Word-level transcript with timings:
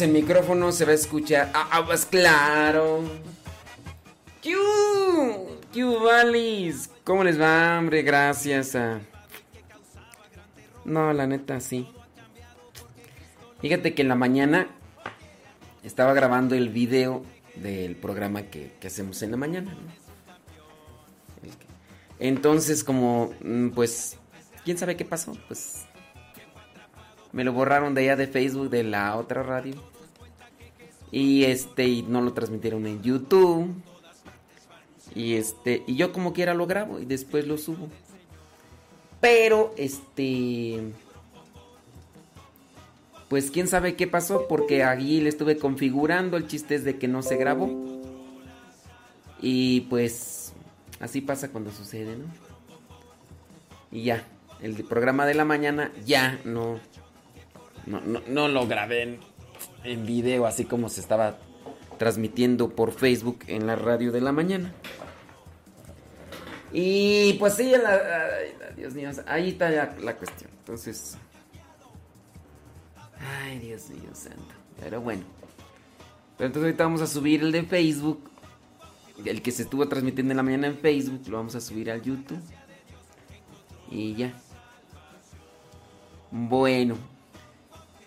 El 0.00 0.12
micrófono 0.12 0.70
se 0.70 0.84
va 0.84 0.92
a 0.92 0.94
escuchar. 0.94 1.50
¡Ah, 1.54 1.68
ah, 1.72 1.84
pues 1.84 2.04
claro! 2.04 3.02
¡Q! 4.42 4.50
¡Q! 5.72 6.08
¿Cómo 7.02 7.24
les 7.24 7.40
va, 7.40 7.78
hombre? 7.78 8.02
Gracias 8.02 8.76
a. 8.76 9.00
No, 10.84 11.12
la 11.12 11.26
neta, 11.26 11.58
sí. 11.58 11.88
Fíjate 13.60 13.94
que 13.94 14.02
en 14.02 14.08
la 14.08 14.14
mañana 14.14 14.68
estaba 15.82 16.12
grabando 16.12 16.54
el 16.54 16.68
video 16.68 17.24
del 17.56 17.96
programa 17.96 18.42
que, 18.42 18.76
hacemos 18.84 19.20
en 19.22 19.32
la 19.32 19.36
mañana. 19.36 19.76
Entonces, 22.20 22.84
como, 22.84 23.34
mm, 23.42 23.70
pues, 23.70 24.16
¿quién 24.64 24.78
sabe 24.78 24.96
qué 24.96 25.04
pasó? 25.04 25.36
Pues 25.48 25.86
me 27.32 27.42
lo 27.42 27.52
borraron 27.52 27.94
de 27.94 28.02
allá 28.02 28.16
de 28.16 28.26
Facebook 28.28 28.70
de 28.70 28.84
la 28.84 29.16
otra 29.16 29.42
radio. 29.42 29.74
Y 31.10 31.44
este, 31.44 31.86
y 31.86 32.02
no 32.02 32.20
lo 32.20 32.32
transmitieron 32.32 32.86
en 32.86 33.02
YouTube. 33.02 33.72
Y 35.14 35.34
este, 35.34 35.82
y 35.86 35.96
yo 35.96 36.12
como 36.12 36.32
quiera 36.32 36.54
lo 36.54 36.66
grabo 36.66 36.98
y 36.98 37.04
después 37.04 37.46
lo 37.46 37.58
subo. 37.58 37.88
Pero 39.20 39.74
este 39.76 40.92
pues 43.28 43.50
quién 43.50 43.68
sabe 43.68 43.94
qué 43.94 44.06
pasó 44.06 44.46
porque 44.48 44.84
allí 44.84 45.20
le 45.20 45.28
estuve 45.28 45.58
configurando, 45.58 46.36
el 46.36 46.46
chiste 46.46 46.74
es 46.74 46.84
de 46.84 46.98
que 46.98 47.08
no 47.08 47.22
se 47.22 47.36
grabó. 47.36 47.68
Y 49.40 49.82
pues 49.82 50.52
así 51.00 51.20
pasa 51.20 51.50
cuando 51.50 51.70
sucede, 51.70 52.16
¿no? 52.16 52.24
Y 53.90 54.04
ya, 54.04 54.24
el 54.60 54.82
programa 54.84 55.26
de 55.26 55.34
la 55.34 55.44
mañana 55.44 55.92
ya 56.04 56.40
no 56.44 56.80
no, 57.86 58.00
no, 58.00 58.20
no 58.26 58.48
lo 58.48 58.66
grabé 58.66 59.18
en, 59.84 60.06
video 60.06 60.46
así 60.46 60.64
como 60.64 60.88
se 60.88 61.00
estaba 61.00 61.36
transmitiendo 61.98 62.70
por 62.70 62.92
Facebook 62.92 63.40
en 63.46 63.66
la 63.66 63.76
radio 63.76 64.12
de 64.12 64.20
la 64.20 64.32
mañana. 64.32 64.72
Y 66.72 67.34
pues 67.34 67.54
sí, 67.54 67.70
la- 67.70 68.28
Dios 68.76 68.94
mío, 68.94 69.10
ahí 69.26 69.50
está 69.50 69.70
ya 69.70 69.96
la 70.00 70.16
cuestión. 70.16 70.50
Entonces, 70.58 71.16
ay, 73.18 73.58
Dios 73.58 73.88
mío 73.90 74.10
santo. 74.12 74.54
Pero 74.80 75.00
bueno. 75.00 75.22
Pero 76.36 76.46
entonces 76.46 76.68
ahorita 76.68 76.84
vamos 76.84 77.00
a 77.00 77.06
subir 77.06 77.42
el 77.42 77.52
de 77.52 77.64
Facebook. 77.64 78.30
El 79.24 79.42
que 79.42 79.50
se 79.50 79.62
estuvo 79.62 79.88
transmitiendo 79.88 80.32
en 80.32 80.36
la 80.36 80.42
mañana 80.44 80.68
en 80.68 80.78
Facebook, 80.78 81.22
lo 81.28 81.38
vamos 81.38 81.56
a 81.56 81.60
subir 81.60 81.90
al 81.90 82.02
YouTube. 82.02 82.40
Y 83.90 84.14
ya. 84.14 84.32
Bueno. 86.30 86.96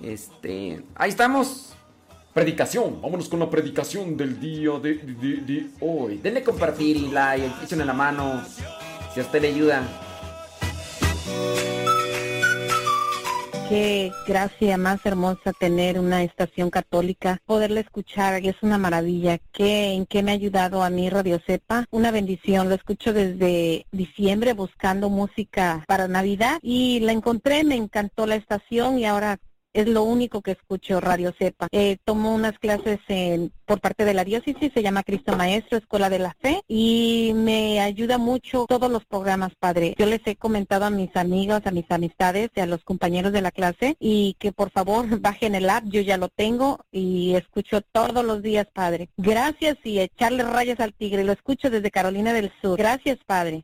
Este. 0.04 0.84
Ahí 0.96 1.10
estamos. 1.10 1.74
Predicación. 2.34 3.02
Vámonos 3.02 3.28
con 3.28 3.40
la 3.40 3.50
predicación 3.50 4.16
del 4.16 4.40
día 4.40 4.72
de, 4.80 5.70
hoy. 5.82 6.18
Denle 6.18 6.44
compartir 6.44 6.96
y 6.96 7.10
like. 7.10 7.52
Échenle 7.64 7.86
la 7.86 7.94
mano. 7.94 8.42
Si 9.14 9.20
a 9.20 9.24
usted 9.24 9.42
le 9.42 9.50
ayuda. 9.50 9.84
Qué 13.68 14.12
gracia 14.28 14.78
más 14.78 15.00
hermosa 15.06 15.54
tener 15.54 15.98
una 15.98 16.24
estación 16.24 16.70
católica, 16.70 17.42
poderla 17.46 17.80
escuchar, 17.80 18.46
es 18.46 18.56
una 18.62 18.78
maravilla. 18.78 19.40
¿Qué, 19.54 19.94
¿En 19.94 20.06
qué 20.06 20.24
me 20.24 20.32
ha 20.32 20.34
ayudado 20.34 20.84
a 20.84 20.90
mí 20.90 21.10
Radio 21.10 21.40
Cepa? 21.46 21.86
Una 21.90 22.12
bendición, 22.12 22.68
lo 22.68 22.76
escucho 22.76 23.14
desde 23.14 23.86
diciembre 23.94 24.52
buscando 24.52 25.10
música 25.10 25.86
para 25.88 26.10
Navidad 26.10 26.60
y 26.62 27.00
la 27.00 27.14
encontré, 27.14 27.64
me 27.64 27.76
encantó 27.76 28.26
la 28.26 28.36
estación 28.36 29.00
y 29.00 29.06
ahora 29.06 29.40
es 29.74 29.88
lo 29.88 30.04
único 30.04 30.42
que 30.42 30.52
escucho 30.52 31.00
Radio 31.00 31.34
Cepa. 31.38 31.68
Eh, 31.72 31.98
tomo 32.04 32.34
unas 32.34 32.58
clases 32.60 33.00
en, 33.08 33.52
por 33.66 33.80
parte 33.80 34.06
de 34.06 34.14
la 34.14 34.24
diócesis, 34.24 34.72
se 34.74 34.84
llama 34.84 35.04
Cristo 35.04 35.36
Maestro, 35.36 35.78
Escuela 35.78 36.10
de 36.10 36.20
la 36.20 36.36
Fe, 36.42 36.62
y 36.68 37.32
me 37.36 37.80
ayuda 37.80 38.18
mucho 38.18 38.66
todos 38.68 38.92
los 38.92 39.06
programas, 39.06 39.54
Padre. 39.60 39.96
Yo 39.98 40.06
les 40.06 40.22
he 40.26 40.36
comentado 40.36 40.86
a 40.86 40.90
mis 40.90 41.16
amigos, 41.16 41.62
a 41.66 41.72
mis 41.72 41.90
amistades, 41.90 42.50
a 42.56 42.66
los 42.66 42.84
compañeros 42.84 43.32
de 43.32 43.42
la 43.42 43.52
clase, 43.52 43.96
y 44.00 44.36
que 44.40 44.52
por 44.52 44.72
favor 44.72 45.06
bajen 45.22 45.56
el 45.56 45.70
app, 45.70 45.86
yo 45.86 46.02
ya 46.02 46.18
lo 46.18 46.30
tengo 46.30 46.80
y 46.92 47.36
escucho 47.36 47.82
todos 47.82 48.26
los 48.26 48.42
días, 48.42 48.68
Padre. 48.74 49.10
Gracias 49.18 49.78
y 49.84 50.00
echarle 50.00 50.44
rayas 50.44 50.80
al 50.80 50.94
tigre, 50.94 51.24
lo 51.24 51.34
escucho 51.34 51.70
desde 51.70 51.92
Carolina 51.92 52.34
del 52.34 52.52
Sur. 52.62 52.78
Gracias, 52.78 53.18
Padre. 53.26 53.64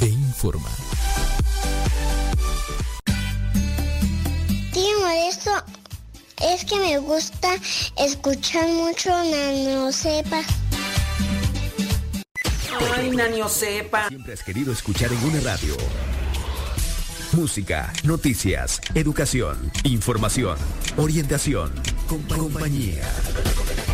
e 0.00 0.06
informa. 0.06 0.68
Tío 4.72 5.00
Modesto, 5.00 5.50
es 6.42 6.64
que 6.64 6.78
me 6.78 6.98
gusta 6.98 7.54
escuchar 7.96 8.68
mucho 8.68 9.10
Nano 9.10 9.90
Sepa. 9.92 10.42
Ay, 12.94 13.10
Nanio 13.10 13.48
sepa. 13.48 14.08
Siempre 14.08 14.34
has 14.34 14.42
querido 14.42 14.72
escuchar 14.72 15.10
en 15.12 15.24
una 15.24 15.40
radio. 15.40 15.76
música, 17.32 17.92
noticias, 18.04 18.80
educación, 18.94 19.70
información, 19.84 20.56
orientación, 20.96 21.70
compañía. 22.06 23.02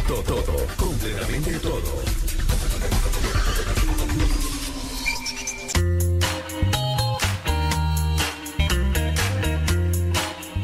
Todo, 0.06 0.22
todo, 0.22 0.66
completamente 0.76 1.58
todo. 1.58 2.11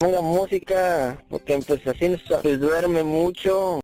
Ponga 0.00 0.20
música, 0.20 1.20
porque 1.28 1.58
pues 1.66 1.84
así 1.88 2.16
se 2.40 2.56
duerme 2.56 3.02
mucho. 3.02 3.80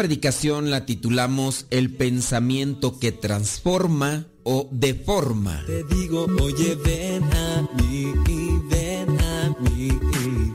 Predicación 0.00 0.70
la 0.70 0.86
titulamos 0.86 1.66
El 1.68 1.94
pensamiento 1.94 2.98
que 2.98 3.12
transforma 3.12 4.28
o 4.44 4.66
deforma. 4.70 5.62
Te 5.66 5.84
digo, 5.84 6.24
oye, 6.40 6.74
ven 6.76 7.22
a 7.24 7.68
mí, 7.74 8.10
ven 8.70 9.20
a 9.20 9.54
mí, 9.60 9.90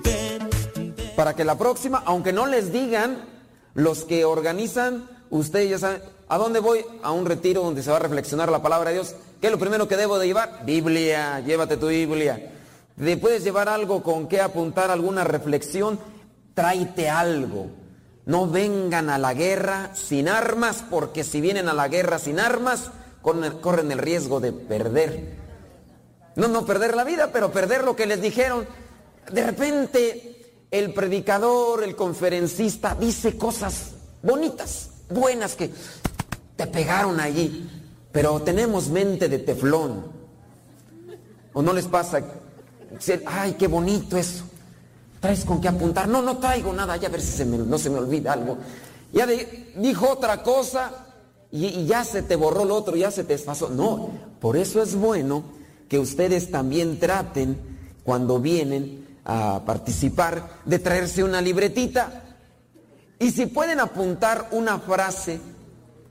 ven, 0.03 0.95
Para 1.15 1.36
que 1.36 1.45
la 1.45 1.59
próxima, 1.59 2.01
aunque 2.07 2.33
no 2.33 2.47
les 2.47 2.74
digan, 2.74 3.24
los 3.75 4.03
que 4.03 4.25
organizan, 4.25 5.07
ustedes 5.30 5.69
ya 5.69 5.77
saben, 5.77 6.01
¿a 6.27 6.39
dónde 6.39 6.59
voy? 6.59 6.83
A 7.03 7.12
un 7.12 7.27
retiro 7.27 7.62
donde 7.62 7.83
se 7.83 7.92
va 7.92 7.97
a 7.97 8.00
reflexionar 8.00 8.50
la 8.50 8.63
palabra 8.63 8.89
de 8.89 8.95
Dios. 8.95 9.13
¿Qué 9.39 9.45
es 9.45 9.51
lo 9.51 9.59
primero 9.59 9.88
que 9.88 9.95
debo 9.95 10.18
de 10.18 10.25
llevar? 10.25 10.63
Biblia, 10.65 11.39
llévate 11.42 11.77
tu 11.77 11.89
Biblia. 11.89 12.51
¿De 12.95 13.15
puedes 13.18 13.44
llevar 13.44 13.69
algo 13.69 14.01
con 14.01 14.27
qué 14.27 14.42
apuntar 14.42 14.89
alguna 14.89 15.24
reflexión? 15.24 16.00
Tráete 16.56 17.12
algo 17.12 17.84
no 18.25 18.50
vengan 18.50 19.10
a 19.10 19.18
la 19.18 19.33
guerra 19.33 19.92
sin 19.94 20.27
armas, 20.27 20.83
porque 20.89 21.24
si 21.24 21.42
vienen 21.42 21.69
a 21.69 21.74
la 21.74 21.88
guerra 21.88 22.19
sin 22.19 22.39
armas, 22.39 22.92
corren 23.22 23.92
el 23.92 24.00
riesgo 24.00 24.39
de 24.39 24.51
perder. 24.51 25.36
No, 26.36 26.48
no 26.48 26.66
perder 26.66 26.95
la 26.95 27.04
vida, 27.04 27.30
pero 27.31 27.51
perder 27.51 27.83
lo 27.83 27.95
que 27.95 28.06
les 28.06 28.22
dijeron. 28.22 28.68
De 29.31 29.45
repente 29.45 30.36
el 30.72 30.94
predicador, 30.94 31.83
el 31.83 31.95
conferencista 31.95 32.95
dice 32.95 33.38
cosas 33.38 33.92
bonitas, 34.22 34.89
buenas 35.10 35.56
que 35.56 35.71
te 36.56 36.68
pegaron 36.68 37.19
allí, 37.19 37.69
pero 38.12 38.42
tenemos 38.42 38.89
mente 38.89 39.30
de 39.30 39.39
teflón. 39.39 40.06
¿O 41.54 41.62
no 41.62 41.74
les 41.74 41.86
pasa? 41.86 42.21
Ay, 43.25 43.54
qué 43.54 43.68
bonito 43.68 44.18
eso. 44.18 44.44
¿Traes 45.25 45.44
con 45.44 45.60
qué 45.60 45.68
apuntar? 45.68 46.07
No, 46.07 46.22
no 46.22 46.38
traigo 46.38 46.72
nada, 46.72 46.98
ya 46.98 47.07
a 47.07 47.12
ver 47.12 47.19
si 47.19 47.44
no 47.45 47.80
se 47.80 47.89
me 47.89 47.98
olvida 47.98 48.33
algo. 48.33 48.60
Ya 49.12 49.25
dijo 49.25 50.07
otra 50.07 50.44
cosa 50.44 51.07
y, 51.51 51.83
ya 51.88 52.04
se 52.04 52.22
te 52.22 52.36
borró 52.36 52.63
lo 52.63 52.75
otro, 52.75 52.95
ya 52.95 53.10
se 53.10 53.24
te 53.24 53.33
desfasó. 53.33 53.69
No, 53.69 54.12
por 54.39 54.56
eso 54.56 54.83
es 54.83 54.94
bueno 54.94 55.44
que 55.89 55.98
ustedes 55.98 56.51
también 56.51 57.00
traten 57.00 57.57
cuando 58.04 58.39
vienen 58.39 59.18
a 59.25 59.63
participar 59.66 60.60
de 60.63 60.77
traerse 60.77 61.24
una 61.24 61.42
libretita. 61.42 62.38
Y 63.18 63.31
si 63.31 63.48
pueden 63.48 63.80
apuntar 63.80 64.50
una 64.51 64.78
frase, 64.78 65.39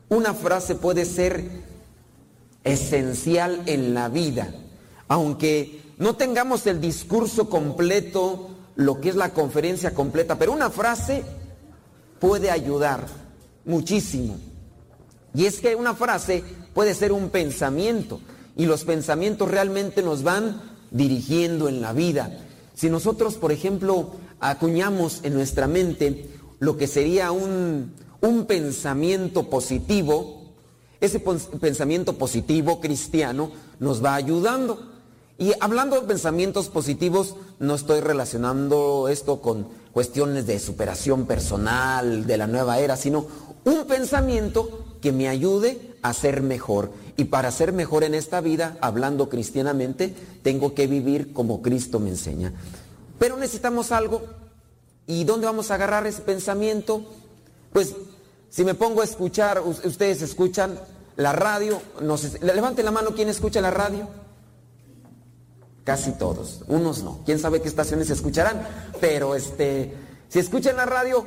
una 0.09 0.35
frase 0.35 0.75
puede 0.75 1.05
ser 1.05 1.49
esencial 2.65 3.63
en 3.67 3.95
la 3.95 4.09
vida. 4.09 4.53
Aunque 5.07 5.83
no 5.99 6.17
tengamos 6.17 6.67
el 6.67 6.81
discurso 6.81 7.49
completo 7.49 8.54
lo 8.77 9.01
que 9.01 9.11
es 9.11 9.17
la 9.17 9.31
conferencia 9.31 9.95
completa, 9.95 10.39
pero 10.39 10.53
una 10.53 10.71
frase 10.71 11.23
puede 12.19 12.51
ayudar 12.51 13.07
muchísimo. 13.65 14.37
Y 15.35 15.47
es 15.47 15.61
que 15.61 15.75
una 15.75 15.95
frase 15.95 16.45
puede 16.73 16.95
ser 16.95 17.13
un 17.13 17.31
pensamiento 17.31 18.21
y 18.57 18.67
los 18.67 18.85
pensamientos 18.85 19.51
realmente 19.51 20.03
nos 20.03 20.23
van 20.23 20.61
dirigiendo 20.91 21.69
en 21.69 21.81
la 21.81 21.93
vida. 21.93 22.39
Si 22.75 22.89
nosotros, 22.89 23.35
por 23.35 23.53
ejemplo, 23.53 24.13
acuñamos 24.41 25.21
en 25.23 25.35
nuestra 25.35 25.67
mente 25.67 26.29
lo 26.61 26.77
que 26.77 26.87
sería 26.87 27.33
un, 27.33 27.93
un 28.21 28.47
pensamiento 28.47 29.51
positivo, 29.51 30.43
ese 31.01 31.21
pensamiento 31.21 32.17
positivo 32.17 32.81
cristiano 32.81 33.51
nos 33.81 34.05
va 34.05 34.15
ayudando. 34.15 34.94
Y 35.37 35.53
hablando 35.61 36.01
de 36.01 36.07
pensamientos 36.07 36.69
positivos, 36.69 37.35
no 37.59 37.75
estoy 37.75 38.01
relacionando 38.01 39.09
esto 39.09 39.41
con 39.41 39.67
cuestiones 39.93 40.47
de 40.47 40.61
superación 40.61 41.27
personal, 41.27 42.27
de 42.27 42.37
la 42.37 42.47
nueva 42.47 42.79
era, 42.79 42.97
sino 42.97 43.27
un 43.65 43.85
pensamiento 43.87 44.85
que 45.01 45.13
me 45.13 45.29
ayude 45.29 45.97
a 46.03 46.13
ser 46.13 46.43
mejor. 46.43 46.93
Y 47.17 47.25
para 47.25 47.51
ser 47.51 47.73
mejor 47.73 48.05
en 48.05 48.15
esta 48.15 48.41
vida, 48.41 48.77
hablando 48.81 49.29
cristianamente, 49.29 50.15
tengo 50.43 50.75
que 50.75 50.87
vivir 50.87 51.33
como 51.33 51.63
Cristo 51.63 51.99
me 51.99 52.11
enseña. 52.11 52.53
Pero 53.19 53.37
necesitamos 53.37 53.91
algo. 53.93 54.23
¿Y 55.07 55.25
dónde 55.25 55.47
vamos 55.47 55.71
a 55.71 55.75
agarrar 55.75 56.07
ese 56.07 56.23
pensamiento? 56.23 57.03
Pues 57.73 57.95
si 58.51 58.65
me 58.65 58.75
pongo 58.75 59.01
a 59.01 59.05
escuchar, 59.05 59.61
ustedes 59.61 60.23
escuchan 60.23 60.79
la 61.17 61.33
radio, 61.33 61.81
no 62.01 62.17
sé, 62.17 62.39
levanten 62.41 62.85
la 62.85 62.91
mano, 62.91 63.11
¿quién 63.15 63.29
escucha 63.29 63.61
la 63.61 63.71
radio? 63.71 64.09
Casi 65.85 66.13
todos, 66.13 66.63
unos 66.67 67.03
no. 67.03 67.21
Quién 67.27 67.39
sabe 67.39 67.61
qué 67.61 67.69
estaciones 67.69 68.07
se 68.07 68.15
escucharán, 68.15 68.67
pero 69.01 69.35
este, 69.35 69.95
si 70.29 70.39
escuchan 70.39 70.77
la 70.77 70.87
radio, 70.87 71.27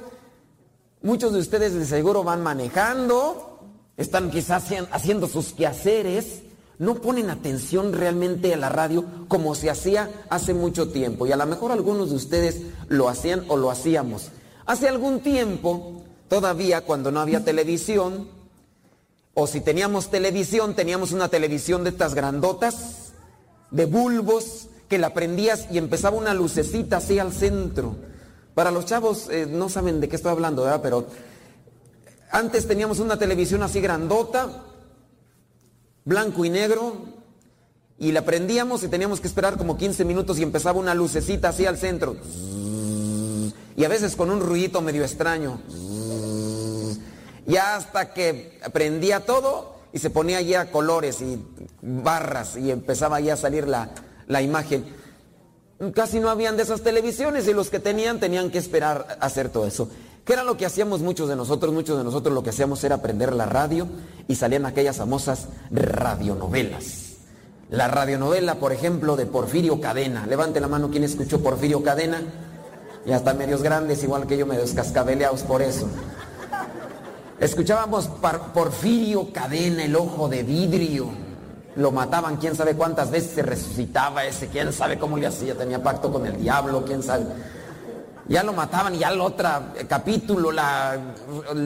muchos 1.04 1.32
de 1.32 1.40
ustedes 1.40 1.74
de 1.76 1.86
seguro 1.86 2.24
van 2.24 2.42
manejando, 2.42 3.60
están 3.98 4.32
quizás 4.32 4.66
haciendo 4.92 5.28
sus 5.28 5.54
quehaceres, 5.54 6.42
no 6.80 6.96
ponen 6.96 7.30
atención 7.30 7.94
realmente 7.94 8.54
a 8.54 8.58
la 8.58 8.70
radio 8.70 9.06
como 9.28 9.56
se 9.56 9.70
hacía 9.70 10.12
hace 10.30 10.54
mucho 10.54 10.90
tiempo. 10.90 11.26
Y 11.26 11.32
a 11.32 11.38
lo 11.38 11.46
mejor 11.46 11.72
algunos 11.72 12.10
de 12.10 12.16
ustedes 12.16 12.62
lo 12.88 13.10
hacían 13.10 13.46
o 13.48 13.58
lo 13.58 13.72
hacíamos. 13.72 14.30
Hace 14.66 14.88
algún 14.88 15.22
tiempo, 15.22 16.04
todavía 16.28 16.82
cuando 16.82 17.12
no 17.12 17.20
había 17.20 17.44
televisión, 17.44 18.28
o 19.34 19.48
si 19.48 19.62
teníamos 19.62 20.10
televisión, 20.10 20.76
teníamos 20.76 21.12
una 21.12 21.30
televisión 21.30 21.84
de 21.84 21.92
estas 21.92 22.16
grandotas, 22.16 23.07
de 23.72 23.86
bulbos 23.86 24.68
que 24.90 24.98
la 24.98 25.14
prendías 25.14 25.68
y 25.72 25.78
empezaba 25.78 26.18
una 26.18 26.34
lucecita 26.34 26.98
así 26.98 27.20
al 27.20 27.34
centro. 27.34 27.96
Para 28.54 28.72
los 28.72 28.86
chavos 28.86 29.30
eh, 29.30 29.46
no 29.46 29.70
saben 29.70 30.00
de 30.00 30.10
qué 30.10 30.16
estoy 30.16 30.32
hablando, 30.32 30.64
¿verdad? 30.64 30.82
Pero 30.82 31.08
antes 32.32 32.68
teníamos 32.68 33.00
una 33.00 33.18
televisión 33.18 33.64
así 33.64 33.82
grandota, 33.82 34.64
blanco 36.06 36.46
y 36.46 36.50
negro, 36.50 37.18
y 38.00 38.12
la 38.12 38.24
prendíamos 38.24 38.84
y 38.84 38.88
teníamos 38.88 39.20
que 39.20 39.28
esperar 39.28 39.58
como 39.58 39.78
15 39.78 40.06
minutos 40.06 40.38
y 40.40 40.44
empezaba 40.44 40.80
una 40.80 40.94
lucecita 40.94 41.50
así 41.50 41.66
al 41.66 41.78
centro. 41.78 42.16
Y 43.76 43.84
a 43.84 43.88
veces 43.88 44.16
con 44.16 44.30
un 44.30 44.40
ruidito 44.40 44.82
medio 44.82 45.04
extraño. 45.04 45.60
Ya 47.46 47.76
hasta 47.76 48.14
que 48.14 48.60
prendía 48.74 49.26
todo 49.26 49.78
y 49.94 50.00
se 50.00 50.10
ponía 50.10 50.42
ya 50.42 50.72
colores 50.72 51.22
y 51.22 51.40
barras 51.88 52.58
y 52.58 52.72
empezaba 52.72 53.20
ya 53.20 53.34
a 53.34 53.38
salir 53.38 53.68
la, 53.68 53.90
la 54.28 54.42
imagen. 54.42 54.86
Casi 55.94 56.20
no 56.20 56.30
habían 56.30 56.58
de 56.58 56.64
esas 56.64 56.82
televisiones 56.82 57.48
y 57.48 57.54
los 57.54 57.70
que 57.70 57.80
tenían 57.80 58.20
tenían 58.20 58.50
que 58.50 58.58
esperar 58.58 59.18
hacer 59.22 59.50
todo 59.50 59.68
eso. 59.68 59.90
¿Qué 60.26 60.34
era 60.34 60.44
lo 60.44 60.58
que 60.58 60.66
hacíamos 60.66 61.02
muchos 61.02 61.30
de 61.30 61.36
nosotros? 61.36 61.74
Muchos 61.74 61.98
de 61.98 62.04
nosotros 62.04 62.34
lo 62.34 62.44
que 62.44 62.50
hacíamos 62.50 62.84
era 62.84 62.96
aprender 62.96 63.32
la 63.34 63.46
radio 63.46 63.88
y 64.28 64.36
salían 64.36 64.66
aquellas 64.66 64.98
famosas 64.98 65.48
radionovelas. 65.72 67.04
La 67.70 67.88
radionovela, 67.88 68.56
por 68.56 68.74
ejemplo, 68.74 69.16
de 69.16 69.26
Porfirio 69.26 69.80
Cadena. 69.80 70.26
Levante 70.26 70.60
la 70.60 70.68
mano 70.68 70.90
quien 70.90 71.04
escuchó 71.04 71.42
Porfirio 71.42 71.84
Cadena. 71.84 72.22
Y 73.06 73.12
hasta 73.12 73.34
medios 73.34 73.62
grandes, 73.62 74.04
igual 74.04 74.28
que 74.28 74.38
yo, 74.38 74.46
medios 74.46 74.72
cascabeleados 74.72 75.44
por 75.44 75.62
eso. 75.62 75.88
Escuchábamos 77.40 78.10
Porfirio 78.54 79.32
Cadena, 79.32 79.86
el 79.86 79.96
ojo 79.96 80.28
de 80.28 80.44
vidrio. 80.44 81.27
Lo 81.78 81.92
mataban, 81.92 82.38
quién 82.38 82.56
sabe 82.56 82.76
cuántas 82.76 83.10
veces 83.10 83.32
se 83.36 83.42
resucitaba 83.42 84.26
ese, 84.26 84.48
quién 84.48 84.74
sabe 84.74 85.00
cómo 85.00 85.18
le 85.18 85.28
hacía, 85.28 85.56
tenía 85.56 85.82
pacto 85.82 86.12
con 86.12 86.26
el 86.26 86.38
diablo, 86.42 86.84
quién 86.86 87.02
sabe 87.02 87.26
ya 88.30 88.44
lo 88.44 88.54
mataban 88.54 88.96
y 88.96 89.00
ya 89.00 89.10
el 89.10 89.22
otro 89.22 89.48
capítulo, 89.88 90.52
la, 90.52 90.98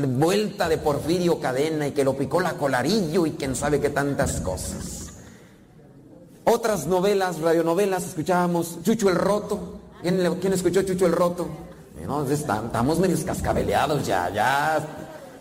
vuelta 0.08 0.70
de 0.70 0.78
Porfirio 0.78 1.40
Cadena 1.40 1.88
y 1.88 1.92
que 1.92 2.04
lo 2.04 2.16
picó 2.16 2.40
la 2.40 2.54
colarillo 2.54 3.26
y 3.26 3.32
quién 3.32 3.56
sabe 3.56 3.80
qué 3.80 3.90
tantas 3.90 4.42
cosas. 4.42 5.14
Otras 6.44 6.86
novelas, 6.88 7.40
radionovelas, 7.40 8.06
escuchábamos 8.06 8.84
Chucho 8.84 9.10
el 9.10 9.16
Roto. 9.16 9.80
¿Quién, 10.02 10.54
escuchó 10.54 10.84
Chucho 10.84 11.06
el 11.06 11.14
Roto? 11.14 11.48
No, 12.06 12.30
estamos 12.30 13.00
medio 13.00 13.18
cascabeleados 13.26 14.06
ya, 14.06 14.30
ya, 14.32 14.80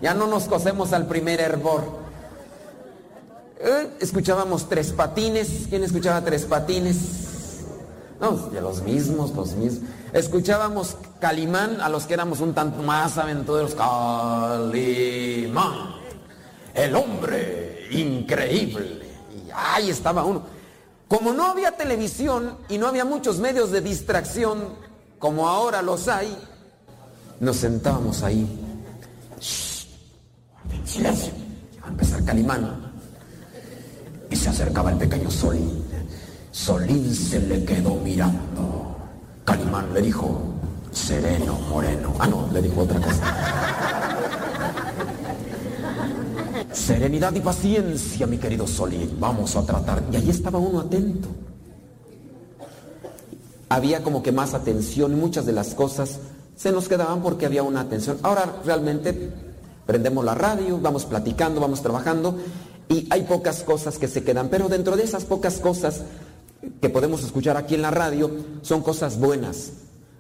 ya 0.01 0.15
no 0.15 0.27
nos 0.27 0.45
cosemos 0.45 0.93
al 0.93 1.07
primer 1.07 1.41
hervor. 1.41 2.00
Eh, 3.63 3.91
escuchábamos 4.01 4.71
Tres 4.71 4.93
Patines. 4.93 5.67
¿Quién 5.69 5.85
escuchaba 5.85 6.25
Tres 6.25 6.47
Patines? 6.47 7.61
No, 8.19 8.33
de 8.49 8.61
los 8.61 8.83
mismos, 8.83 9.33
los 9.35 9.53
mismos. 9.53 9.91
Escuchábamos 10.15 10.97
Calimán 11.21 11.81
a 11.83 11.91
los 11.91 12.07
que 12.07 12.15
éramos 12.15 12.41
un 12.41 12.55
tanto 12.55 12.83
más 12.83 13.19
aventureros. 13.19 13.75
Calimán, 13.75 15.15
el 16.75 16.97
hombre 16.97 17.87
increíble. 17.91 19.03
Y 19.31 19.51
ahí 19.55 19.91
estaba 19.91 20.25
uno. 20.25 20.43
Como 21.07 21.35
no 21.35 21.45
había 21.45 21.77
televisión 21.77 22.57
y 22.71 22.79
no 22.79 22.87
había 22.87 23.05
muchos 23.05 23.41
medios 23.41 23.71
de 23.73 23.83
distracción 23.83 24.91
como 25.19 25.49
ahora 25.49 25.83
los 25.83 26.09
hay, 26.09 26.35
nos 27.41 27.57
sentábamos 27.57 28.23
ahí. 28.23 28.49
Silencio. 30.85 31.33
Va 31.83 31.89
a 31.89 31.91
empezar 31.91 32.25
Calimán. 32.25 32.90
Y 34.31 34.37
se 34.37 34.49
acercaba 34.49 34.93
el 34.93 34.97
pequeño 34.97 35.31
Solín. 35.31 35.83
Solín 36.53 37.15
se 37.15 37.41
le 37.41 37.65
quedó 37.65 37.97
mirando. 37.97 38.97
Calimán 39.45 39.93
le 39.93 40.03
dijo, 40.03 40.41
sereno, 40.93 41.59
moreno. 41.69 42.15
Ah, 42.19 42.29
no, 42.29 42.49
le 42.53 42.63
dijo 42.63 42.83
otra 42.83 43.01
cosa. 43.01 43.23
Serenidad 46.73 47.35
y 47.35 47.41
paciencia, 47.41 48.27
mi 48.27 48.39
querido 48.39 48.67
Solín. 48.67 49.17
Vamos 49.19 49.57
a 49.57 49.67
tratar. 49.67 50.03
Y 50.13 50.17
ahí 50.17 50.31
estaba 50.31 50.59
uno 50.59 50.81
atento. 50.81 51.29
Había 53.69 54.03
como 54.03 54.23
que 54.23 54.33
más 54.33 54.55
atención. 54.55 55.19
Muchas 55.19 55.47
de 55.47 55.53
las 55.53 55.75
cosas 55.75 56.21
se 56.57 56.73
nos 56.73 56.89
quedaban 56.89 57.23
porque 57.23 57.47
había 57.47 57.63
una 57.63 57.81
atención. 57.81 58.19
Ahora 58.23 58.61
realmente 58.65 59.33
prendemos 59.87 60.25
la 60.25 60.35
radio, 60.35 60.79
vamos 60.81 61.05
platicando, 61.05 61.61
vamos 61.61 61.83
trabajando 61.83 62.37
y 62.91 63.07
hay 63.09 63.23
pocas 63.23 63.63
cosas 63.63 63.99
que 63.99 64.09
se 64.09 64.23
quedan. 64.23 64.49
Pero 64.49 64.69
dentro 64.69 64.97
de 64.97 65.05
esas 65.05 65.25
pocas 65.25 65.59
cosas 65.59 66.03
que 66.83 66.91
podemos 66.91 67.23
escuchar 67.23 67.57
aquí 67.57 67.77
en 67.77 67.83
la 67.83 67.91
radio 67.91 68.31
son 68.63 68.83
cosas 68.83 69.19
buenas. 69.19 69.71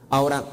Ahora, 0.09 0.45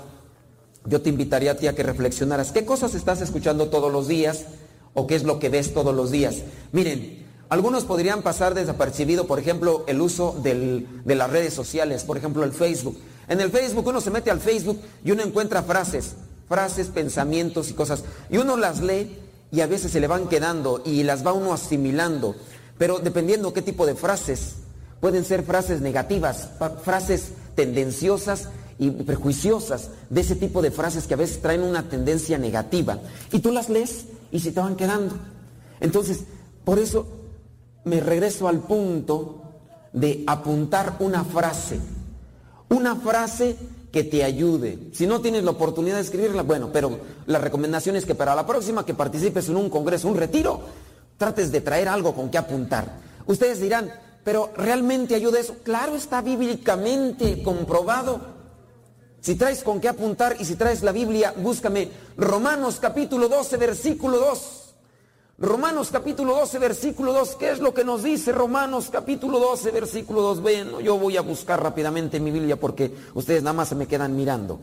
yo 0.86 1.02
te 1.02 1.10
invitaría 1.10 1.52
a 1.52 1.56
ti 1.56 1.68
a 1.68 1.76
que 1.76 1.84
reflexionaras, 1.84 2.52
¿qué 2.52 2.66
cosas 2.66 2.96
estás 2.96 3.22
escuchando 3.22 3.70
todos 3.70 3.92
los 3.92 4.08
días 4.08 4.46
o 4.94 5.06
qué 5.06 5.16
es 5.16 5.24
lo 5.24 5.40
que 5.40 5.50
ves 5.50 5.74
todos 5.74 5.96
los 5.96 6.12
días? 6.12 6.38
Miren, 6.72 7.26
algunos 7.50 7.86
podrían 7.86 8.24
pasar 8.24 8.56
desapercibido, 8.56 9.28
por 9.28 9.38
ejemplo, 9.38 9.84
el 9.88 10.02
uso 10.02 10.36
de 10.42 10.86
las 11.06 11.30
redes 11.30 11.54
sociales, 11.54 12.04
por 12.04 12.18
ejemplo, 12.18 12.44
el 12.44 12.52
Facebook. 12.52 12.98
En 13.28 13.42
el 13.42 13.52
Facebook 13.52 13.88
uno 13.88 14.02
se 14.02 14.10
mete 14.10 14.32
al 14.32 14.40
Facebook 14.40 14.80
y 15.06 15.12
uno 15.12 15.22
encuentra 15.22 15.62
frases, 15.62 16.16
frases, 16.50 16.88
pensamientos 16.88 17.70
y 17.70 17.74
cosas. 17.74 18.04
Y 18.30 18.38
uno 18.38 18.58
las 18.58 18.82
lee 18.82 19.27
y 19.52 19.62
a 19.62 19.68
veces 19.68 19.92
se 19.92 20.00
le 20.00 20.08
van 20.08 20.28
quedando 20.28 20.82
y 20.86 21.04
las 21.04 21.26
va 21.26 21.34
uno 21.34 21.54
asimilando. 21.54 22.36
Pero 22.78 23.00
dependiendo 23.00 23.54
qué 23.54 23.62
tipo 23.62 23.86
de 23.86 23.96
frases 23.96 24.56
Pueden 25.00 25.26
ser 25.26 25.44
frases 25.44 25.82
negativas, 25.82 26.50
frases 26.84 27.30
tendenciosas 27.56 28.50
y 28.80 28.90
prejuiciosas, 28.90 29.92
de 30.10 30.22
ese 30.22 30.36
tipo 30.36 30.62
de 30.62 30.72
frases 30.72 31.06
que 31.06 31.14
a 31.14 31.18
veces 31.18 31.42
traen 31.42 31.62
una 31.62 31.84
tendencia 31.84 32.38
negativa. 32.38 33.00
Y 33.32 33.40
tú 33.40 33.52
las 33.52 33.70
lees 33.70 34.06
y 34.32 34.40
se 34.40 34.52
te 34.52 34.60
van 34.60 34.76
quedando. 34.76 35.16
Entonces, 35.80 36.22
por 36.64 36.80
eso 36.80 37.08
me 37.86 38.00
regreso 38.00 38.48
al 38.48 38.60
punto 38.60 39.44
de 39.94 40.24
apuntar 40.26 40.98
una 41.00 41.24
frase. 41.24 41.80
Una 42.70 42.96
frase 42.96 43.56
que 43.98 44.04
te 44.04 44.24
ayude. 44.24 44.78
Si 44.94 45.08
no 45.08 45.22
tienes 45.22 45.44
la 45.44 45.50
oportunidad 45.50 45.96
de 45.96 46.04
escribirla, 46.04 46.44
bueno, 46.44 46.70
pero 46.72 47.00
la 47.26 47.40
recomendación 47.40 47.96
es 47.96 48.06
que 48.06 48.14
para 48.14 48.36
la 48.36 48.46
próxima 48.46 48.86
que 48.86 48.94
participes 48.94 49.50
en 49.50 49.56
un 49.56 49.72
congreso, 49.72 50.08
un 50.08 50.16
retiro, 50.16 50.62
trates 51.18 51.52
de 51.52 51.62
traer 51.62 51.88
algo 51.88 52.14
con 52.14 52.30
que 52.30 52.38
apuntar. 52.38 53.00
Ustedes 53.26 53.60
dirán, 53.60 53.92
pero 54.24 54.52
¿realmente 54.56 55.16
ayuda 55.16 55.40
eso? 55.40 55.56
Claro, 55.64 55.96
está 55.96 56.22
bíblicamente 56.22 57.42
comprobado. 57.42 58.22
Si 59.20 59.34
traes 59.34 59.64
con 59.64 59.82
qué 59.82 59.90
apuntar 59.90 60.36
y 60.40 60.46
si 60.46 60.54
traes 60.54 60.84
la 60.84 60.92
Biblia, 60.92 61.34
búscame 61.36 61.90
Romanos 62.18 62.78
capítulo 62.80 63.28
12, 63.28 63.58
versículo 63.58 64.20
2. 64.20 64.67
Romanos 65.40 65.90
capítulo 65.92 66.34
12, 66.34 66.58
versículo 66.58 67.14
2. 67.14 67.36
¿Qué 67.36 67.52
es 67.52 67.60
lo 67.60 67.72
que 67.72 67.84
nos 67.84 68.02
dice 68.02 68.32
Romanos 68.32 68.90
capítulo 68.92 69.38
12, 69.38 69.70
versículo 69.70 70.22
2? 70.24 70.42
Bueno, 70.42 70.80
yo 70.82 70.98
voy 70.98 71.16
a 71.16 71.22
buscar 71.22 71.62
rápidamente 71.62 72.20
mi 72.20 72.32
Biblia 72.32 72.60
porque 72.60 72.92
ustedes 73.14 73.44
nada 73.44 73.54
más 73.54 73.70
se 73.70 73.76
me 73.76 73.86
quedan 73.86 74.16
mirando. 74.16 74.60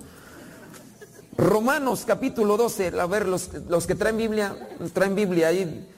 Romanos 1.36 2.02
capítulo 2.04 2.56
12, 2.56 2.92
a 2.98 3.06
ver, 3.06 3.28
los, 3.28 3.50
los 3.68 3.86
que 3.86 3.94
traen 3.94 4.16
Biblia, 4.16 4.68
traen 4.92 5.14
Biblia 5.14 5.48
ahí. 5.48 5.88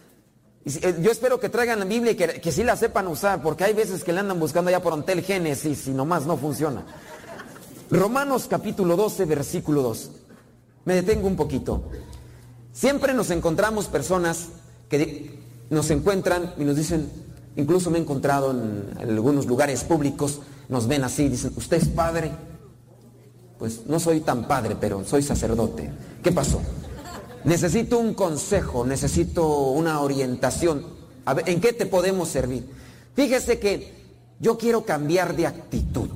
Eh, 0.66 0.96
yo 1.00 1.10
espero 1.10 1.40
que 1.40 1.48
traigan 1.48 1.78
la 1.78 1.86
Biblia 1.86 2.12
y 2.12 2.16
que, 2.16 2.52
sí 2.52 2.62
la 2.62 2.76
sepan 2.76 3.06
usar, 3.08 3.40
porque 3.40 3.64
hay 3.64 3.72
veces 3.72 4.04
que 4.04 4.12
le 4.12 4.20
andan 4.20 4.38
buscando 4.38 4.68
allá 4.68 4.82
por 4.82 4.92
Antel 4.92 5.22
Génesis 5.22 5.86
y 5.86 5.92
nomás 5.92 6.26
no 6.26 6.36
funciona. 6.36 6.84
Romanos 7.90 8.46
capítulo 8.46 8.94
12, 8.94 9.24
versículo 9.24 9.80
2. 9.80 10.10
Me 10.84 10.96
detengo 10.96 11.28
un 11.28 11.36
poquito. 11.36 11.84
Siempre 12.74 13.14
nos 13.14 13.30
encontramos 13.30 13.86
personas 13.86 14.48
que 14.88 15.38
nos 15.70 15.90
encuentran 15.90 16.54
y 16.58 16.64
nos 16.64 16.76
dicen, 16.76 17.08
incluso 17.56 17.90
me 17.90 17.98
he 17.98 18.02
encontrado 18.02 18.50
en, 18.50 18.98
algunos 18.98 19.46
lugares 19.46 19.84
públicos, 19.84 20.40
nos 20.68 20.86
ven 20.86 21.04
así, 21.04 21.28
dicen, 21.28 21.52
¿usted 21.56 21.78
es 21.78 21.88
padre? 21.88 22.30
Pues 23.58 23.86
no 23.86 23.98
soy 23.98 24.20
tan 24.20 24.46
padre, 24.46 24.76
pero 24.78 25.04
soy 25.04 25.22
sacerdote. 25.22 25.90
¿Qué 26.22 26.32
pasó? 26.32 26.60
Necesito 27.44 27.98
un 27.98 28.14
consejo, 28.14 28.84
necesito 28.84 29.70
una 29.70 30.00
orientación. 30.00 30.84
A 31.24 31.34
ver, 31.34 31.48
¿en 31.48 31.60
qué 31.60 31.72
te 31.72 31.86
podemos 31.86 32.28
servir? 32.28 32.68
Fíjese 33.14 33.58
que 33.58 33.94
yo 34.40 34.58
quiero 34.58 34.84
cambiar 34.84 35.36
de 35.36 35.46
actitud. 35.46 36.08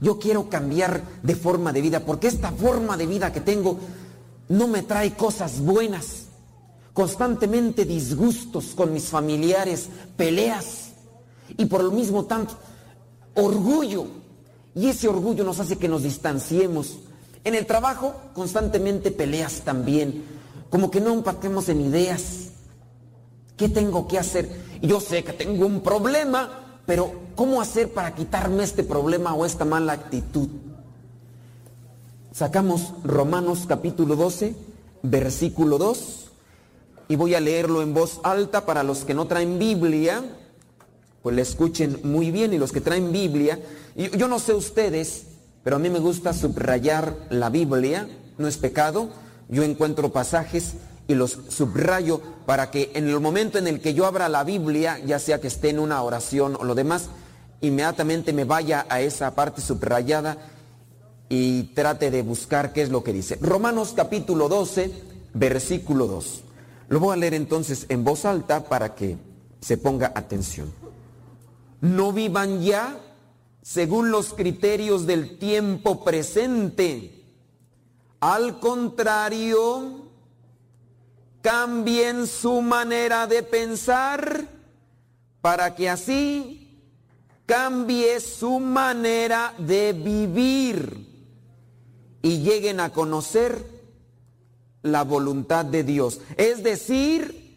Yo 0.00 0.18
quiero 0.18 0.48
cambiar 0.48 1.02
de 1.22 1.34
forma 1.34 1.72
de 1.72 1.80
vida, 1.80 2.00
porque 2.00 2.26
esta 2.28 2.50
forma 2.52 2.96
de 2.96 3.06
vida 3.06 3.32
que 3.32 3.40
tengo 3.40 3.78
no 4.48 4.68
me 4.68 4.82
trae 4.82 5.14
cosas 5.14 5.60
buenas. 5.60 6.25
Constantemente 6.96 7.84
disgustos 7.84 8.68
con 8.74 8.90
mis 8.90 9.04
familiares, 9.04 9.90
peleas 10.16 10.92
y 11.58 11.66
por 11.66 11.84
lo 11.84 11.90
mismo 11.90 12.24
tanto 12.24 12.54
orgullo. 13.34 14.06
Y 14.74 14.88
ese 14.88 15.06
orgullo 15.06 15.44
nos 15.44 15.60
hace 15.60 15.76
que 15.76 15.90
nos 15.90 16.04
distanciemos. 16.04 16.96
En 17.44 17.54
el 17.54 17.66
trabajo 17.66 18.14
constantemente 18.32 19.10
peleas 19.10 19.60
también 19.60 20.24
como 20.70 20.90
que 20.90 21.02
no 21.02 21.12
empatemos 21.12 21.68
en 21.68 21.82
ideas. 21.82 22.48
¿Qué 23.58 23.68
tengo 23.68 24.08
que 24.08 24.18
hacer? 24.18 24.48
Yo 24.80 24.98
sé 24.98 25.22
que 25.22 25.34
tengo 25.34 25.66
un 25.66 25.82
problema, 25.82 26.80
pero 26.86 27.12
¿cómo 27.34 27.60
hacer 27.60 27.92
para 27.92 28.14
quitarme 28.14 28.64
este 28.64 28.84
problema 28.84 29.34
o 29.34 29.44
esta 29.44 29.66
mala 29.66 29.92
actitud? 29.92 30.48
Sacamos 32.32 32.94
Romanos 33.04 33.64
capítulo 33.68 34.16
12, 34.16 34.54
versículo 35.02 35.76
2, 35.76 36.25
y 37.08 37.16
voy 37.16 37.34
a 37.34 37.40
leerlo 37.40 37.82
en 37.82 37.94
voz 37.94 38.20
alta 38.22 38.66
para 38.66 38.82
los 38.82 39.04
que 39.04 39.14
no 39.14 39.26
traen 39.26 39.58
Biblia. 39.58 40.24
pues 41.22 41.34
la 41.34 41.42
escuchen 41.42 42.00
muy 42.04 42.30
bien 42.30 42.54
y 42.54 42.58
los 42.58 42.70
que 42.70 42.80
traen 42.80 43.10
Biblia, 43.10 43.58
y 43.96 44.16
yo 44.16 44.28
no 44.28 44.38
sé 44.38 44.54
ustedes, 44.54 45.24
pero 45.64 45.76
a 45.76 45.78
mí 45.80 45.90
me 45.90 45.98
gusta 45.98 46.32
subrayar 46.32 47.16
la 47.30 47.50
Biblia, 47.50 48.08
no 48.38 48.46
es 48.46 48.58
pecado, 48.58 49.10
yo 49.48 49.64
encuentro 49.64 50.12
pasajes 50.12 50.74
y 51.08 51.14
los 51.14 51.38
subrayo 51.48 52.20
para 52.46 52.70
que 52.70 52.92
en 52.94 53.08
el 53.08 53.18
momento 53.18 53.58
en 53.58 53.66
el 53.66 53.80
que 53.80 53.92
yo 53.92 54.06
abra 54.06 54.28
la 54.28 54.44
Biblia, 54.44 55.00
ya 55.04 55.18
sea 55.18 55.40
que 55.40 55.48
esté 55.48 55.70
en 55.70 55.80
una 55.80 56.00
oración 56.02 56.56
o 56.60 56.64
lo 56.64 56.76
demás, 56.76 57.08
inmediatamente 57.60 58.32
me 58.32 58.44
vaya 58.44 58.86
a 58.88 59.00
esa 59.00 59.34
parte 59.34 59.60
subrayada 59.60 60.36
y 61.28 61.64
trate 61.74 62.10
de 62.10 62.22
buscar 62.22 62.72
qué 62.72 62.82
es 62.82 62.90
lo 62.90 63.02
que 63.02 63.12
dice. 63.12 63.36
Romanos 63.40 63.94
capítulo 63.96 64.48
12, 64.48 64.92
versículo 65.34 66.06
2. 66.06 66.42
Lo 66.88 67.00
voy 67.00 67.14
a 67.14 67.16
leer 67.16 67.34
entonces 67.34 67.86
en 67.88 68.04
voz 68.04 68.24
alta 68.24 68.64
para 68.68 68.94
que 68.94 69.16
se 69.60 69.76
ponga 69.76 70.12
atención. 70.14 70.72
No 71.80 72.12
vivan 72.12 72.62
ya 72.62 73.00
según 73.62 74.10
los 74.10 74.32
criterios 74.32 75.06
del 75.06 75.38
tiempo 75.38 76.04
presente. 76.04 77.24
Al 78.20 78.60
contrario, 78.60 80.06
cambien 81.42 82.26
su 82.26 82.62
manera 82.62 83.26
de 83.26 83.42
pensar 83.42 84.48
para 85.40 85.74
que 85.74 85.90
así 85.90 86.80
cambie 87.46 88.20
su 88.20 88.58
manera 88.58 89.54
de 89.58 89.92
vivir 89.92 91.06
y 92.22 92.38
lleguen 92.38 92.80
a 92.80 92.90
conocer 92.92 93.75
la 94.86 95.04
voluntad 95.04 95.64
de 95.64 95.84
Dios. 95.84 96.20
Es 96.36 96.62
decir, 96.62 97.56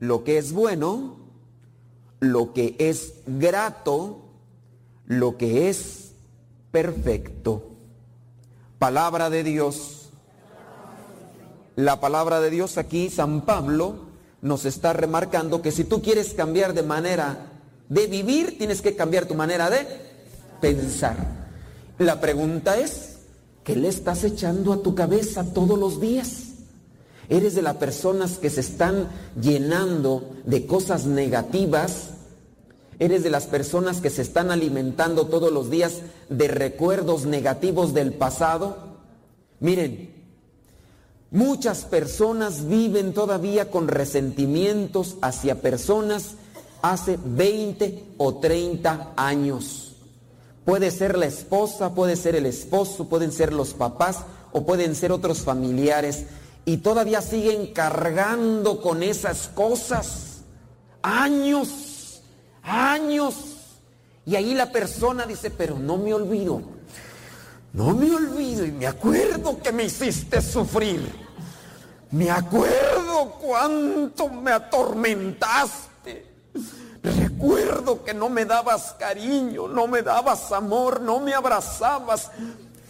lo 0.00 0.24
que 0.24 0.38
es 0.38 0.52
bueno, 0.52 1.16
lo 2.20 2.52
que 2.52 2.76
es 2.78 3.14
grato, 3.26 4.20
lo 5.06 5.36
que 5.36 5.68
es 5.68 6.12
perfecto. 6.70 7.70
Palabra 8.78 9.30
de 9.30 9.44
Dios. 9.44 10.10
La 11.76 12.00
palabra 12.00 12.40
de 12.40 12.50
Dios 12.50 12.76
aquí, 12.76 13.08
San 13.08 13.42
Pablo 13.42 14.08
nos 14.40 14.64
está 14.64 14.92
remarcando 14.92 15.62
que 15.62 15.72
si 15.72 15.84
tú 15.84 16.02
quieres 16.02 16.34
cambiar 16.34 16.74
de 16.74 16.82
manera 16.82 17.52
de 17.88 18.06
vivir, 18.06 18.58
tienes 18.58 18.82
que 18.82 18.96
cambiar 18.96 19.26
tu 19.26 19.34
manera 19.34 19.70
de 19.70 19.86
pensar. 20.60 21.16
La 21.98 22.20
pregunta 22.20 22.78
es, 22.78 23.17
¿Qué 23.68 23.76
le 23.76 23.88
estás 23.88 24.24
echando 24.24 24.72
a 24.72 24.82
tu 24.82 24.94
cabeza 24.94 25.44
todos 25.52 25.78
los 25.78 26.00
días? 26.00 26.54
Eres 27.28 27.54
de 27.54 27.60
las 27.60 27.76
personas 27.76 28.38
que 28.38 28.48
se 28.48 28.62
están 28.62 29.10
llenando 29.38 30.36
de 30.46 30.66
cosas 30.66 31.04
negativas. 31.04 32.12
Eres 32.98 33.22
de 33.22 33.28
las 33.28 33.46
personas 33.46 34.00
que 34.00 34.08
se 34.08 34.22
están 34.22 34.50
alimentando 34.50 35.26
todos 35.26 35.52
los 35.52 35.68
días 35.68 36.00
de 36.30 36.48
recuerdos 36.48 37.26
negativos 37.26 37.92
del 37.92 38.14
pasado. 38.14 38.78
Miren, 39.60 40.14
muchas 41.30 41.84
personas 41.84 42.68
viven 42.68 43.12
todavía 43.12 43.70
con 43.70 43.88
resentimientos 43.88 45.16
hacia 45.20 45.60
personas 45.60 46.36
hace 46.80 47.18
20 47.22 48.14
o 48.16 48.36
30 48.36 49.12
años. 49.14 49.87
Puede 50.68 50.90
ser 50.90 51.16
la 51.16 51.24
esposa, 51.24 51.94
puede 51.94 52.14
ser 52.14 52.36
el 52.36 52.44
esposo, 52.44 53.08
pueden 53.08 53.32
ser 53.32 53.54
los 53.54 53.72
papás 53.72 54.18
o 54.52 54.66
pueden 54.66 54.94
ser 54.94 55.12
otros 55.12 55.40
familiares. 55.40 56.26
Y 56.66 56.76
todavía 56.76 57.22
siguen 57.22 57.72
cargando 57.72 58.82
con 58.82 59.02
esas 59.02 59.48
cosas. 59.48 60.42
Años, 61.00 62.20
años. 62.62 63.34
Y 64.26 64.36
ahí 64.36 64.52
la 64.52 64.70
persona 64.70 65.24
dice, 65.24 65.50
pero 65.50 65.78
no 65.78 65.96
me 65.96 66.12
olvido. 66.12 66.60
No 67.72 67.94
me 67.94 68.14
olvido 68.14 68.66
y 68.66 68.70
me 68.70 68.86
acuerdo 68.86 69.62
que 69.62 69.72
me 69.72 69.84
hiciste 69.84 70.42
sufrir. 70.42 71.00
Me 72.10 72.30
acuerdo 72.30 73.38
cuánto 73.40 74.28
me 74.28 74.50
atormentaste. 74.50 75.87
Recuerdo 77.02 78.04
que 78.04 78.14
no 78.14 78.28
me 78.28 78.44
dabas 78.44 78.94
cariño, 78.98 79.68
no 79.68 79.86
me 79.86 80.02
dabas 80.02 80.50
amor, 80.52 81.00
no 81.00 81.20
me 81.20 81.34
abrazabas, 81.34 82.30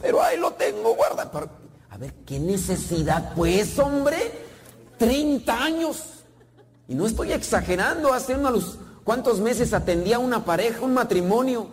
pero 0.00 0.22
ahí 0.22 0.38
lo 0.38 0.52
tengo 0.52 0.94
guardado. 0.94 1.50
A 1.90 1.96
ver, 1.98 2.14
¿qué 2.26 2.38
necesidad 2.38 3.34
pues, 3.34 3.78
hombre? 3.78 4.32
30 4.98 5.64
años. 5.64 6.02
Y 6.86 6.94
no 6.94 7.06
estoy 7.06 7.32
exagerando, 7.32 8.12
hace 8.12 8.34
unos 8.34 8.78
cuantos 9.04 9.40
meses 9.40 9.72
atendía 9.72 10.16
a 10.16 10.20
una 10.20 10.44
pareja, 10.44 10.80
un 10.82 10.94
matrimonio. 10.94 11.68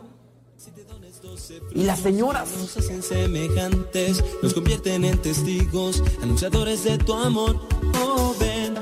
Y 1.73 1.83
las 1.83 1.99
señoras 1.99 2.49
nos 2.57 2.71
semejantes, 3.05 4.23
nos 4.41 4.53
convierten 4.53 5.03
en 5.03 5.21
testigos, 5.21 6.01
anunciadores 6.21 6.83
de 6.83 6.97
tu 6.97 7.13
amor. 7.13 7.59
Oh, 8.01 8.33
ven, 8.39 8.75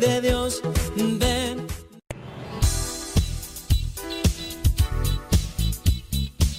de 0.00 0.20
Dios, 0.20 0.62
ven. 0.96 1.66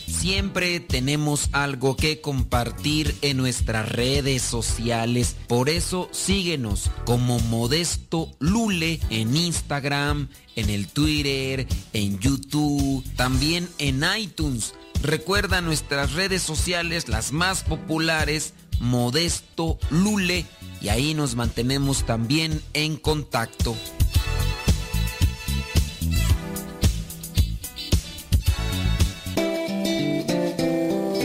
Siempre 0.07 0.79
tenemos 0.79 1.49
algo 1.53 1.95
que 1.95 2.21
compartir 2.21 3.15
en 3.21 3.37
nuestras 3.37 3.89
redes 3.89 4.41
sociales. 4.41 5.35
Por 5.47 5.69
eso 5.69 6.09
síguenos 6.11 6.91
como 7.05 7.39
Modesto 7.39 8.29
Lule 8.39 8.99
en 9.09 9.35
Instagram, 9.35 10.29
en 10.55 10.69
el 10.69 10.87
Twitter, 10.87 11.65
en 11.93 12.19
YouTube, 12.19 13.03
también 13.15 13.69
en 13.77 14.03
iTunes. 14.17 14.73
Recuerda 15.01 15.61
nuestras 15.61 16.13
redes 16.13 16.41
sociales, 16.41 17.07
las 17.07 17.31
más 17.31 17.63
populares, 17.63 18.53
Modesto 18.79 19.77
Lule, 19.89 20.45
y 20.81 20.89
ahí 20.89 21.13
nos 21.13 21.35
mantenemos 21.35 22.05
también 22.05 22.61
en 22.73 22.97
contacto. 22.97 23.75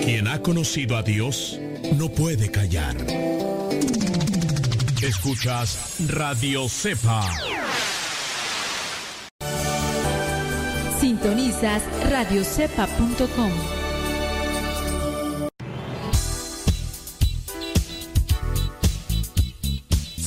Quien 0.05 0.29
ha 0.29 0.41
conocido 0.43 0.97
a 0.97 1.03
Dios 1.03 1.59
no 1.97 2.09
puede 2.09 2.51
callar. 2.51 2.97
Escuchas 5.03 5.97
Radio 6.09 6.69
Cepa. 6.69 7.31
Sintonizas 10.99 11.83
radiocepa.com. 12.11 13.84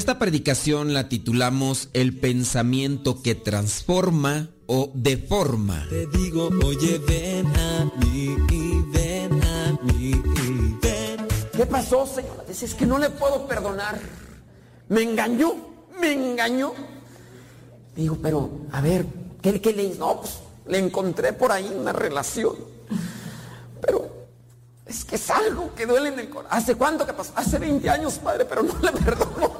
Esta 0.00 0.18
predicación 0.18 0.94
la 0.94 1.10
titulamos 1.10 1.90
El 1.92 2.16
pensamiento 2.18 3.20
que 3.22 3.34
transforma 3.34 4.48
o 4.64 4.90
deforma. 4.94 5.86
Te 5.90 6.06
digo, 6.06 6.48
oye, 6.64 6.98
ven 7.06 7.46
a 7.48 7.84
mí, 7.98 8.34
ven 8.94 9.42
a 9.42 9.78
mí, 9.82 10.14
ven. 10.80 11.28
¿Qué 11.52 11.66
pasó, 11.66 12.06
señora? 12.06 12.44
Es 12.48 12.74
que 12.74 12.86
no 12.86 12.96
le 12.96 13.10
puedo 13.10 13.46
perdonar. 13.46 14.00
Me 14.88 15.02
engañó, 15.02 15.54
me 16.00 16.14
engañó. 16.14 16.72
Digo, 17.94 18.16
pero, 18.22 18.62
a 18.72 18.80
ver, 18.80 19.04
¿qué, 19.42 19.60
qué 19.60 19.74
le 19.74 19.82
hizo? 19.84 19.98
No, 19.98 20.22
pues 20.22 20.38
le 20.66 20.78
encontré 20.78 21.34
por 21.34 21.52
ahí 21.52 21.70
una 21.78 21.92
relación. 21.92 22.56
Pero 23.82 24.10
es 24.86 25.04
que 25.04 25.16
es 25.16 25.30
algo 25.30 25.74
que 25.74 25.84
duele 25.84 26.08
en 26.08 26.20
el 26.20 26.30
corazón. 26.30 26.58
¿Hace 26.58 26.74
cuánto 26.74 27.04
que 27.04 27.12
pasó? 27.12 27.34
Hace 27.36 27.58
20 27.58 27.90
años, 27.90 28.14
padre, 28.14 28.46
pero 28.46 28.62
no 28.62 28.74
le 28.80 28.92
perdono. 29.04 29.59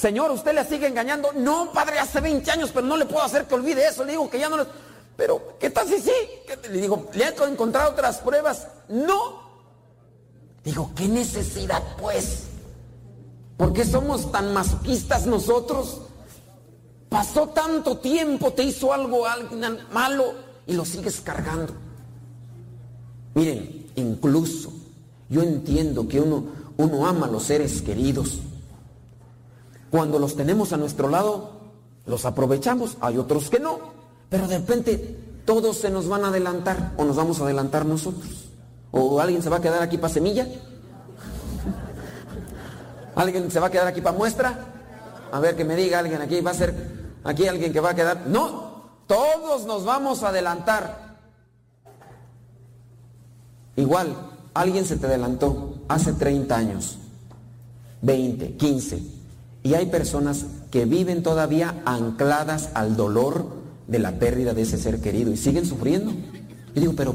Señor, 0.00 0.30
¿usted 0.30 0.54
le 0.54 0.64
sigue 0.64 0.86
engañando? 0.86 1.30
No, 1.34 1.72
padre, 1.72 1.98
hace 1.98 2.20
20 2.20 2.50
años, 2.50 2.70
pero 2.72 2.86
no 2.86 2.96
le 2.96 3.04
puedo 3.04 3.22
hacer 3.22 3.44
que 3.44 3.54
olvide 3.54 3.86
eso. 3.86 4.02
Le 4.04 4.12
digo 4.12 4.30
que 4.30 4.38
ya 4.38 4.48
no 4.48 4.56
le... 4.56 4.64
Pero, 5.16 5.58
¿qué 5.60 5.68
tal 5.68 5.86
si 5.86 6.00
sí? 6.00 6.12
¿Qué- 6.46 6.68
Le 6.70 6.80
digo, 6.80 7.08
¿le 7.12 7.24
he 7.24 7.34
encontrado 7.50 7.90
otras 7.90 8.18
pruebas? 8.18 8.66
No. 8.88 9.50
Digo, 10.64 10.90
¿qué 10.96 11.06
necesidad 11.06 11.82
pues? 12.00 12.44
¿Por 13.58 13.74
qué 13.74 13.84
somos 13.84 14.32
tan 14.32 14.54
masoquistas 14.54 15.26
nosotros? 15.26 16.00
Pasó 17.10 17.48
tanto 17.48 17.98
tiempo, 17.98 18.52
te 18.54 18.62
hizo 18.62 18.94
algo, 18.94 19.26
algo 19.26 19.54
malo 19.92 20.32
y 20.66 20.72
lo 20.72 20.84
sigues 20.86 21.20
cargando. 21.20 21.74
Miren, 23.34 23.90
incluso 23.96 24.72
yo 25.28 25.42
entiendo 25.42 26.08
que 26.08 26.20
uno, 26.20 26.44
uno 26.78 27.06
ama 27.06 27.26
a 27.26 27.30
los 27.30 27.42
seres 27.42 27.82
queridos. 27.82 28.38
Cuando 29.90 30.18
los 30.18 30.36
tenemos 30.36 30.72
a 30.72 30.76
nuestro 30.76 31.08
lado, 31.08 31.50
los 32.06 32.24
aprovechamos, 32.24 32.96
hay 33.00 33.18
otros 33.18 33.50
que 33.50 33.58
no, 33.58 33.78
pero 34.28 34.46
de 34.46 34.58
repente 34.58 35.18
todos 35.44 35.78
se 35.78 35.90
nos 35.90 36.08
van 36.08 36.24
a 36.24 36.28
adelantar 36.28 36.92
o 36.96 37.04
nos 37.04 37.16
vamos 37.16 37.40
a 37.40 37.44
adelantar 37.44 37.84
nosotros. 37.84 38.50
¿O 38.92 39.20
alguien 39.20 39.42
se 39.42 39.50
va 39.50 39.56
a 39.56 39.60
quedar 39.60 39.82
aquí 39.82 39.98
para 39.98 40.12
semilla? 40.12 40.46
¿Alguien 43.14 43.50
se 43.50 43.60
va 43.60 43.66
a 43.66 43.70
quedar 43.70 43.86
aquí 43.86 44.00
para 44.00 44.16
muestra? 44.16 44.66
A 45.32 45.40
ver, 45.40 45.56
que 45.56 45.64
me 45.64 45.76
diga 45.76 45.98
alguien 45.98 46.20
aquí, 46.22 46.40
va 46.40 46.52
a 46.52 46.54
ser 46.54 46.74
aquí 47.24 47.46
alguien 47.46 47.72
que 47.72 47.80
va 47.80 47.90
a 47.90 47.94
quedar. 47.94 48.26
No, 48.26 48.84
todos 49.06 49.66
nos 49.66 49.84
vamos 49.84 50.22
a 50.22 50.28
adelantar. 50.28 51.18
Igual, 53.76 54.14
alguien 54.54 54.84
se 54.84 54.96
te 54.96 55.06
adelantó 55.06 55.74
hace 55.88 56.12
30 56.12 56.56
años, 56.56 56.98
20, 58.02 58.56
15, 58.56 59.19
y 59.62 59.74
hay 59.74 59.86
personas 59.86 60.46
que 60.70 60.84
viven 60.84 61.22
todavía 61.22 61.82
ancladas 61.84 62.70
al 62.74 62.96
dolor 62.96 63.46
de 63.86 63.98
la 63.98 64.18
pérdida 64.18 64.54
de 64.54 64.62
ese 64.62 64.78
ser 64.78 65.00
querido 65.00 65.32
y 65.32 65.36
siguen 65.36 65.66
sufriendo. 65.66 66.12
Yo 66.74 66.80
digo, 66.80 66.92
pero 66.96 67.14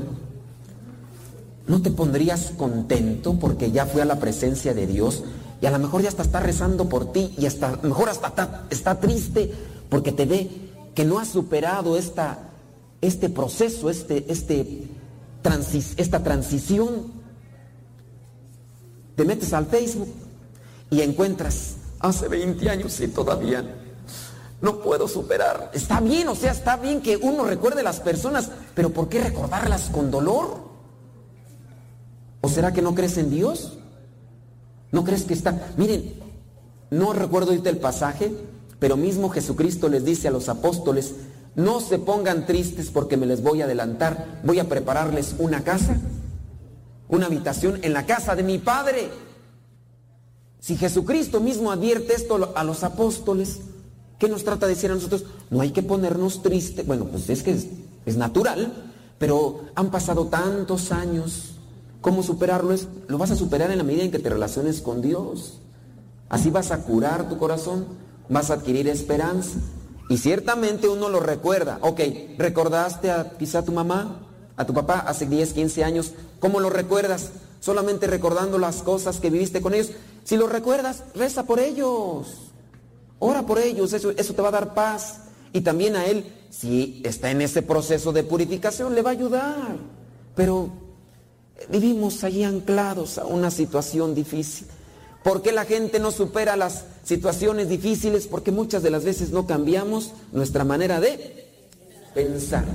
¿no 1.68 1.82
te 1.82 1.90
pondrías 1.90 2.52
contento 2.58 3.40
porque 3.40 3.72
ya 3.72 3.86
fue 3.86 4.02
a 4.02 4.06
la 4.06 4.20
presencia 4.20 4.74
de 4.74 4.86
Dios 4.86 5.24
y 5.62 5.66
a 5.66 5.72
lo 5.72 5.80
mejor 5.80 6.02
ya 6.02 6.10
hasta 6.10 6.24
está 6.24 6.40
rezando 6.40 6.90
por 6.90 7.12
ti 7.12 7.34
y 7.38 7.46
hasta, 7.46 7.80
mejor 7.82 8.10
hasta 8.10 8.28
está, 8.28 8.66
está 8.70 9.00
triste 9.00 9.52
porque 9.90 10.12
te 10.12 10.26
ve 10.26 10.50
que 10.94 11.06
no 11.06 11.20
has 11.20 11.30
superado 11.30 11.98
esta, 11.98 12.40
este 13.02 13.30
proceso, 13.30 13.90
este, 13.90 14.26
este, 14.32 14.88
esta 15.98 16.24
transición? 16.24 17.14
Te 19.16 19.24
metes 19.24 19.54
al 19.54 19.66
Facebook 19.68 20.10
y 20.90 21.02
encuentras 21.02 21.76
hace 22.06 22.28
20 22.28 22.70
años 22.70 23.00
y 23.00 23.08
todavía 23.08 23.64
no 24.62 24.80
puedo 24.80 25.08
superar. 25.08 25.72
Está 25.74 26.00
bien, 26.00 26.28
o 26.28 26.36
sea, 26.36 26.52
está 26.52 26.78
bien 26.78 27.02
que 27.02 27.18
uno 27.18 27.46
recuerde 27.46 27.84
las 27.84 28.00
personas, 28.00 28.50
pero 28.74 28.90
¿por 28.90 29.10
qué 29.10 29.22
recordarlas 29.22 29.90
con 29.90 30.12
dolor? 30.12 30.66
¿O 32.42 32.50
será 32.50 32.74
que 32.74 32.82
no 32.82 32.96
crees 32.96 33.18
en 33.18 33.30
Dios? 33.30 33.78
¿No 34.92 35.04
crees 35.04 35.24
que 35.24 35.34
está? 35.34 35.74
Miren, 35.78 36.14
no 36.90 37.14
recuerdo 37.14 37.52
ahorita 37.52 37.70
el 37.70 37.78
pasaje, 37.78 38.32
pero 38.80 38.98
mismo 38.98 39.30
Jesucristo 39.30 39.90
les 39.90 40.06
dice 40.06 40.28
a 40.28 40.32
los 40.32 40.48
apóstoles, 40.50 41.16
no 41.56 41.80
se 41.80 42.00
pongan 42.00 42.46
tristes 42.46 42.90
porque 42.92 43.18
me 43.18 43.26
les 43.26 43.42
voy 43.42 43.62
a 43.62 43.66
adelantar, 43.66 44.42
voy 44.44 44.60
a 44.60 44.70
prepararles 44.70 45.36
una 45.40 45.64
casa, 45.64 45.98
una 47.08 47.28
habitación 47.28 47.80
en 47.82 47.94
la 47.94 48.06
casa 48.06 48.36
de 48.36 48.44
mi 48.44 48.58
Padre. 48.58 49.10
Si 50.66 50.76
Jesucristo 50.78 51.40
mismo 51.42 51.72
advierte 51.72 52.16
esto 52.16 52.52
a 52.56 52.64
los 52.64 52.84
apóstoles, 52.84 53.60
¿qué 54.18 54.28
nos 54.28 54.44
trata 54.44 54.66
de 54.66 54.74
decir 54.74 54.90
a 54.90 54.96
nosotros? 54.96 55.26
No 55.52 55.62
hay 55.62 55.70
que 55.70 55.84
ponernos 55.84 56.42
tristes. 56.42 56.88
Bueno, 56.88 57.06
pues 57.06 57.30
es 57.30 57.44
que 57.44 57.52
es, 57.52 58.18
natural, 58.18 58.74
pero 59.20 59.66
han 59.76 59.92
pasado 59.92 60.26
tantos 60.26 60.92
años. 60.92 61.52
¿Cómo 62.02 62.24
superarlo? 62.24 62.76
Lo 63.08 63.20
vas 63.20 63.30
a 63.30 63.36
superar 63.36 63.70
en 63.70 63.78
la 63.78 63.84
medida 63.84 64.06
en 64.06 64.10
que 64.10 64.18
te 64.18 64.28
relaciones 64.28 64.82
con 64.82 65.04
Dios. 65.04 65.60
Así 66.30 66.50
vas 66.50 66.72
a 66.72 66.82
curar 66.82 67.30
tu 67.30 67.38
corazón, 67.38 67.86
vas 68.28 68.50
a 68.50 68.56
adquirir 68.56 68.88
esperanza. 68.88 69.60
Y 70.10 70.18
ciertamente 70.18 70.88
uno 70.88 71.10
lo 71.10 71.20
recuerda. 71.20 71.78
Ok, 71.82 72.00
¿recordaste 72.40 73.12
a 73.12 73.38
quizá 73.38 73.60
a 73.60 73.66
tu 73.66 73.72
mamá, 73.72 74.26
a 74.58 74.66
tu 74.66 74.74
papá 74.74 75.06
hace 75.08 75.28
10, 75.28 75.54
15 75.54 75.84
años? 75.84 76.14
¿Cómo 76.40 76.60
lo 76.60 76.72
recuerdas? 76.72 77.34
Solamente 77.60 78.08
recordando 78.08 78.58
las 78.58 78.82
cosas 78.82 79.20
que 79.20 79.30
viviste 79.30 79.62
con 79.62 79.76
ellos. 79.76 79.92
Si 80.26 80.36
lo 80.36 80.48
recuerdas, 80.48 81.04
reza 81.14 81.44
por 81.44 81.60
ellos. 81.60 82.52
Ora 83.20 83.46
por 83.46 83.60
ellos, 83.60 83.94
eso, 83.94 84.10
eso 84.10 84.34
te 84.34 84.42
va 84.42 84.50
a 84.50 84.52
dar 84.52 84.74
paz. 84.74 85.22
Y 85.54 85.62
también 85.62 85.96
a 85.96 86.06
él, 86.08 86.26
si 86.50 87.02
está 87.06 87.32
en 87.32 87.42
ese 87.42 87.62
proceso 87.62 88.12
de 88.12 88.24
purificación, 88.24 88.96
le 88.96 89.04
va 89.04 89.12
a 89.12 89.14
ayudar. 89.14 89.78
Pero 90.36 90.70
vivimos 91.70 92.24
allí 92.24 92.44
anclados 92.44 93.20
a 93.20 93.26
una 93.26 93.52
situación 93.52 94.16
difícil. 94.16 94.68
¿Por 95.24 95.44
qué 95.44 95.52
la 95.52 95.66
gente 95.66 96.00
no 96.00 96.12
supera 96.12 96.56
las 96.56 96.86
situaciones 97.04 97.70
difíciles? 97.70 98.28
Porque 98.28 98.52
muchas 98.52 98.82
de 98.82 98.90
las 98.90 99.04
veces 99.04 99.30
no 99.30 99.46
cambiamos 99.46 100.12
nuestra 100.32 100.64
manera 100.64 101.00
de 101.00 101.52
pensar. 102.16 102.66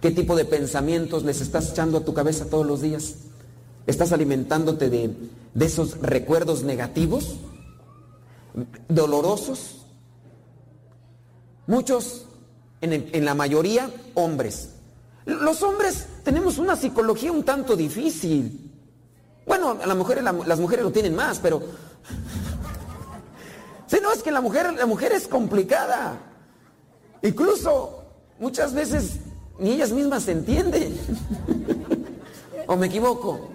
¿Qué 0.00 0.12
tipo 0.12 0.36
de 0.36 0.44
pensamientos 0.44 1.24
les 1.24 1.40
estás 1.40 1.70
echando 1.70 1.98
a 1.98 2.04
tu 2.04 2.14
cabeza 2.14 2.46
todos 2.46 2.66
los 2.66 2.80
días? 2.80 3.14
¿Estás 3.86 4.12
alimentándote 4.12 4.90
de, 4.90 5.14
de 5.54 5.64
esos 5.64 5.98
recuerdos 6.00 6.62
negativos? 6.62 7.36
¿Dolorosos? 8.88 9.86
Muchos, 11.66 12.26
en, 12.80 12.92
en 13.12 13.24
la 13.24 13.34
mayoría, 13.34 13.90
hombres. 14.14 14.70
Los 15.24 15.62
hombres 15.62 16.06
tenemos 16.24 16.58
una 16.58 16.76
psicología 16.76 17.32
un 17.32 17.42
tanto 17.42 17.76
difícil. 17.76 18.72
Bueno, 19.46 19.78
a 19.82 19.86
las 19.86 20.58
mujeres 20.58 20.84
lo 20.84 20.90
tienen 20.92 21.14
más, 21.14 21.38
pero... 21.38 21.62
Si 23.86 24.00
no, 24.00 24.12
es 24.12 24.22
que 24.22 24.32
la 24.32 24.40
mujer, 24.40 24.72
la 24.74 24.86
mujer 24.86 25.12
es 25.12 25.28
complicada. 25.28 26.18
Incluso 27.22 28.02
muchas 28.40 28.74
veces 28.74 29.18
ni 29.60 29.70
ellas 29.70 29.92
mismas 29.92 30.24
se 30.24 30.32
entienden. 30.32 30.96
¿O 32.66 32.76
me 32.76 32.86
equivoco? 32.86 33.50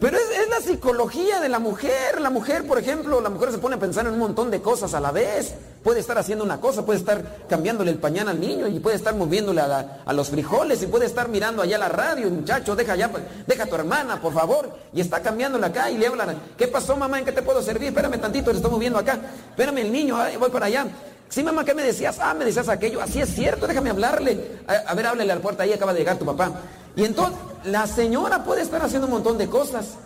Pero 0.00 0.16
es, 0.16 0.48
la 0.48 0.60
psicología 0.60 1.40
de 1.40 1.50
la 1.50 1.58
mujer. 1.58 2.20
La 2.22 2.30
mujer, 2.30 2.66
por 2.66 2.78
ejemplo, 2.78 3.20
la 3.20 3.28
mujer 3.28 3.52
se 3.52 3.58
pone 3.58 3.76
a 3.76 3.78
pensar 3.78 4.06
en 4.06 4.14
un 4.14 4.18
montón 4.18 4.50
de 4.50 4.62
cosas 4.62 4.94
a 4.94 5.00
la 5.00 5.12
vez. 5.12 5.54
Puede 5.84 6.00
estar 6.00 6.16
haciendo 6.16 6.42
una 6.42 6.58
cosa, 6.58 6.86
puede 6.86 6.98
estar 6.98 7.44
cambiándole 7.48 7.90
el 7.90 7.98
pañal 7.98 8.28
al 8.28 8.40
niño 8.40 8.66
y 8.66 8.80
puede 8.80 8.96
estar 8.96 9.14
moviéndole 9.14 9.60
a, 9.60 10.12
los 10.12 10.30
frijoles 10.30 10.82
y 10.82 10.86
puede 10.86 11.04
estar 11.04 11.28
mirando 11.28 11.60
allá 11.60 11.76
la 11.76 11.90
radio. 11.90 12.30
Muchacho, 12.30 12.74
deja 12.74 12.96
ya, 12.96 13.10
deja 13.46 13.64
a 13.64 13.66
tu 13.66 13.74
hermana, 13.74 14.20
por 14.22 14.32
favor. 14.32 14.74
Y 14.94 15.02
está 15.02 15.20
cambiándole 15.20 15.66
acá 15.66 15.90
y 15.90 15.98
le 15.98 16.06
habla. 16.06 16.34
¿Qué 16.56 16.66
pasó, 16.66 16.96
mamá? 16.96 17.18
¿En 17.18 17.26
qué 17.26 17.32
te 17.32 17.42
puedo 17.42 17.60
servir? 17.60 17.88
Espérame 17.88 18.18
tantito, 18.18 18.50
le 18.50 18.56
estoy 18.56 18.70
moviendo 18.70 18.98
acá. 18.98 19.18
Espérame 19.50 19.78
el 19.78 19.92
niño, 19.92 20.16
voy 20.38 20.50
para 20.50 20.66
allá. 20.66 20.86
Sí, 21.28 21.44
mamá, 21.44 21.64
¿qué 21.64 21.74
me 21.74 21.82
decías? 21.82 22.18
Ah, 22.20 22.32
me 22.32 22.46
decías 22.46 22.70
aquello. 22.70 23.02
Así 23.02 23.20
es 23.20 23.28
cierto, 23.34 23.66
déjame 23.66 23.90
hablarle. 23.90 24.60
A, 24.66 24.90
a 24.90 24.94
ver, 24.94 25.06
háblele 25.06 25.30
a 25.30 25.36
la 25.36 25.42
puerta, 25.42 25.62
ahí 25.62 25.72
acaba 25.74 25.92
de 25.92 25.98
llegar 25.98 26.18
tu 26.18 26.24
papá. 26.24 26.52
Y 26.96 27.04
entonces 27.04 27.38
la 27.64 27.86
señora 27.86 28.44
puede 28.44 28.62
estar 28.62 28.82
haciendo 28.82 29.06
un 29.06 29.14
montón 29.14 29.38
de 29.38 29.48
cosas. 29.48 29.96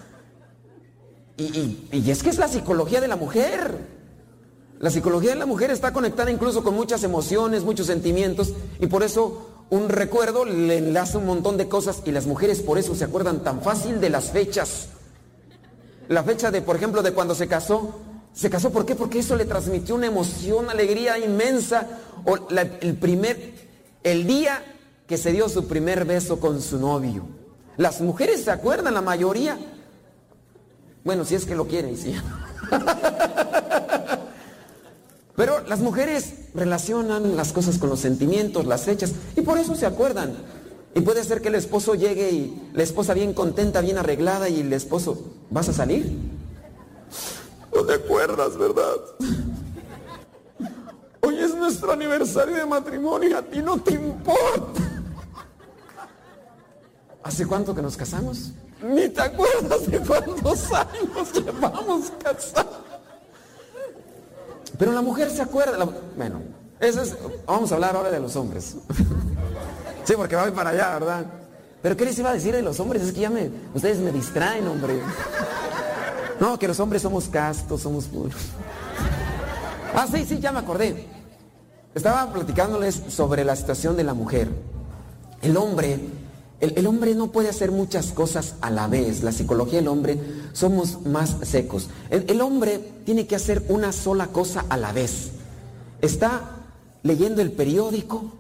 Y, 1.37 2.11
es 2.11 2.23
que 2.23 2.31
es 2.31 2.39
la 2.39 2.49
psicología 2.49 3.01
de 3.01 3.09
la 3.09 3.17
mujer. 3.17 3.79
La 4.79 4.91
psicología 4.91 5.31
de 5.31 5.37
la 5.37 5.47
mujer 5.47 5.71
está 5.71 5.93
conectada 5.93 6.31
incluso 6.31 6.63
con 6.63 6.75
muchas 6.75 7.03
emociones, 7.03 7.63
muchos 7.63 7.87
sentimientos. 7.87 8.53
Y 8.81 8.87
por 8.87 9.03
eso 9.03 9.49
un 9.71 9.89
recuerdo 9.89 10.45
le 10.45 10.79
enlaza 10.79 11.19
un 11.19 11.27
montón 11.27 11.57
de 11.57 11.69
cosas. 11.69 12.03
Y 12.05 12.13
las 12.13 12.27
mujeres 12.27 12.61
por 12.61 12.79
eso 12.79 12.95
se 12.95 13.05
acuerdan 13.05 13.43
tan 13.43 13.63
fácil 13.63 14.01
de 14.01 14.11
las 14.11 14.31
fechas. 14.31 14.89
La 16.09 16.23
fecha 16.23 16.51
de, 16.51 16.63
por 16.63 16.77
ejemplo, 16.77 17.03
de 17.03 17.13
cuando 17.13 17.35
se 17.35 17.49
casó. 17.49 18.01
¿Se 18.33 18.51
casó 18.51 18.71
por 18.71 18.85
qué? 18.85 18.97
Porque 18.97 19.21
eso 19.21 19.37
le 19.37 19.45
transmitió 19.45 19.95
una 19.95 20.07
emoción, 20.07 20.69
alegría 20.69 21.19
inmensa. 21.19 21.89
O 22.25 22.37
el 22.49 22.97
primer, 22.97 23.55
el 24.03 24.27
día 24.27 24.63
que 25.07 25.19
se 25.19 25.33
dio 25.33 25.49
su 25.49 25.67
primer 25.67 26.05
beso 26.05 26.41
con 26.41 26.61
su 26.63 26.79
novio. 26.79 27.27
Las 27.77 28.01
mujeres 28.01 28.45
se 28.45 28.51
acuerdan, 28.51 28.95
la 28.95 29.03
mayoría. 29.03 29.59
Bueno, 31.05 31.25
si 31.25 31.35
es 31.35 31.45
que 31.45 31.55
lo 31.55 31.67
quieren, 31.67 31.97
sí. 31.97 32.15
Pero 35.37 35.61
las 35.67 35.81
mujeres 35.81 36.35
relacionan 36.55 37.37
las 37.37 37.53
cosas 37.53 37.79
con 37.79 37.91
los 37.91 38.01
sentimientos, 38.01 38.67
las 38.67 38.83
fechas, 38.83 39.13
y 39.37 39.41
por 39.41 39.59
eso 39.59 39.75
se 39.75 39.85
acuerdan. 39.85 40.35
Y 40.95 41.01
puede 41.01 41.25
ser 41.25 41.43
que 41.43 41.49
el 41.49 41.57
esposo 41.57 41.97
llegue 41.97 42.31
y 42.31 42.71
la 42.73 42.85
esposa 42.85 43.15
bien 43.15 43.35
contenta, 43.35 43.81
bien 43.81 43.99
arreglada, 43.99 44.49
y 44.49 44.61
el 44.61 44.73
esposo, 44.73 45.19
¿vas 45.51 45.69
a 45.69 45.73
salir? 45.73 46.17
No 47.75 47.85
te 47.85 47.95
acuerdas, 47.95 48.57
¿verdad? 48.57 48.95
Hoy 51.21 51.39
es 51.39 51.53
nuestro 51.55 51.91
aniversario 51.93 52.55
de 52.55 52.67
matrimonio 52.67 53.31
y 53.31 53.33
a 53.33 53.43
ti 53.43 53.59
no 53.61 53.81
te 53.81 53.95
importa. 53.95 54.94
¿Hace 57.25 57.47
cuánto 57.47 57.75
que 57.75 57.81
nos 57.81 57.97
casamos? 57.97 58.53
Ni 58.83 59.09
te 59.09 59.23
acuerdas 59.23 59.91
de 59.91 59.99
cuántos 59.99 60.73
años 60.73 61.33
llevamos 61.33 62.13
casados. 62.23 62.85
Pero 64.79 64.93
la 64.93 65.01
mujer 65.01 65.31
se 65.31 65.41
acuerda. 65.41 65.89
bueno, 66.17 66.43
eso 66.79 67.01
es, 67.01 67.17
vamos 67.47 67.73
a 67.73 67.77
hablar 67.77 67.97
ahora 67.97 68.11
de 68.11 68.21
los 68.21 68.37
hombres. 68.37 68.77
sí, 70.05 70.15
porque 70.17 70.37
va 70.37 70.51
para 70.53 70.71
allá, 70.71 70.99
¿verdad? 70.99 71.27
¿Pero 71.81 71.97
qué 71.97 72.05
les 72.05 72.19
iba 72.19 72.29
a 72.29 72.35
decir 72.35 72.55
de 72.55 72.63
los 72.63 72.79
hombres? 72.79 73.03
Es 73.03 73.13
que 73.13 73.21
ya 73.21 73.31
me, 73.31 73.51
ustedes 73.73 73.99
me 73.99 74.13
distraen, 74.13 74.69
hombre. 74.69 75.01
No, 76.41 76.59
que 76.59 76.69
los 76.69 76.79
hombres 76.79 77.01
somos 77.01 77.29
castos, 77.29 77.81
somos 77.81 78.05
puros. 78.05 78.35
Ah, 79.95 80.07
sí, 80.13 80.27
sí, 80.27 80.41
ya 80.41 80.53
me 80.53 80.59
acordé. 80.59 81.07
Estaba 81.95 82.31
platicándoles 82.31 83.01
sobre 83.09 83.45
la 83.45 83.57
situación 83.57 83.97
de 83.97 84.05
la 84.05 84.13
mujer. 84.13 84.49
El 85.41 85.57
hombre, 85.57 86.01
el, 86.65 86.87
hombre 86.87 87.15
no 87.15 87.33
puede 87.33 87.49
hacer 87.49 87.71
muchas 87.71 88.13
cosas 88.13 88.55
a 88.61 88.71
la 88.71 88.87
vez. 88.89 89.23
La 89.23 89.33
psicología 89.33 89.79
del 89.79 89.89
hombre 89.89 90.19
somos 90.53 91.05
más 91.07 91.37
secos. 91.43 91.89
el 92.11 92.41
hombre 92.41 92.81
tiene 93.05 93.27
que 93.27 93.37
hacer 93.37 93.65
una 93.69 93.93
sola 93.93 94.29
cosa 94.29 94.65
a 94.69 94.77
la 94.77 94.93
vez. 94.93 95.31
Está 96.01 96.65
leyendo 97.03 97.43
el 97.43 97.53
periódico, 97.53 98.33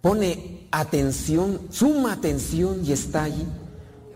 pone 0.00 0.66
atención, 0.70 1.60
suma 1.70 2.12
atención 2.12 2.84
y 2.84 2.92
está 2.92 3.24
allí. 3.24 3.46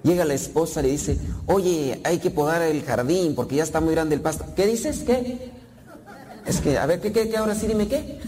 Llega 0.03 0.25
la 0.25 0.35
esposa, 0.35 0.83
le 0.83 0.89
dice, 0.89 1.19
oye, 1.47 2.01
hay 2.05 2.19
que 2.19 2.31
podar 2.31 2.63
el 2.63 2.83
jardín 2.83 3.35
porque 3.35 3.57
ya 3.57 3.63
está 3.63 3.81
muy 3.81 3.95
grande 3.95 4.15
el 4.15 4.21
pasto. 4.21 4.45
¿Qué 4.55 4.67
dices? 4.67 4.99
¿Qué? 4.99 5.51
Es 6.47 6.61
que, 6.61 6.79
a 6.79 6.87
ver, 6.87 7.01
¿qué, 7.01 7.13
qué, 7.13 7.29
qué? 7.29 7.37
Ahora 7.37 7.55
sí 7.55 7.67
dime 7.67 7.89
qué. 7.89 8.21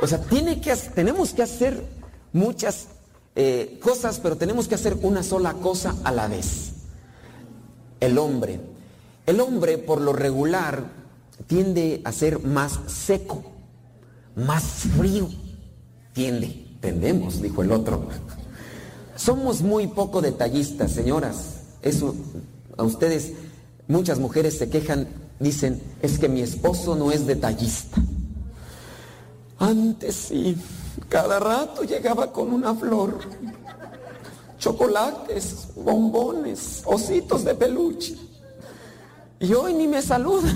O 0.00 0.06
sea, 0.06 0.20
tiene 0.22 0.60
que, 0.60 0.74
tenemos 0.94 1.32
que 1.32 1.42
hacer 1.42 1.84
muchas 2.32 2.88
eh, 3.36 3.78
cosas, 3.82 4.20
pero 4.20 4.36
tenemos 4.36 4.68
que 4.68 4.74
hacer 4.74 4.96
una 5.02 5.22
sola 5.22 5.54
cosa 5.54 5.94
a 6.04 6.12
la 6.12 6.28
vez. 6.28 6.72
El 8.00 8.18
hombre. 8.18 8.60
El 9.26 9.40
hombre, 9.40 9.78
por 9.78 10.00
lo 10.00 10.12
regular, 10.12 10.84
tiende 11.46 12.00
a 12.04 12.12
ser 12.12 12.40
más 12.40 12.80
seco, 12.86 13.44
más 14.34 14.62
frío 14.96 15.28
Tiende, 16.18 16.66
tendemos, 16.80 17.40
dijo 17.40 17.62
el 17.62 17.70
otro. 17.70 18.08
Somos 19.14 19.60
muy 19.60 19.86
poco 19.86 20.20
detallistas, 20.20 20.90
señoras. 20.90 21.60
Eso, 21.80 22.16
a 22.76 22.82
ustedes, 22.82 23.34
muchas 23.86 24.18
mujeres 24.18 24.58
se 24.58 24.68
quejan, 24.68 25.06
dicen, 25.38 25.80
es 26.02 26.18
que 26.18 26.28
mi 26.28 26.40
esposo 26.40 26.96
no 26.96 27.12
es 27.12 27.24
detallista. 27.24 28.02
Antes 29.58 30.14
sí, 30.14 30.56
cada 31.08 31.40
rato 31.40 31.82
llegaba 31.82 32.32
con 32.32 32.52
una 32.52 32.74
flor, 32.74 33.18
chocolates, 34.58 35.68
bombones, 35.74 36.82
ositos 36.84 37.44
de 37.44 37.54
peluche. 37.54 38.16
Y 39.40 39.52
hoy 39.54 39.74
ni 39.74 39.88
me 39.88 40.02
saluda. 40.02 40.48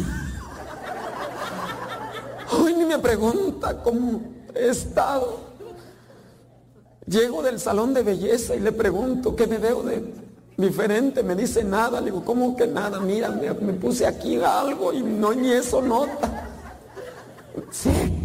Hoy 2.52 2.74
ni 2.74 2.84
me 2.84 2.98
pregunta 2.98 3.82
cómo 3.82 4.20
he 4.54 4.68
estado. 4.68 5.52
Llego 7.06 7.42
del 7.42 7.58
salón 7.58 7.94
de 7.94 8.02
belleza 8.02 8.54
y 8.54 8.60
le 8.60 8.72
pregunto, 8.72 9.34
¿qué 9.34 9.46
me 9.46 9.58
veo 9.58 9.82
de 9.82 10.04
diferente? 10.56 11.22
Me 11.22 11.34
dice 11.34 11.64
nada. 11.64 12.00
Le 12.00 12.06
digo, 12.06 12.24
¿cómo 12.24 12.56
que 12.56 12.66
nada? 12.66 13.00
Mira, 13.00 13.30
me, 13.30 13.52
puse 13.74 14.06
aquí 14.06 14.40
algo 14.40 14.92
y 14.92 15.02
no 15.02 15.32
ni 15.32 15.52
eso 15.52 15.82
nota. 15.82 16.48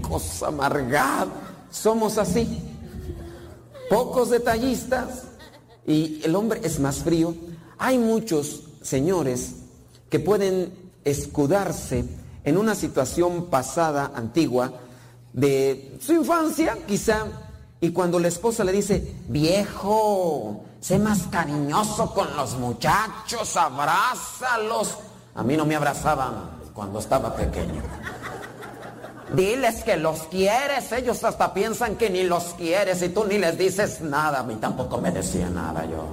Secos, 0.07 0.43
amargados. 0.43 1.33
Somos 1.69 2.17
así. 2.17 2.61
Pocos 3.89 4.29
detallistas 4.29 5.23
y 5.85 6.21
el 6.23 6.35
hombre 6.35 6.61
es 6.63 6.79
más 6.79 6.97
frío. 6.97 7.35
Hay 7.77 7.97
muchos 7.97 8.63
señores 8.81 9.55
que 10.09 10.19
pueden 10.19 10.73
escudarse 11.03 12.05
en 12.43 12.57
una 12.57 12.75
situación 12.75 13.47
pasada, 13.47 14.11
antigua, 14.15 14.73
de 15.33 15.97
su 16.01 16.13
infancia, 16.13 16.77
quizá 16.87 17.25
y 17.79 17.91
cuando 17.91 18.19
la 18.19 18.27
esposa 18.27 18.63
le 18.63 18.71
dice, 18.71 19.15
viejo, 19.27 20.65
sé 20.79 20.97
más 20.97 21.27
cariñoso 21.29 22.13
con 22.13 22.35
los 22.35 22.57
muchachos, 22.57 23.55
abrázalos. 23.55 24.97
A 25.35 25.43
mí 25.43 25.55
no 25.55 25.65
me 25.65 25.75
abrazaban 25.75 26.57
cuando 26.73 26.99
estaba 26.99 27.35
pequeño. 27.35 27.83
Diles 29.35 29.83
que 29.83 29.97
los 29.97 30.21
quieres, 30.23 30.91
ellos 30.91 31.23
hasta 31.23 31.53
piensan 31.53 31.95
que 31.95 32.09
ni 32.09 32.23
los 32.23 32.55
quieres 32.57 33.01
y 33.01 33.09
tú 33.09 33.25
ni 33.25 33.37
les 33.37 33.57
dices 33.57 34.01
nada. 34.01 34.39
A 34.39 34.43
mí 34.43 34.55
tampoco 34.55 34.99
me 34.99 35.11
decía 35.11 35.49
nada 35.49 35.85
yo. 35.85 36.05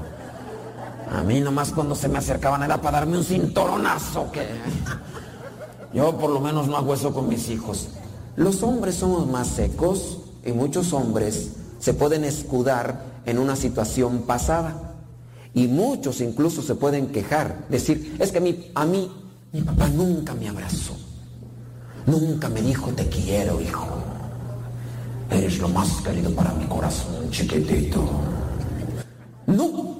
A 1.16 1.22
mí 1.22 1.40
nomás 1.40 1.70
cuando 1.70 1.94
se 1.94 2.08
me 2.08 2.18
acercaban 2.18 2.62
era 2.62 2.78
para 2.80 2.98
darme 2.98 3.18
un 3.18 3.24
cinturonazo 3.24 4.30
que... 4.32 4.46
Yo 5.92 6.18
por 6.18 6.30
lo 6.30 6.40
menos 6.40 6.66
no 6.66 6.76
hago 6.76 6.92
eso 6.92 7.14
con 7.14 7.28
mis 7.28 7.48
hijos. 7.50 7.86
Los 8.34 8.64
hombres 8.64 8.96
somos 8.96 9.28
más 9.28 9.46
secos, 9.46 10.18
y 10.44 10.52
muchos 10.52 10.92
hombres 10.92 11.52
se 11.78 11.94
pueden 11.94 12.24
escudar 12.24 13.04
en 13.24 13.38
una 13.38 13.56
situación 13.56 14.22
pasada. 14.22 14.92
Y 15.54 15.68
muchos 15.68 16.20
incluso 16.20 16.62
se 16.62 16.74
pueden 16.74 17.08
quejar, 17.08 17.66
decir, 17.68 18.16
es 18.18 18.32
que 18.32 18.70
a 18.74 18.84
mí 18.84 19.12
mi 19.52 19.62
papá 19.62 19.88
nunca 19.88 20.34
me 20.34 20.48
abrazó, 20.48 20.96
nunca 22.06 22.48
me 22.48 22.62
dijo 22.62 22.90
te 22.92 23.08
quiero, 23.08 23.60
hijo. 23.60 23.86
Eres 25.30 25.58
lo 25.58 25.68
más 25.68 25.88
querido 26.02 26.34
para 26.34 26.52
mi 26.52 26.66
corazón, 26.66 27.30
chiquitito. 27.30 28.04
No. 29.46 29.98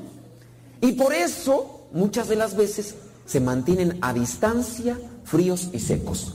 Y 0.80 0.92
por 0.92 1.12
eso 1.12 1.88
muchas 1.92 2.28
de 2.28 2.36
las 2.36 2.56
veces 2.56 2.94
se 3.26 3.40
mantienen 3.40 3.98
a 4.02 4.12
distancia, 4.12 4.98
fríos 5.24 5.68
y 5.72 5.78
secos. 5.78 6.34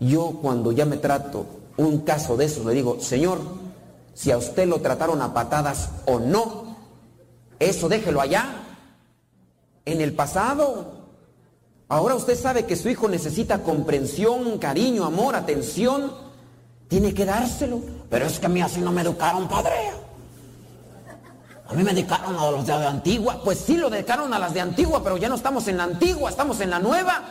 Yo 0.00 0.38
cuando 0.40 0.72
ya 0.72 0.84
me 0.84 0.96
trato 0.96 1.46
un 1.76 1.98
caso 2.00 2.36
de 2.36 2.44
esos, 2.44 2.64
le 2.64 2.74
digo, 2.74 2.98
Señor, 3.00 3.40
si 4.14 4.30
a 4.30 4.38
usted 4.38 4.68
lo 4.68 4.80
trataron 4.80 5.20
a 5.22 5.34
patadas 5.34 5.90
o 6.06 6.18
no, 6.18 6.76
eso 7.58 7.88
déjelo 7.88 8.20
allá, 8.20 8.64
en 9.84 10.00
el 10.00 10.12
pasado. 10.12 10.97
Ahora 11.88 12.14
usted 12.14 12.38
sabe 12.38 12.66
que 12.66 12.76
su 12.76 12.90
hijo 12.90 13.08
necesita 13.08 13.62
comprensión, 13.62 14.58
cariño, 14.58 15.04
amor, 15.04 15.34
atención. 15.34 16.12
Tiene 16.86 17.14
que 17.14 17.24
dárselo. 17.24 17.80
Pero 18.10 18.26
es 18.26 18.38
que 18.38 18.46
a 18.46 18.50
mí 18.50 18.60
así 18.60 18.80
no 18.80 18.92
me 18.92 19.00
educaron, 19.00 19.48
padre. 19.48 19.72
A 21.66 21.72
mí 21.72 21.82
me 21.82 21.92
dedicaron 21.92 22.36
a 22.36 22.50
los 22.50 22.66
de 22.66 22.72
antigua. 22.72 23.40
Pues 23.42 23.58
sí, 23.58 23.78
lo 23.78 23.88
dedicaron 23.88 24.32
a 24.34 24.38
las 24.38 24.52
de 24.52 24.60
antigua, 24.60 25.02
pero 25.02 25.16
ya 25.16 25.30
no 25.30 25.34
estamos 25.34 25.66
en 25.68 25.78
la 25.78 25.84
antigua, 25.84 26.28
estamos 26.28 26.60
en 26.60 26.70
la 26.70 26.78
nueva. 26.78 27.22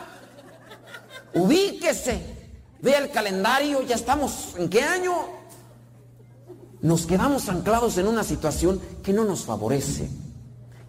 Ubíquese. 1.35 2.37
Vea 2.81 2.99
el 2.99 3.11
calendario, 3.11 3.81
ya 3.83 3.95
estamos 3.95 4.55
en 4.57 4.69
qué 4.69 4.81
año. 4.81 5.13
Nos 6.81 7.05
quedamos 7.05 7.49
anclados 7.49 7.97
en 7.97 8.07
una 8.07 8.23
situación 8.23 8.79
que 9.03 9.13
no 9.13 9.23
nos 9.23 9.45
favorece, 9.45 10.09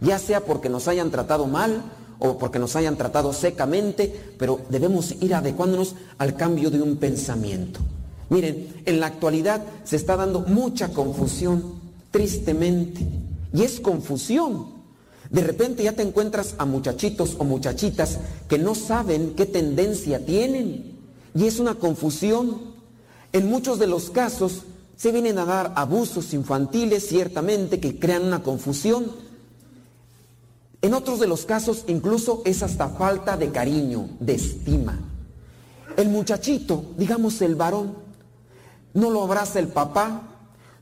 ya 0.01 0.19
sea 0.19 0.41
porque 0.41 0.69
nos 0.69 0.87
hayan 0.87 1.11
tratado 1.11 1.47
mal 1.47 1.83
o 2.19 2.39
porque 2.39 2.59
nos 2.59 2.77
hayan 2.77 2.97
tratado 2.97 3.33
secamente, 3.33 4.33
pero 4.39 4.61
debemos 4.69 5.15
ir 5.21 5.35
adecuándonos 5.35 5.95
al 6.19 6.37
cambio 6.37 6.71
de 6.71 6.83
un 6.83 6.97
pensamiento. 6.97 7.81
Miren, 8.31 8.83
en 8.85 9.01
la 9.01 9.07
actualidad 9.07 9.63
se 9.85 9.97
está 9.97 10.17
dando 10.17 10.41
mucha 10.41 10.89
confusión, 10.89 11.81
tristemente, 12.11 13.07
y 13.53 13.63
es 13.63 13.81
confusión. 13.81 14.79
De 15.31 15.43
repente 15.43 15.83
ya 15.83 15.93
te 15.93 16.03
encuentras 16.03 16.55
a 16.59 16.65
muchachitos 16.65 17.37
o 17.39 17.45
muchachitas 17.45 18.19
que 18.49 18.59
no 18.59 18.75
saben 18.75 19.35
qué 19.37 19.47
tendencia 19.47 20.25
tienen 20.25 20.99
y 21.35 21.47
es 21.47 21.59
una 21.59 21.75
confusión. 21.75 22.79
En 23.33 23.49
muchos 23.49 23.79
de 23.79 23.87
los 23.87 24.11
casos 24.11 24.63
se 24.97 25.13
vienen 25.13 25.39
a 25.39 25.45
dar 25.45 25.73
abusos 25.77 26.33
infantiles, 26.33 27.07
ciertamente, 27.07 27.79
que 27.79 27.99
crean 27.99 28.25
una 28.25 28.43
confusión. 28.43 29.13
En 30.81 30.95
otros 30.95 31.19
de 31.19 31.27
los 31.27 31.45
casos 31.45 31.85
incluso 31.89 32.43
es 32.45 32.63
hasta 32.63 32.89
falta 32.89 33.37
de 33.37 33.51
cariño, 33.51 34.09
de 34.21 34.35
estima. 34.35 34.99
El 35.97 36.09
muchachito, 36.09 36.85
digamos 36.97 37.41
el 37.43 37.57
varón, 37.57 37.95
no 38.95 39.11
lo 39.11 39.23
abraza 39.23 39.59
el 39.59 39.69
papá, 39.69 40.23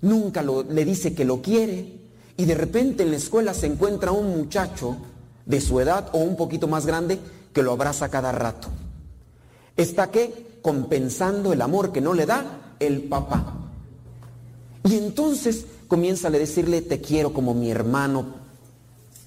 nunca 0.02 0.42
le 0.42 0.84
dice 0.84 1.14
que 1.14 1.24
lo 1.24 1.40
quiere 1.40 2.00
y 2.36 2.44
de 2.44 2.54
repente 2.54 3.02
en 3.02 3.10
la 3.10 3.16
escuela 3.16 3.54
se 3.54 3.66
encuentra 3.66 4.12
un 4.12 4.36
muchacho 4.36 4.96
de 5.46 5.60
su 5.60 5.80
edad 5.80 6.10
o 6.12 6.18
un 6.18 6.36
poquito 6.36 6.68
más 6.68 6.84
grande 6.84 7.18
que 7.52 7.62
lo 7.62 7.72
abraza 7.72 8.10
cada 8.10 8.32
rato. 8.32 8.68
¿Está 9.76 10.10
qué? 10.10 10.46
compensando 10.66 11.52
el 11.52 11.62
amor 11.62 11.92
que 11.92 12.00
no 12.00 12.12
le 12.12 12.26
da 12.26 12.74
el 12.80 13.02
papá. 13.02 13.54
Y 14.82 14.96
entonces 14.96 15.64
comienza 15.86 16.26
a 16.26 16.32
decirle, 16.32 16.82
te 16.82 17.00
quiero 17.00 17.32
como 17.32 17.54
mi 17.54 17.70
hermano, 17.70 18.34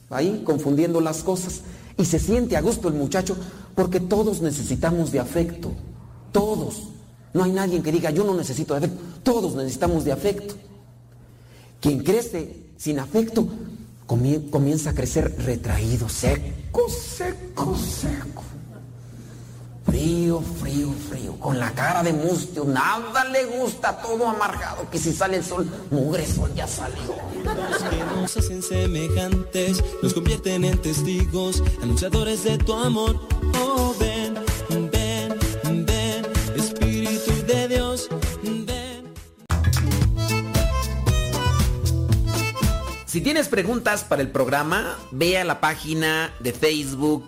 ahí 0.09 0.41
confundiendo 0.45 1.01
las 1.01 1.23
cosas. 1.23 1.61
Y 1.97 2.05
se 2.05 2.19
siente 2.19 2.55
a 2.55 2.61
gusto 2.61 2.87
el 2.87 2.93
muchacho 2.93 3.35
porque 3.75 3.99
todos 3.99 4.41
necesitamos 4.41 5.11
de 5.11 5.19
afecto, 5.19 5.71
todos. 6.31 6.89
No 7.33 7.43
hay 7.43 7.51
nadie 7.51 7.81
que 7.81 7.91
diga, 7.91 8.09
yo 8.11 8.23
no 8.23 8.33
necesito 8.33 8.73
de 8.73 8.85
afecto, 8.85 9.03
todos 9.23 9.55
necesitamos 9.55 10.03
de 10.05 10.11
afecto. 10.11 10.55
Quien 11.79 12.03
crece 12.03 12.65
sin 12.77 12.99
afecto 12.99 13.47
comienza 14.05 14.89
a 14.89 14.93
crecer 14.93 15.35
retraído, 15.45 16.09
seco, 16.09 16.89
seco, 16.89 17.75
seco, 17.77 18.43
frío 19.89 20.43
frío, 20.59 20.93
frío, 21.09 21.39
con 21.39 21.59
la 21.59 21.71
cara 21.71 22.03
de 22.03 22.13
mustio, 22.13 22.63
nada 22.65 23.25
le 23.25 23.45
gusta, 23.45 23.97
todo 24.01 24.27
amargado, 24.27 24.89
que 24.89 24.99
si 24.99 25.11
sale 25.13 25.37
el 25.37 25.43
sol, 25.43 25.67
mugre 25.89 26.25
sol 26.25 26.51
ya 26.55 26.67
salió. 26.67 27.15
Los 27.43 27.83
que 27.83 27.97
nos 27.97 28.37
hacen 28.37 28.61
semejantes, 28.61 29.83
nos 30.03 30.13
convierten 30.13 30.65
en 30.65 30.77
testigos, 30.77 31.63
anunciadores 31.81 32.43
de 32.43 32.57
tu 32.57 32.73
amor. 32.73 33.19
Oh, 33.59 33.95
ven, 33.99 34.35
ven, 34.91 35.85
ven, 35.85 36.25
Espíritu 36.55 37.31
de 37.47 37.67
Dios, 37.67 38.09
ven. 38.43 39.13
Si 43.05 43.21
tienes 43.21 43.47
preguntas 43.47 44.03
para 44.03 44.21
el 44.21 44.29
programa, 44.29 44.97
ve 45.11 45.39
a 45.39 45.43
la 45.43 45.59
página 45.59 46.31
de 46.39 46.53
Facebook 46.53 47.27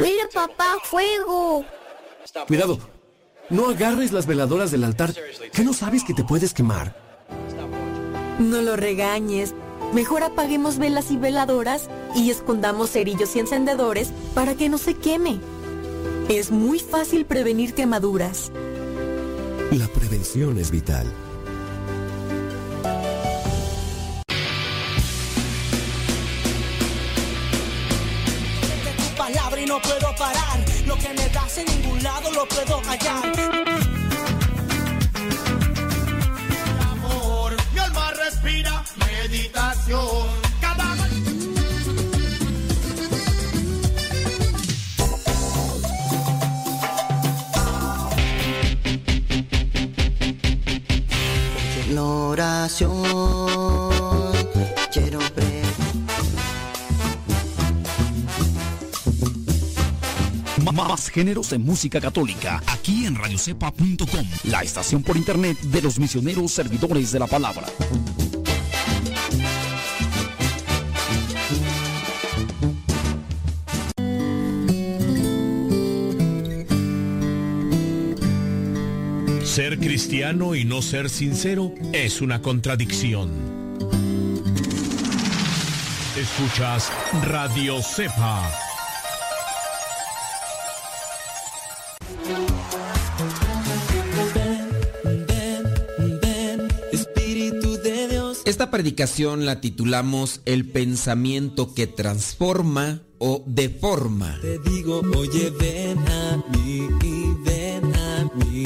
Mira, 0.00 0.28
papá, 0.32 0.76
fuego. 0.82 1.64
Cuidado. 2.46 2.78
No 3.48 3.68
agarres 3.68 4.12
las 4.12 4.26
veladoras 4.26 4.70
del 4.70 4.84
altar. 4.84 5.14
¿Qué 5.52 5.62
no 5.62 5.72
sabes 5.72 6.02
que 6.04 6.14
te 6.14 6.24
puedes 6.24 6.52
quemar? 6.52 6.96
No 8.38 8.60
lo 8.60 8.76
regañes. 8.76 9.54
Mejor 9.92 10.24
apaguemos 10.24 10.78
velas 10.78 11.10
y 11.10 11.16
veladoras 11.16 11.88
y 12.14 12.30
escondamos 12.30 12.90
cerillos 12.90 13.36
y 13.36 13.40
encendedores 13.40 14.10
para 14.34 14.54
que 14.56 14.68
no 14.68 14.78
se 14.78 14.94
queme. 14.94 15.38
Es 16.28 16.50
muy 16.50 16.80
fácil 16.80 17.24
prevenir 17.24 17.72
quemaduras. 17.72 18.50
La 19.70 19.86
prevención 19.88 20.58
es 20.58 20.70
vital. 20.70 21.06
No 29.76 29.82
puedo 29.82 30.16
parar. 30.16 30.58
Lo 30.86 30.96
que 30.96 31.08
me 31.10 31.28
das 31.28 31.58
en 31.58 31.66
ningún 31.66 32.02
lado 32.02 32.30
lo 32.30 32.46
puedo 32.48 32.80
hallar. 32.82 33.32
amor, 36.92 37.56
mi 37.72 37.78
alma 37.78 38.10
respira 38.12 38.84
meditación. 38.96 40.45
Más 60.76 61.08
géneros 61.08 61.54
en 61.54 61.64
música 61.64 62.02
católica, 62.02 62.62
aquí 62.66 63.06
en 63.06 63.14
radiocepa.com, 63.14 64.26
la 64.44 64.60
estación 64.60 65.02
por 65.02 65.16
internet 65.16 65.58
de 65.58 65.80
los 65.80 65.98
misioneros 65.98 66.52
servidores 66.52 67.12
de 67.12 67.18
la 67.18 67.26
palabra. 67.26 67.66
Ser 79.44 79.78
cristiano 79.78 80.54
y 80.54 80.66
no 80.66 80.82
ser 80.82 81.08
sincero 81.08 81.72
es 81.94 82.20
una 82.20 82.42
contradicción. 82.42 83.30
Escuchas 86.14 86.92
Radio 87.22 87.82
Cepa. 87.82 88.75
Predicación 98.76 99.46
la 99.46 99.62
titulamos 99.62 100.42
El 100.44 100.70
pensamiento 100.70 101.72
que 101.72 101.86
transforma 101.86 103.00
o 103.16 103.42
deforma. 103.46 104.36
Te 104.42 104.58
digo, 104.58 105.00
oye, 105.16 105.48
ven 105.48 105.98
a 106.06 106.36
mí, 106.50 106.86
ven 107.42 107.94
a 107.96 108.24
mí, 108.34 108.64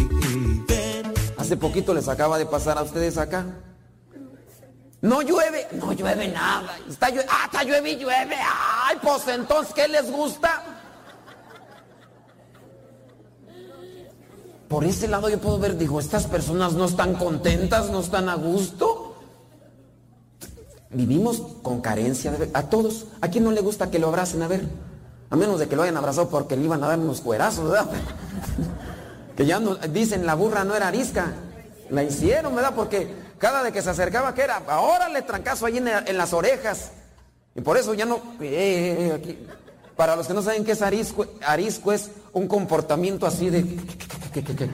ven. 0.66 1.14
Hace 1.36 1.56
poquito 1.56 1.94
les 1.94 2.08
acaba 2.08 2.38
de 2.38 2.46
pasar 2.46 2.76
a 2.76 2.82
ustedes 2.82 3.18
acá. 3.18 3.46
No 5.00 5.22
llueve, 5.22 5.68
no 5.74 5.92
llueve 5.92 6.26
nada. 6.26 6.76
Está 6.88 7.10
llue- 7.10 7.24
ah, 7.28 7.42
está 7.44 7.62
llueve 7.62 7.92
y 7.92 7.96
llueve. 7.96 8.34
Ay, 8.34 8.96
pues 9.00 9.28
entonces, 9.28 9.72
¿qué 9.72 9.86
les 9.86 10.10
gusta? 10.10 10.64
Por 14.66 14.82
ese 14.82 15.06
lado 15.06 15.28
yo 15.28 15.38
puedo 15.40 15.60
ver, 15.60 15.78
digo, 15.78 16.00
estas 16.00 16.26
personas 16.26 16.72
no 16.72 16.86
están 16.86 17.14
contentas, 17.14 17.90
no 17.90 18.00
están 18.00 18.28
a 18.28 18.34
gusto. 18.34 19.09
Vivimos 20.92 21.40
con 21.62 21.80
carencia 21.80 22.32
de 22.32 22.50
a 22.52 22.64
todos. 22.64 23.06
¿A 23.20 23.28
quién 23.28 23.44
no 23.44 23.52
le 23.52 23.60
gusta 23.60 23.90
que 23.90 23.98
lo 24.00 24.08
abracen? 24.08 24.42
A 24.42 24.48
ver, 24.48 24.64
a 25.30 25.36
menos 25.36 25.60
de 25.60 25.68
que 25.68 25.76
lo 25.76 25.82
hayan 25.82 25.96
abrazado 25.96 26.28
porque 26.28 26.56
le 26.56 26.64
iban 26.64 26.82
a 26.82 26.88
dar 26.88 26.98
unos 26.98 27.20
cuerazos, 27.20 27.70
¿verdad? 27.70 27.86
que 29.36 29.46
ya 29.46 29.60
no, 29.60 29.76
dicen 29.76 30.26
la 30.26 30.34
burra 30.34 30.64
no 30.64 30.74
era 30.74 30.88
arisca, 30.88 31.32
la 31.90 32.02
hicieron, 32.02 32.54
¿verdad? 32.56 32.72
Porque 32.74 33.08
cada 33.38 33.62
vez 33.62 33.72
que 33.72 33.82
se 33.82 33.90
acercaba, 33.90 34.34
¿qué 34.34 34.42
era? 34.42 34.62
Ahora 34.68 35.08
le 35.08 35.22
trancazo 35.22 35.66
ahí 35.66 35.78
en, 35.78 36.16
las 36.18 36.32
orejas. 36.32 36.90
Y 37.54 37.60
por 37.60 37.76
eso 37.76 37.94
ya 37.94 38.04
no. 38.04 38.16
eh, 38.40 39.20
eh, 39.20 39.22
eh. 39.24 39.46
Para 39.96 40.16
los 40.16 40.26
que 40.26 40.34
no 40.34 40.42
saben 40.42 40.64
qué 40.64 40.72
es 40.72 40.82
arisco, 40.82 41.26
arisco 41.46 41.92
es 41.92 42.10
un 42.32 42.48
comportamiento 42.48 43.26
así 43.26 43.50
de 43.50 43.64
que, 44.32 44.42
que- 44.42 44.56
que 44.56 44.70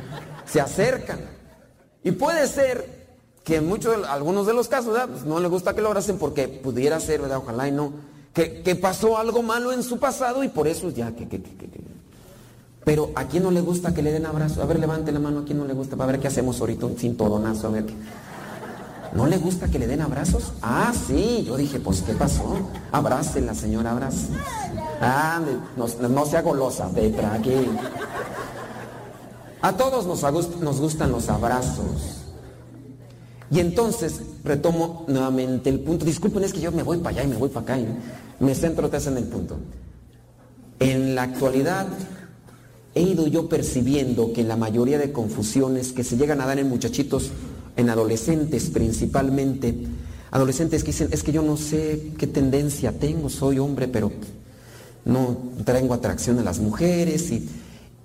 se 0.47 0.61
acercan. 0.61 1.19
Y 2.05 2.13
puede 2.13 2.47
ser 2.47 2.96
que 3.47 3.57
en 3.57 3.67
muchos, 3.69 4.05
algunos 4.09 4.45
de 4.49 4.53
los 4.55 4.67
casos, 4.67 4.93
¿verdad? 4.93 5.09
Pues 5.09 5.25
no 5.25 5.39
le 5.39 5.47
gusta 5.47 5.73
que 5.73 5.81
lo 5.81 5.87
abracen 5.87 6.19
porque 6.19 6.49
pudiera 6.49 6.99
ser, 6.99 7.21
¿verdad? 7.23 7.39
Ojalá 7.39 7.69
y 7.69 7.71
no. 7.71 7.93
Que, 8.35 8.61
que 8.63 8.75
pasó 8.75 9.19
algo 9.19 9.41
malo 9.45 9.73
en 9.73 9.85
su 9.85 9.99
pasado 10.01 10.43
y 10.43 10.49
por 10.49 10.67
eso 10.67 10.91
ya 10.91 11.13
que, 11.15 11.29
que, 11.29 11.41
que- 11.41 11.57
que- 11.57 11.81
Pero 12.85 13.11
¿a 13.15 13.25
quién 13.29 13.45
no 13.45 13.53
le 13.53 13.61
gusta 13.61 13.95
que 13.95 14.03
le 14.03 14.11
den 14.11 14.27
abrazo? 14.27 14.61
A 14.63 14.67
ver, 14.67 14.81
levante 14.81 15.13
la 15.13 15.21
mano, 15.21 15.39
¿a 15.41 15.45
quién 15.45 15.59
no 15.59 15.65
le 15.65 15.75
gusta? 15.75 15.95
A 15.99 16.07
ver 16.07 16.19
qué 16.19 16.27
hacemos 16.27 16.61
ahorita, 16.61 16.87
un 16.87 16.97
cinturonazo, 16.97 17.69
a 17.69 17.71
ver 17.71 17.87
qué. 17.87 17.95
¿No 19.15 19.27
le 19.27 19.39
gusta 19.39 19.69
que 19.69 19.79
le 19.79 19.87
den 19.87 20.01
abrazos? 20.03 20.53
Ah, 20.61 20.93
sí, 21.07 21.45
yo 21.47 21.57
dije, 21.57 21.79
pues 21.79 22.03
¿qué 22.03 22.15
pasó? 22.15 22.59
Abrácela, 22.91 23.55
señora, 23.55 23.93
abrace. 23.93 24.27
Ah, 25.01 25.41
no, 25.77 25.87
no 26.09 26.27
sea 26.27 26.43
golosa, 26.43 26.89
ve 26.93 27.11
para 27.11 27.35
aquí. 27.35 27.55
A 29.63 29.73
todos 29.77 30.05
nos, 30.07 30.23
nos 30.61 30.81
gustan 30.81 31.13
los 31.13 31.29
abrazos. 31.29 32.25
Y 33.51 33.61
entonces 33.61 34.21
retomo 34.45 35.05
nuevamente 35.09 35.71
el 35.71 35.81
punto. 35.81 36.05
Disculpen, 36.05 36.45
es 36.45 36.53
que 36.53 36.61
yo 36.61 36.73
me 36.73 36.83
voy 36.83 36.99
para 36.99 37.11
allá 37.11 37.25
y 37.25 37.29
me 37.29 37.37
voy 37.37 37.49
para 37.49 37.63
acá 37.63 37.79
y 37.79 37.87
me 38.41 38.55
centro 38.55 38.89
vez 38.89 39.07
en 39.07 39.17
el 39.17 39.25
punto. 39.25 39.57
En 40.81 41.15
la 41.15 41.23
actualidad 41.23 41.87
he 42.95 43.03
ido 43.03 43.27
yo 43.27 43.49
percibiendo 43.49 44.33
que 44.33 44.43
la 44.43 44.57
mayoría 44.57 44.99
de 44.99 45.13
confusiones 45.13 45.93
que 45.93 46.03
se 46.03 46.17
llegan 46.17 46.41
a 46.41 46.47
dar 46.47 46.59
en 46.59 46.69
muchachitos, 46.69 47.31
en 47.77 47.89
adolescentes 47.89 48.71
principalmente, 48.71 49.75
adolescentes 50.31 50.83
que 50.83 50.93
dicen, 50.93 51.09
es 51.13 51.23
que 51.23 51.33
yo 51.33 51.43
no 51.43 51.57
sé 51.57 52.13
qué 52.19 52.27
tendencia 52.27 52.93
tengo, 52.93 53.31
soy 53.31 53.59
hombre, 53.59 53.87
pero 53.87 54.13
no 55.05 55.37
tengo 55.65 55.95
atracción 55.95 56.39
a 56.39 56.43
las 56.43 56.59
mujeres 56.59 57.31
y, 57.31 57.49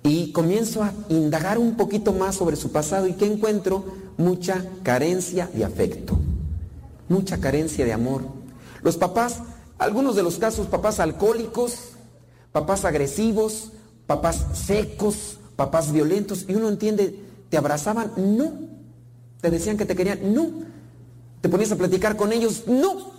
y 0.04 0.30
comienzo 0.32 0.82
a 0.82 0.92
indagar 1.08 1.58
un 1.58 1.76
poquito 1.76 2.12
más 2.12 2.36
sobre 2.36 2.56
su 2.56 2.70
pasado 2.70 3.06
y 3.06 3.14
que 3.14 3.26
encuentro 3.26 3.84
mucha 4.16 4.64
carencia 4.82 5.48
de 5.52 5.64
afecto, 5.64 6.18
mucha 7.08 7.40
carencia 7.40 7.84
de 7.84 7.92
amor. 7.92 8.22
Los 8.82 8.96
papás, 8.96 9.38
algunos 9.78 10.16
de 10.16 10.22
los 10.22 10.36
casos, 10.36 10.66
papás 10.66 11.00
alcohólicos, 11.00 11.92
papás 12.52 12.84
agresivos, 12.84 13.72
papás 14.06 14.46
secos, 14.52 15.38
papás 15.56 15.92
violentos, 15.92 16.44
y 16.48 16.54
uno 16.54 16.68
entiende, 16.68 17.18
¿te 17.48 17.56
abrazaban? 17.56 18.12
No. 18.16 18.52
¿Te 19.40 19.50
decían 19.50 19.76
que 19.76 19.86
te 19.86 19.96
querían? 19.96 20.34
No. 20.34 20.50
¿Te 21.40 21.48
ponías 21.48 21.72
a 21.72 21.76
platicar 21.76 22.16
con 22.16 22.32
ellos? 22.32 22.64
No. 22.66 23.12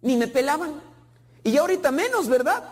Ni 0.00 0.16
me 0.16 0.26
pelaban. 0.26 0.72
Y 1.44 1.56
ahorita 1.56 1.90
menos, 1.90 2.28
¿verdad? 2.28 2.62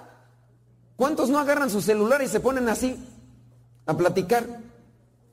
¿Cuántos 0.97 1.31
no 1.31 1.39
agarran 1.39 1.71
su 1.71 1.81
celular 1.81 2.23
y 2.23 2.29
se 2.29 2.41
ponen 2.41 2.69
así 2.69 2.97
a 3.87 3.97
platicar? 3.97 4.47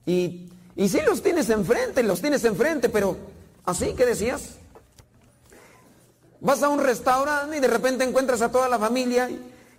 Y, 0.05 0.49
y 0.77 0.87
sí 0.89 0.99
los 1.05 1.23
tienes 1.23 1.49
enfrente, 1.49 2.03
los 2.03 2.21
tienes 2.21 2.45
enfrente, 2.45 2.87
pero 2.87 3.17
así, 3.65 3.93
¿qué 3.97 4.05
decías? 4.05 4.57
Vas 6.39 6.61
a 6.61 6.69
un 6.69 6.79
restaurante 6.79 7.57
y 7.57 7.59
de 7.59 7.67
repente 7.67 8.03
encuentras 8.03 8.41
a 8.43 8.51
toda 8.51 8.69
la 8.69 8.77
familia 8.77 9.27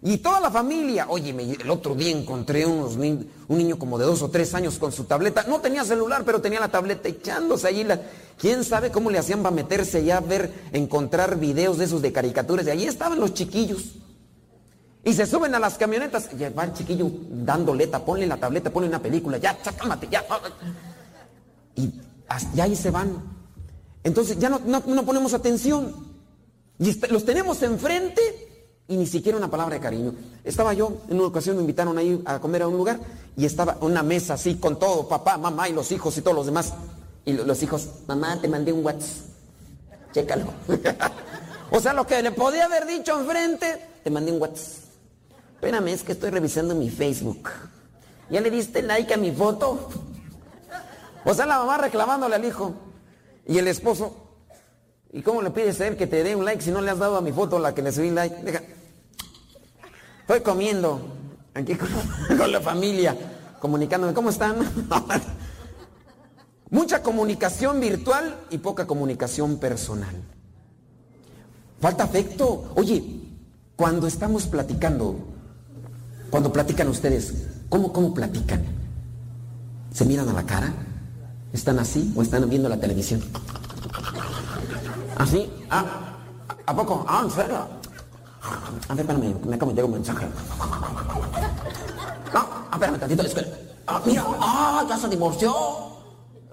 y, 0.03 0.19
toda 0.19 0.41
la 0.41 0.51
familia. 0.51 1.07
Oye, 1.09 1.31
el 1.31 1.71
otro 1.71 1.95
día 1.95 2.11
encontré 2.11 2.67
unos 2.67 2.97
un 2.97 3.29
niño 3.49 3.79
como 3.79 3.97
de 3.97 4.07
dos 4.07 4.23
o 4.23 4.31
tres 4.31 4.55
años 4.55 4.77
con 4.79 4.91
su 4.91 5.05
tableta. 5.05 5.45
No 5.47 5.61
tenía 5.61 5.85
celular, 5.85 6.25
pero 6.27 6.41
tenía 6.41 6.59
la 6.59 6.69
tableta 6.69 7.09
echándose 7.09 7.69
allí. 7.69 7.87
¿Quién 8.37 8.65
sabe 8.65 8.91
cómo 8.91 9.09
le 9.11 9.19
hacían 9.19 9.43
para 9.43 9.55
meterse 9.55 10.05
ya 10.05 10.17
a 10.17 10.21
ver, 10.21 10.53
encontrar 10.73 11.39
videos 11.39 11.79
de 11.79 11.85
esos 11.85 12.03
de 12.03 12.13
caricaturas? 12.13 12.67
Y 12.67 12.71
allí 12.71 12.87
estaban 12.87 13.21
los 13.21 13.35
chiquillos. 13.35 13.95
Y 15.05 15.13
se 15.13 15.27
suben 15.27 15.55
a 15.55 15.61
las 15.61 15.79
camionetas. 15.79 16.29
Y 16.33 16.53
va 16.53 16.65
el 16.65 16.73
chiquillo 16.73 17.09
dando 17.31 17.73
leta, 17.73 18.05
ponle 18.05 18.27
la 18.27 18.37
tableta, 18.37 18.71
ponle 18.71 18.89
una 18.89 19.01
película, 19.01 19.39
ya, 19.39 19.57
cálmate, 19.57 20.09
ya. 20.11 20.25
Y 21.79 21.93
ya 22.55 22.65
ahí 22.65 22.77
se 22.77 22.91
van. 22.91 23.11
Entonces 24.03 24.39
ya 24.39 24.49
no, 24.49 24.61
no- 24.65 24.83
no 24.87 25.05
ponemos 25.05 25.33
atención. 25.35 25.95
Y 26.79 26.91
est- 26.91 27.11
los 27.11 27.25
tenemos 27.25 27.63
enfrente 27.63 28.21
y 28.89 28.97
ni 28.97 29.07
siquiera 29.07 29.37
una 29.39 29.51
palabra 29.51 29.75
de 29.77 29.81
cariño. 29.81 30.15
Estaba 30.45 30.73
yo, 30.75 30.99
en 31.09 31.17
una 31.19 31.27
ocasión 31.29 31.57
me 31.57 31.63
invitaron 31.63 31.97
ahí 31.99 32.21
a 32.25 32.39
comer 32.41 32.63
a 32.63 32.69
un 32.69 32.77
lugar 32.77 32.99
y 33.37 33.45
estaba 33.45 33.77
una 33.81 34.03
mesa 34.03 34.35
así 34.35 34.57
con 34.57 34.79
todo, 34.79 35.09
papá, 35.09 35.37
mamá 35.39 35.69
y 35.69 35.73
los 35.73 35.91
hijos 35.93 36.17
y 36.19 36.23
todos 36.23 36.37
los 36.37 36.47
demás. 36.47 36.73
Y 37.25 37.33
lo- 37.33 37.45
los 37.45 37.63
hijos, 37.63 37.89
mamá, 38.07 38.41
te 38.41 38.49
mandé 38.49 38.73
un 38.73 38.85
WhatsApp. 38.85 39.27
Chécalo. 40.13 40.47
o 41.71 41.81
sea, 41.81 41.93
lo 41.93 42.07
que 42.07 42.23
le 42.23 42.33
podía 42.33 42.65
haber 42.65 42.87
dicho 42.87 43.19
enfrente, 43.21 43.67
te 44.03 44.11
mandé 44.11 44.33
un 44.33 44.41
WhatsApp. 44.41 44.85
Espérame, 45.55 45.89
es 45.89 46.03
que 46.03 46.13
estoy 46.13 46.31
revisando 46.31 46.75
mi 46.75 46.89
Facebook. 46.89 47.49
¿Ya 48.31 48.41
le 48.41 48.51
diste 48.51 48.81
like 48.83 49.13
a 49.13 49.17
mi 49.17 49.33
foto? 49.33 49.89
O 51.25 51.35
sea, 51.35 51.47
la 51.47 51.59
mamá 51.59 51.79
reclamándole 51.79 52.35
al 52.37 52.45
hijo. 52.45 52.75
Y 53.47 53.59
el 53.59 53.69
esposo, 53.69 54.15
¿y 55.13 55.23
cómo 55.23 55.43
le 55.43 55.51
pides 55.51 55.81
a 55.81 55.87
él 55.87 55.97
que 55.97 56.07
te 56.07 56.23
dé 56.23 56.37
un 56.37 56.45
like 56.45 56.63
si 56.63 56.71
no 56.71 56.81
le 56.81 56.91
has 56.91 56.99
dado 56.99 57.17
a 57.17 57.21
mi 57.21 57.33
foto 57.33 57.59
la 57.59 57.75
que 57.75 57.83
le 57.83 57.93
subí 57.93 58.11
like? 58.11 58.43
Deja. 58.43 58.63
Estoy 60.21 60.41
comiendo 60.41 61.01
aquí 61.55 61.75
con, 61.75 61.89
con 62.39 62.53
la 62.53 62.61
familia, 62.61 63.17
comunicándome. 63.59 64.13
¿Cómo 64.13 64.31
están? 64.31 64.57
Mucha 66.71 67.03
comunicación 67.03 67.81
virtual 67.81 68.37
y 68.51 68.59
poca 68.59 68.87
comunicación 68.87 69.59
personal. 69.59 70.15
Falta 71.81 72.05
afecto. 72.05 72.73
Oye, 72.75 73.23
cuando 73.77 74.07
estamos 74.07 74.47
platicando, 74.47 75.17
cuando 76.31 76.53
platican 76.53 76.89
ustedes, 76.89 77.33
¿cómo, 77.71 77.93
cómo 77.93 78.13
platican? 78.13 78.63
¿Se 79.95 80.05
miran 80.05 80.29
a 80.29 80.33
la 80.35 80.45
cara? 80.45 80.73
¿Están 81.53 81.79
así 81.79 82.13
o 82.15 82.23
están 82.23 82.49
viendo 82.49 82.69
la 82.69 82.79
televisión? 82.79 83.23
¿Así? 85.17 85.51
Ah, 85.71 85.85
¿A 86.67 86.77
poco? 86.77 87.05
Ah, 87.09 87.23
¿en 87.25 87.31
serio? 87.31 87.67
A 88.89 88.95
ver, 88.95 89.01
espérame, 89.01 89.35
me 89.47 89.57
acabo 89.57 89.71
de 89.73 89.77
llegar 89.77 89.87
un 89.87 89.93
mensaje. 89.93 90.27
No, 92.33 92.41
ah, 92.41 92.69
espérame 92.73 92.99
tantito, 92.99 93.23
espera. 93.23 93.49
Ah, 93.87 94.03
mira, 94.05 94.25
ah, 94.41 94.87
ya 94.89 94.97
se 94.97 95.09
divorció. 95.09 95.55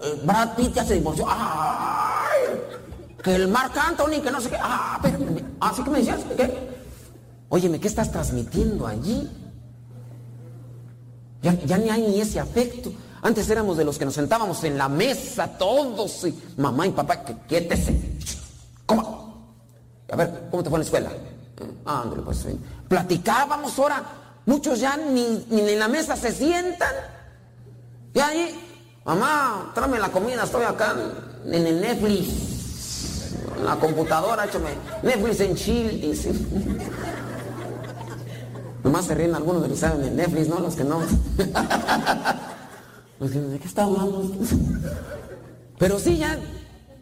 Eh, 0.02 0.20
Brad 0.24 0.56
Pitt 0.56 0.74
ya 0.74 0.84
se 0.84 0.94
divorció. 0.94 1.26
¡Ay! 1.28 2.58
Que 3.22 3.34
el 3.36 3.48
Mark 3.48 3.72
Anthony, 3.78 4.20
que 4.22 4.30
no 4.30 4.40
sé 4.40 4.50
qué. 4.50 4.56
Ah, 4.60 4.98
espérame. 5.02 5.44
Así 5.60 5.82
que 5.82 5.90
me 5.90 5.98
decías, 5.98 6.20
¿qué? 6.36 6.76
Óyeme, 7.48 7.78
¿qué 7.78 7.88
estás 7.88 8.10
transmitiendo 8.10 8.86
allí? 8.86 9.30
Ya, 11.42 11.54
ya 11.64 11.78
ni 11.78 11.90
hay 11.90 12.02
ni 12.08 12.20
ese 12.20 12.40
afecto. 12.40 12.92
Antes 13.22 13.48
éramos 13.50 13.76
de 13.76 13.84
los 13.84 13.98
que 13.98 14.04
nos 14.04 14.14
sentábamos 14.14 14.62
en 14.64 14.78
la 14.78 14.88
mesa 14.88 15.46
todos 15.58 16.24
y 16.24 16.38
mamá 16.56 16.86
y 16.86 16.90
papá, 16.90 17.24
que 17.24 17.36
quiétese. 17.48 18.18
¿Cómo? 18.84 19.26
A 20.10 20.16
ver, 20.16 20.48
¿cómo 20.50 20.62
te 20.62 20.70
fue 20.70 20.78
en 20.78 20.80
la 20.80 20.84
escuela? 20.84 21.10
Ah, 21.84 22.02
ándale, 22.02 22.22
pues 22.22 22.38
sí. 22.38 22.58
Platicábamos 22.88 23.78
ahora. 23.78 24.02
Muchos 24.46 24.78
ya 24.78 24.96
ni, 24.96 25.44
ni 25.50 25.60
en 25.60 25.78
la 25.78 25.88
mesa 25.88 26.14
se 26.14 26.30
sientan. 26.30 26.94
Y 28.14 28.20
ahí, 28.20 28.58
mamá, 29.04 29.72
tráeme 29.74 29.98
la 29.98 30.08
comida, 30.10 30.44
estoy 30.44 30.64
acá 30.64 30.94
en 31.44 31.66
el 31.66 31.80
Netflix. 31.80 33.34
En 33.58 33.64
la 33.64 33.76
computadora, 33.76 34.44
échame 34.44 34.70
Netflix 35.02 35.40
en 35.40 35.54
chill, 35.56 36.00
dice. 36.00 36.32
Nomás 38.84 39.06
se 39.06 39.14
ríen 39.16 39.34
algunos 39.34 39.62
de 39.62 39.68
los 39.68 39.80
que 39.80 39.86
saben 39.86 40.04
en 40.06 40.16
Netflix, 40.16 40.48
¿no? 40.48 40.60
Los 40.60 40.76
que 40.76 40.84
no. 40.84 41.00
Que, 43.18 43.28
¿De 43.28 43.58
qué 43.58 43.66
está? 43.66 43.88
Pero 45.78 45.98
sí, 45.98 46.18
ya, 46.18 46.38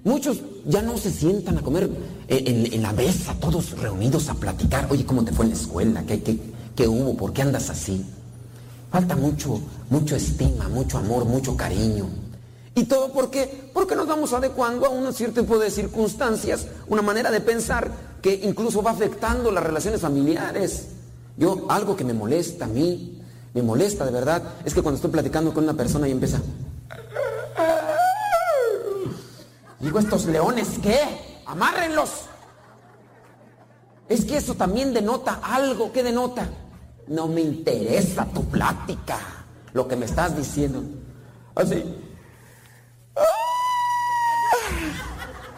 muchos 0.04 0.38
ya 0.66 0.82
no 0.82 0.96
se 0.96 1.10
sientan 1.10 1.58
a 1.58 1.62
comer 1.62 1.90
en, 2.28 2.72
en- 2.72 2.82
la 2.82 2.92
mesa, 2.92 3.34
todos 3.40 3.78
reunidos 3.78 4.28
a 4.28 4.34
platicar. 4.34 4.88
Oye, 4.90 5.04
¿cómo 5.04 5.24
te 5.24 5.32
fue 5.32 5.44
en 5.46 5.50
la 5.52 5.56
escuela? 5.56 6.04
¿Qué, 6.06 6.22
qué, 6.22 6.38
qué 6.76 6.88
hubo? 6.88 7.16
¿Por 7.16 7.32
qué 7.32 7.42
andas 7.42 7.70
así? 7.70 8.04
Falta 8.90 9.16
mucho, 9.16 9.60
mucho 9.90 10.14
estima, 10.16 10.68
mucho 10.68 10.98
amor, 10.98 11.24
mucho 11.24 11.56
cariño. 11.56 12.06
¿Y 12.76 12.84
todo 12.84 13.12
por 13.12 13.30
qué? 13.30 13.70
Porque 13.72 13.94
nos 13.96 14.06
vamos 14.06 14.32
adecuando 14.32 14.86
a 14.86 14.88
un 14.90 15.12
cierto 15.12 15.40
tipo 15.42 15.58
de 15.58 15.70
circunstancias, 15.70 16.66
una 16.88 17.02
manera 17.02 17.30
de 17.30 17.40
pensar 17.40 17.90
que 18.22 18.34
incluso 18.44 18.82
va 18.82 18.92
afectando 18.92 19.50
las 19.52 19.62
relaciones 19.62 20.00
familiares. 20.00 20.86
Yo, 21.36 21.66
algo 21.68 21.94
que 21.96 22.04
me 22.04 22.14
molesta 22.14 22.64
a 22.64 22.68
mí, 22.68 23.13
me 23.54 23.62
molesta 23.62 24.04
de 24.04 24.10
verdad, 24.10 24.42
es 24.64 24.74
que 24.74 24.82
cuando 24.82 24.96
estoy 24.96 25.12
platicando 25.12 25.54
con 25.54 25.64
una 25.64 25.74
persona 25.74 26.08
y 26.08 26.10
empieza... 26.10 26.40
Digo, 29.78 29.98
estos 29.98 30.26
leones, 30.26 30.78
¿qué? 30.82 30.98
Amárrenlos. 31.46 32.22
Es 34.08 34.24
que 34.24 34.38
eso 34.38 34.54
también 34.54 34.92
denota 34.92 35.40
algo. 35.42 35.92
¿Qué 35.92 36.02
denota? 36.02 36.48
No 37.06 37.28
me 37.28 37.42
interesa 37.42 38.24
tu 38.26 38.44
plática, 38.46 39.18
lo 39.72 39.86
que 39.86 39.94
me 39.94 40.06
estás 40.06 40.36
diciendo. 40.36 40.82
Así. 41.54 41.84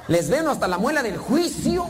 Les 0.08 0.28
ven 0.28 0.48
hasta 0.48 0.68
la 0.68 0.76
muela 0.76 1.02
del 1.02 1.16
juicio. 1.16 1.86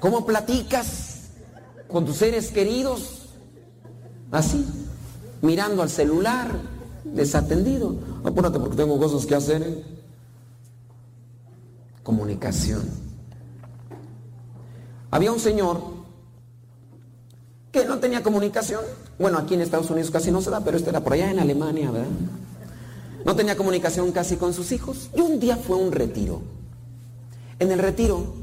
¿Cómo 0.00 0.26
platicas 0.26 1.13
con 1.94 2.04
tus 2.04 2.16
seres 2.16 2.50
queridos? 2.50 3.28
Así, 4.32 4.66
mirando 5.42 5.80
al 5.80 5.88
celular, 5.88 6.50
desatendido. 7.04 7.94
Apúrate 8.24 8.58
porque 8.58 8.74
tengo 8.74 8.98
cosas 8.98 9.24
que 9.24 9.36
hacer. 9.36 9.62
¿eh? 9.62 9.84
Comunicación. 12.02 12.82
Había 15.12 15.30
un 15.30 15.38
señor 15.38 15.80
que 17.70 17.84
no 17.84 18.00
tenía 18.00 18.24
comunicación. 18.24 18.80
Bueno, 19.16 19.38
aquí 19.38 19.54
en 19.54 19.60
Estados 19.60 19.88
Unidos 19.88 20.10
casi 20.10 20.32
no 20.32 20.42
se 20.42 20.50
da, 20.50 20.64
pero 20.64 20.76
este 20.76 20.90
era 20.90 21.00
por 21.00 21.12
allá 21.12 21.30
en 21.30 21.38
Alemania, 21.38 21.92
¿verdad? 21.92 22.08
No 23.24 23.36
tenía 23.36 23.56
comunicación 23.56 24.10
casi 24.10 24.34
con 24.34 24.52
sus 24.52 24.72
hijos. 24.72 25.10
Y 25.16 25.20
un 25.20 25.38
día 25.38 25.56
fue 25.56 25.76
un 25.76 25.92
retiro. 25.92 26.42
En 27.60 27.70
el 27.70 27.78
retiro 27.78 28.34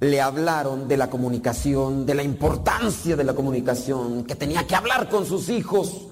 le 0.00 0.20
hablaron 0.20 0.88
de 0.88 0.96
la 0.96 1.08
comunicación, 1.08 2.04
de 2.04 2.14
la 2.14 2.22
importancia 2.22 3.16
de 3.16 3.24
la 3.24 3.34
comunicación, 3.34 4.24
que 4.24 4.34
tenía 4.34 4.66
que 4.66 4.74
hablar 4.74 5.08
con 5.08 5.24
sus 5.24 5.48
hijos, 5.48 6.08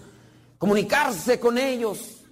comunicarse 0.59 1.39
con 1.39 1.59
ellos. 1.59 2.23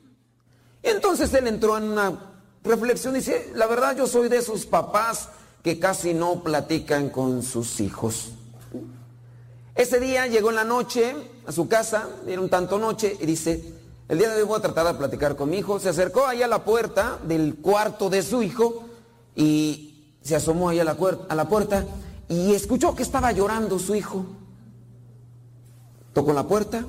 Y 0.83 0.89
entonces 0.89 1.33
él 1.35 1.47
entró 1.47 1.77
en 1.77 1.85
una 1.85 2.33
reflexión 2.65 3.15
y 3.15 3.19
dice, 3.19 3.51
la 3.55 3.67
verdad 3.67 3.97
yo 3.97 4.07
soy 4.07 4.29
de 4.29 4.39
esos 4.39 4.65
papás 4.65 5.29
que 5.63 5.79
casi 5.79 6.15
no 6.15 6.43
platican 6.43 7.11
con 7.11 7.43
sus 7.43 7.81
hijos. 7.81 8.31
Ese 9.75 10.01
día 10.01 10.27
llegó 10.27 10.51
en 10.51 10.57
la 10.57 10.65
noche 10.65 11.15
a 11.47 11.53
su 11.53 11.69
casa, 11.69 12.09
era 12.27 12.41
un 12.41 12.51
tanto 12.51 12.79
noche, 12.79 13.17
y 13.21 13.27
dice, 13.27 13.75
el 14.09 14.19
día 14.19 14.31
de 14.31 14.43
hoy 14.43 14.49
voy 14.49 14.59
a 14.59 14.63
tratar 14.63 14.87
de 14.87 14.95
platicar 14.95 15.37
con 15.37 15.51
mi 15.51 15.59
hijo. 15.59 15.79
Se 15.79 15.89
acercó 15.89 16.27
ahí 16.27 16.43
a 16.43 16.49
la 16.49 16.65
puerta 16.65 17.19
del 17.27 17.57
cuarto 17.57 18.11
de 18.11 18.23
su 18.23 18.43
hijo 18.43 18.85
y 19.35 19.92
se 20.23 20.37
asomó 20.37 20.69
ahí 20.69 20.81
a 20.81 20.85
la, 20.85 20.97
a 21.29 21.35
la 21.35 21.49
puerta 21.49 21.85
y 22.29 22.55
escuchó 22.55 22.95
que 22.95 23.03
estaba 23.03 23.33
llorando 23.33 23.79
su 23.79 23.95
hijo. 23.95 24.25
Tocó 26.13 26.33
la 26.33 26.47
puerta. 26.47 26.85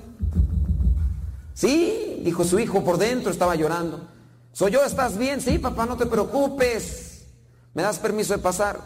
Sí, 1.53 2.21
dijo 2.23 2.43
su 2.43 2.59
hijo 2.59 2.83
por 2.83 2.97
dentro, 2.97 3.31
estaba 3.31 3.55
llorando. 3.55 4.07
¿Soy 4.51 4.71
yo? 4.71 4.83
¿Estás 4.83 5.17
bien? 5.17 5.41
Sí, 5.41 5.59
papá, 5.59 5.85
no 5.85 5.97
te 5.97 6.05
preocupes. 6.05 7.25
¿Me 7.73 7.81
das 7.81 7.99
permiso 7.99 8.33
de 8.33 8.39
pasar? 8.39 8.79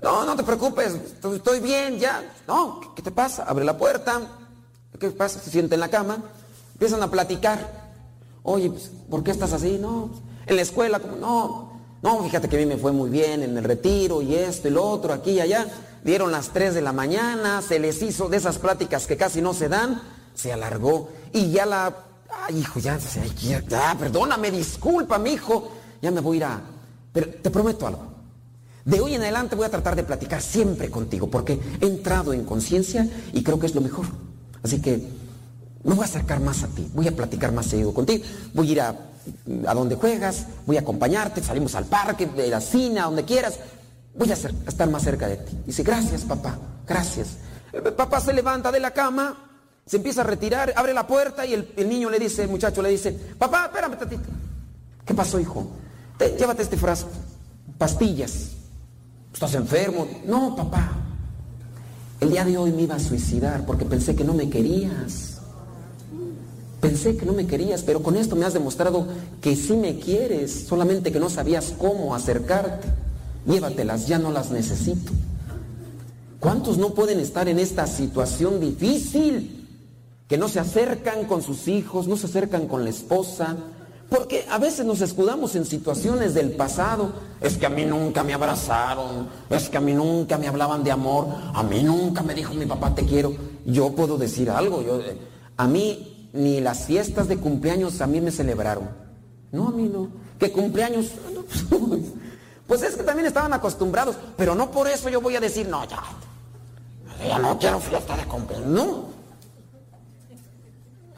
No, 0.00 0.24
no 0.24 0.36
te 0.36 0.42
preocupes, 0.42 0.94
estoy, 0.94 1.60
bien 1.60 1.98
ya. 1.98 2.22
No, 2.46 2.80
¿qué, 2.94 3.02
te 3.02 3.10
pasa? 3.10 3.44
Abre 3.44 3.64
la 3.64 3.78
puerta. 3.78 4.20
¿Qué 5.00 5.10
pasa? 5.10 5.40
Se 5.40 5.50
siente 5.50 5.74
en 5.74 5.80
la 5.80 5.88
cama. 5.88 6.18
Empiezan 6.72 7.02
a 7.02 7.10
platicar. 7.10 7.86
Oye, 8.42 8.70
pues, 8.70 8.90
¿por 9.10 9.24
qué 9.24 9.30
estás 9.30 9.52
así? 9.52 9.78
No, 9.80 10.10
en 10.46 10.56
la 10.56 10.62
escuela, 10.62 11.00
como, 11.00 11.16
no, 11.16 11.65
no, 12.06 12.22
fíjate 12.22 12.48
que 12.48 12.54
a 12.54 12.60
mí 12.60 12.66
me 12.66 12.76
fue 12.76 12.92
muy 12.92 13.10
bien 13.10 13.42
en 13.42 13.58
el 13.58 13.64
retiro 13.64 14.22
y 14.22 14.36
esto 14.36 14.68
y 14.68 14.76
otro, 14.76 15.12
aquí 15.12 15.32
y 15.32 15.40
allá. 15.40 15.66
Dieron 16.04 16.30
las 16.30 16.50
3 16.50 16.72
de 16.72 16.80
la 16.80 16.92
mañana, 16.92 17.60
se 17.62 17.80
les 17.80 18.00
hizo 18.00 18.28
de 18.28 18.36
esas 18.36 18.58
pláticas 18.58 19.08
que 19.08 19.16
casi 19.16 19.42
no 19.42 19.52
se 19.52 19.68
dan. 19.68 20.00
se 20.32 20.52
alargó 20.52 21.08
y 21.32 21.50
ya 21.50 21.66
la... 21.66 21.92
Ay, 22.46 22.58
hijo, 22.60 22.78
ya, 22.78 22.96
ya, 23.40 23.60
ya 23.66 23.96
perdóname, 23.98 24.52
disculpa, 24.52 25.18
mi 25.18 25.32
hijo. 25.32 25.72
Ya 26.00 26.12
me 26.12 26.20
voy 26.20 26.36
a 26.36 26.38
ir 26.38 26.44
a... 26.44 26.60
Pero 27.12 27.28
te 27.42 27.50
prometo 27.50 27.88
algo. 27.88 28.06
De 28.84 29.00
hoy 29.00 29.14
en 29.14 29.22
adelante 29.22 29.56
voy 29.56 29.66
a 29.66 29.70
tratar 29.70 29.96
de 29.96 30.04
platicar 30.04 30.40
siempre 30.40 30.88
contigo 30.90 31.28
porque 31.28 31.58
he 31.80 31.86
entrado 31.86 32.32
en 32.32 32.44
conciencia 32.44 33.08
y 33.32 33.42
creo 33.42 33.58
que 33.58 33.66
es 33.66 33.74
lo 33.74 33.80
mejor. 33.80 34.06
Así 34.62 34.80
que 34.80 35.08
me 35.82 35.94
voy 35.94 36.02
a 36.02 36.04
acercar 36.04 36.38
más 36.38 36.62
a 36.62 36.68
ti, 36.68 36.88
voy 36.94 37.08
a 37.08 37.16
platicar 37.16 37.50
más 37.50 37.66
seguido 37.66 37.92
contigo, 37.92 38.24
voy 38.54 38.68
a 38.68 38.72
ir 38.72 38.80
a, 38.80 38.96
a 39.66 39.74
donde 39.74 39.96
juegas, 39.96 40.46
voy 40.66 40.76
a 40.76 40.80
acompañarte, 40.80 41.42
salimos 41.42 41.74
al 41.74 41.84
parque, 41.84 42.26
de 42.26 42.48
la 42.48 42.60
cine, 42.60 43.00
a 43.00 43.04
donde 43.04 43.24
quieras, 43.24 43.58
voy 44.16 44.30
a, 44.30 44.34
estar 44.34 44.88
más 44.90 45.02
cerca 45.02 45.28
de 45.28 45.36
ti. 45.36 45.58
Dice, 45.66 45.82
gracias 45.82 46.22
papá, 46.22 46.58
gracias. 46.86 47.36
papá 47.96 48.20
se 48.20 48.32
levanta 48.32 48.72
de 48.72 48.80
la 48.80 48.92
cama, 48.92 49.36
se 49.84 49.96
empieza 49.96 50.22
a 50.22 50.24
retirar, 50.24 50.72
abre 50.76 50.92
la 50.92 51.06
puerta 51.06 51.46
y 51.46 51.54
el, 51.54 51.88
niño 51.88 52.10
le 52.10 52.18
dice, 52.18 52.42
el 52.42 52.48
muchacho 52.48 52.82
le 52.82 52.90
dice, 52.90 53.12
papá, 53.38 53.66
espérame 53.66 53.96
tatito. 53.96 54.28
¿Qué 55.04 55.14
pasó, 55.14 55.38
hijo? 55.38 55.68
llévate 56.38 56.62
este 56.62 56.76
frasco, 56.76 57.10
pastillas. 57.78 58.52
¿Estás 59.32 59.54
enfermo? 59.54 60.08
No, 60.24 60.56
papá. 60.56 60.92
El 62.20 62.30
día 62.30 62.44
de 62.44 62.56
hoy 62.56 62.72
me 62.72 62.82
iba 62.82 62.94
a 62.94 62.98
suicidar 62.98 63.66
porque 63.66 63.84
pensé 63.84 64.16
que 64.16 64.24
no 64.24 64.32
me 64.32 64.48
querías. 64.48 65.35
Pensé 66.80 67.16
que 67.16 67.24
no 67.24 67.32
me 67.32 67.46
querías, 67.46 67.82
pero 67.82 68.02
con 68.02 68.16
esto 68.16 68.36
me 68.36 68.44
has 68.44 68.52
demostrado 68.52 69.06
que 69.40 69.56
sí 69.56 69.74
me 69.74 69.98
quieres, 69.98 70.66
solamente 70.68 71.10
que 71.10 71.20
no 71.20 71.30
sabías 71.30 71.74
cómo 71.78 72.14
acercarte. 72.14 72.88
Llévatelas, 73.46 74.06
ya 74.06 74.18
no 74.18 74.30
las 74.30 74.50
necesito. 74.50 75.12
¿Cuántos 76.38 76.76
no 76.76 76.90
pueden 76.90 77.18
estar 77.18 77.48
en 77.48 77.58
esta 77.58 77.86
situación 77.86 78.60
difícil? 78.60 79.66
Que 80.28 80.36
no 80.36 80.48
se 80.48 80.60
acercan 80.60 81.24
con 81.24 81.42
sus 81.42 81.66
hijos, 81.66 82.08
no 82.08 82.16
se 82.16 82.26
acercan 82.26 82.66
con 82.66 82.84
la 82.84 82.90
esposa, 82.90 83.56
porque 84.10 84.44
a 84.50 84.58
veces 84.58 84.84
nos 84.84 85.00
escudamos 85.00 85.56
en 85.56 85.64
situaciones 85.64 86.34
del 86.34 86.52
pasado. 86.52 87.12
Es 87.40 87.56
que 87.56 87.66
a 87.66 87.70
mí 87.70 87.84
nunca 87.84 88.22
me 88.22 88.34
abrazaron, 88.34 89.28
es 89.48 89.68
que 89.68 89.78
a 89.78 89.80
mí 89.80 89.94
nunca 89.94 90.36
me 90.36 90.46
hablaban 90.46 90.84
de 90.84 90.90
amor, 90.90 91.28
a 91.54 91.62
mí 91.62 91.82
nunca 91.82 92.22
me 92.22 92.34
dijo 92.34 92.52
mi 92.54 92.66
papá 92.66 92.94
te 92.94 93.04
quiero. 93.04 93.34
Yo 93.64 93.90
puedo 93.92 94.18
decir 94.18 94.50
algo, 94.50 94.82
yo, 94.82 95.00
eh, 95.00 95.18
a 95.56 95.66
mí 95.66 96.15
ni 96.36 96.60
las 96.60 96.84
fiestas 96.84 97.28
de 97.28 97.38
cumpleaños 97.38 98.00
a 98.00 98.06
mí 98.06 98.20
me 98.20 98.30
celebraron. 98.30 98.88
No, 99.52 99.68
a 99.68 99.70
mí 99.70 99.88
no. 99.88 100.08
¿Qué 100.38 100.52
cumpleaños? 100.52 101.12
Pues 102.66 102.82
es 102.82 102.96
que 102.96 103.04
también 103.04 103.26
estaban 103.28 103.52
acostumbrados, 103.52 104.16
pero 104.36 104.56
no 104.56 104.72
por 104.72 104.88
eso 104.88 105.08
yo 105.08 105.20
voy 105.20 105.36
a 105.36 105.40
decir, 105.40 105.68
no, 105.68 105.84
ya, 105.84 106.02
ya 107.24 107.38
no 107.38 107.56
quiero 107.60 107.78
fiesta 107.78 108.16
de 108.16 108.24
cumpleaños. 108.24 108.68
No, 108.68 109.04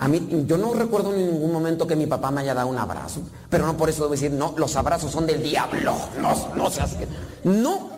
a 0.01 0.07
mí, 0.07 0.45
yo 0.47 0.57
no 0.57 0.75
recuerdo 0.75 1.13
en 1.13 1.27
ningún 1.27 1.53
momento 1.53 1.85
que 1.85 1.97
mi 1.97 2.07
papá 2.07 2.31
me 2.31 2.43
haya 2.43 2.55
dado 2.55 2.69
un 2.69 2.79
abrazo, 2.79 3.21
pero 3.51 3.67
no 3.67 3.77
por 3.77 3.89
eso 3.89 4.03
debo 4.03 4.13
decir, 4.13 4.31
no, 4.31 4.55
los 4.57 4.77
abrazos 4.77 5.11
son 5.11 5.27
del 5.27 5.43
diablo, 5.43 5.95
no, 6.21 6.55
no 6.55 6.71
seas 6.71 6.95
que... 6.95 7.09
No. 7.43 7.98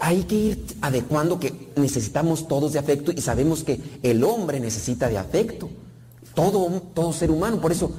Hay 0.00 0.22
que 0.22 0.34
ir 0.34 0.66
adecuando 0.80 1.38
que 1.38 1.70
necesitamos 1.76 2.48
todos 2.48 2.72
de 2.72 2.78
afecto 2.78 3.12
y 3.14 3.20
sabemos 3.20 3.64
que 3.64 3.78
el 4.02 4.24
hombre 4.24 4.58
necesita 4.58 5.10
de 5.10 5.18
afecto. 5.18 5.68
Todo, 6.34 6.80
todo 6.94 7.12
ser 7.12 7.30
humano. 7.30 7.60
Por 7.60 7.70
eso, 7.70 7.90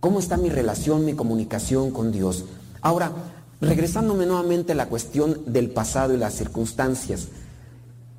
¿cómo 0.00 0.20
está 0.20 0.38
mi 0.38 0.48
relación, 0.48 1.04
mi 1.04 1.12
comunicación 1.12 1.90
con 1.90 2.12
Dios? 2.12 2.46
Ahora, 2.80 3.12
regresándome 3.60 4.24
nuevamente 4.24 4.72
a 4.72 4.76
la 4.76 4.88
cuestión 4.88 5.42
del 5.46 5.68
pasado 5.68 6.14
y 6.14 6.16
las 6.16 6.32
circunstancias, 6.32 7.28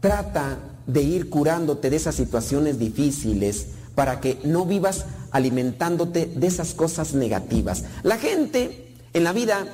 trata 0.02 0.60
de 0.86 1.02
ir 1.02 1.32
curándote 1.32 1.90
de 1.90 1.96
esas 1.96 2.14
situaciones 2.14 2.78
difíciles 2.78 3.70
para 3.96 4.20
que 4.20 4.40
no 4.44 4.66
vivas 4.66 5.06
alimentándote 5.32 6.28
de 6.28 6.46
esas 6.46 6.76
cosas 6.76 7.16
negativas. 7.16 7.86
La 8.04 8.20
gente 8.20 8.96
en 9.14 9.24
la 9.24 9.34
vida 9.34 9.66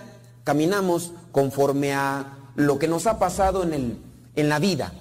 caminamos 0.45 1.11
conforme 1.33 1.93
a 1.93 2.44
lo 2.56 2.80
que 2.80 2.88
nos 2.88 3.08
ha 3.08 3.20
pasado 3.20 3.64
en, 3.64 3.74
el, 3.74 3.97
en 4.36 4.49
la 4.49 4.60
vida. 4.60 4.93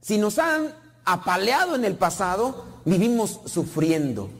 Si 0.00 0.18
nos 0.18 0.38
han 0.38 0.74
apaleado 1.04 1.74
en 1.74 1.84
el 1.84 1.96
pasado, 1.96 2.64
vivimos 2.84 3.40
sufriendo. 3.46 4.30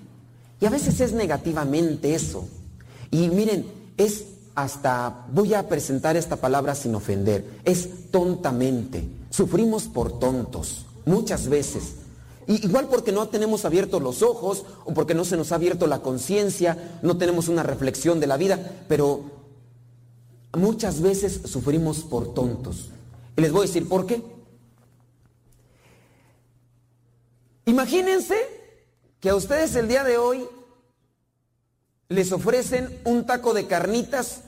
Y 0.61 0.66
a 0.66 0.71
veces 0.71 1.01
es 1.01 1.12
negativamente 1.12 2.14
eso. 2.14 2.49
Y 3.11 3.29
miren, 3.29 3.66
es 3.97 4.25
hasta, 4.55 5.27
voy 5.33 5.55
a 5.55 5.68
presentar 5.68 6.16
esta 6.16 6.37
palabra 6.37 6.75
sin 6.75 6.95
ofender, 6.95 7.45
es 7.64 8.11
tontamente. 8.11 9.09
Sufrimos 9.31 9.85
por 9.85 10.18
tontos, 10.18 10.87
muchas 11.07 11.49
veces. 11.49 11.95
igual 12.47 12.89
porque 12.89 13.12
no 13.12 13.29
tenemos 13.29 13.64
abiertos 13.64 14.03
los 14.03 14.23
ojos 14.23 14.64
o 14.85 14.93
porque 14.93 15.14
no 15.14 15.25
se 15.25 15.37
nos 15.37 15.53
ha 15.53 15.55
abierto 15.55 15.87
la 15.87 16.01
conciencia, 16.01 16.99
no 17.03 17.16
tenemos 17.16 17.49
una 17.49 17.62
reflexión 17.62 18.21
de 18.21 18.27
la 18.27 18.37
vida, 18.37 18.59
pero 18.89 19.39
muchas 20.53 21.01
veces 21.01 21.40
sufrimos 21.44 21.98
por 22.01 22.34
tontos. 22.34 22.90
Y 23.36 23.40
les 23.40 23.53
voy 23.53 23.64
a 23.64 23.66
decir 23.66 23.88
por 23.88 24.07
qué. 24.07 24.22
Imagínense 27.66 28.36
que 29.20 29.30
a 29.30 29.34
ustedes 29.34 29.76
el 29.76 29.88
día 29.88 30.03
de 30.03 30.18
hoy 30.18 30.46
les 32.09 32.32
ofrecen 32.32 33.01
un 33.05 33.24
taco 33.26 33.55
de 33.55 33.66
carnitas 33.66 34.42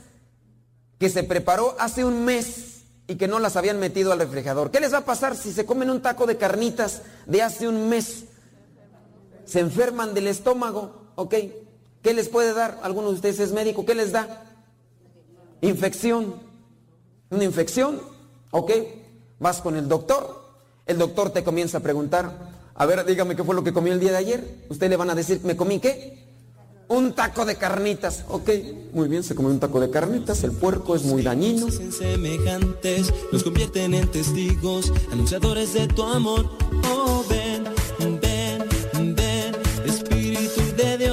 que 0.99 1.09
se 1.09 1.23
preparó 1.23 1.75
hace 1.79 2.03
un 2.03 2.25
mes 2.25 2.81
y 3.07 3.15
que 3.15 3.27
no 3.27 3.39
las 3.39 3.55
habían 3.55 3.79
metido 3.79 4.11
al 4.11 4.19
refrigerador. 4.19 4.71
¿Qué 4.71 4.79
les 4.79 4.93
va 4.93 4.99
a 4.99 5.05
pasar 5.05 5.35
si 5.35 5.53
se 5.53 5.65
comen 5.65 5.89
un 5.89 6.01
taco 6.01 6.25
de 6.25 6.37
carnitas 6.37 7.01
de 7.25 7.41
hace 7.41 7.67
un 7.67 7.89
mes? 7.89 8.25
Se 9.45 9.59
enferman 9.59 10.13
del 10.13 10.27
estómago, 10.27 11.11
¿ok? 11.15 11.35
¿Qué 12.01 12.13
les 12.13 12.27
puede 12.27 12.53
dar? 12.53 12.79
Algunos 12.83 13.11
de 13.11 13.15
ustedes 13.15 13.39
es 13.39 13.51
médico, 13.53 13.85
¿qué 13.85 13.95
les 13.95 14.11
da? 14.11 14.52
Infección. 15.63 16.35
Una 17.29 17.43
infección, 17.43 17.99
¿ok? 18.51 18.71
Vas 19.39 19.61
con 19.61 19.75
el 19.75 19.87
doctor, 19.87 20.43
el 20.85 20.97
doctor 20.97 21.31
te 21.31 21.43
comienza 21.43 21.79
a 21.79 21.81
preguntar, 21.81 22.53
a 22.75 22.85
ver, 22.85 23.05
dígame 23.05 23.35
qué 23.35 23.43
fue 23.43 23.55
lo 23.55 23.63
que 23.63 23.73
comió 23.73 23.93
el 23.93 23.99
día 23.99 24.11
de 24.11 24.17
ayer. 24.17 24.65
Usted 24.69 24.89
le 24.89 24.97
van 24.97 25.09
a 25.09 25.15
decir, 25.15 25.41
¿me 25.43 25.55
comí 25.55 25.79
qué? 25.79 26.21
Un 26.89 27.13
taco 27.13 27.45
de 27.45 27.55
carnitas. 27.55 28.25
Ok, 28.27 28.49
muy 28.91 29.07
bien, 29.07 29.23
se 29.23 29.35
come 29.35 29.49
un 29.49 29.59
taco 29.59 29.79
de 29.79 29.89
carnitas. 29.89 30.43
El 30.43 30.51
puerco 30.51 30.95
es 30.95 31.03
muy 31.03 31.23
dañino. 31.23 31.67
semejantes 31.71 33.13
nos 33.31 33.43
convierten 33.43 33.93
en 33.93 34.11
testigos, 34.11 34.91
anunciadores 35.11 35.73
de 35.73 35.87
tu 35.87 36.03
amor. 36.03 36.49
Oh, 36.93 37.23
ven, 37.29 37.63
ven, 37.99 38.19
ven, 39.15 39.55
Espíritu 39.85 40.61
de 40.75 40.97
Dios, 40.97 41.12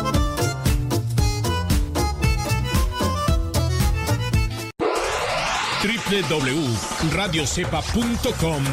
www.radiocepa.com 6.11 8.63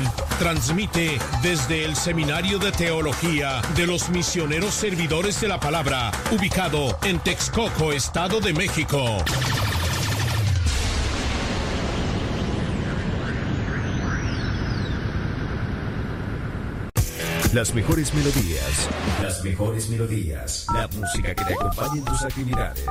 transmite 0.41 1.21
desde 1.41 1.85
el 1.85 1.95
Seminario 1.95 2.59
de 2.59 2.73
Teología 2.73 3.63
de 3.77 3.87
los 3.87 4.09
Misioneros 4.09 4.75
Servidores 4.75 5.41
de 5.41 5.47
la 5.47 5.61
Palabra, 5.61 6.11
ubicado 6.33 6.99
en 7.05 7.21
Texcoco, 7.21 7.93
Estado 7.93 8.41
de 8.41 8.53
México. 8.53 9.19
Las 17.53 17.73
mejores 17.73 18.13
melodías, 18.15 18.89
las 19.23 19.45
mejores 19.45 19.89
melodías, 19.89 20.67
la 20.75 20.89
música 20.89 21.37
que 21.37 21.45
te 21.45 21.55
acompaña 21.55 21.99
en 21.99 22.05
tus 22.05 22.23
actividades. 22.23 22.85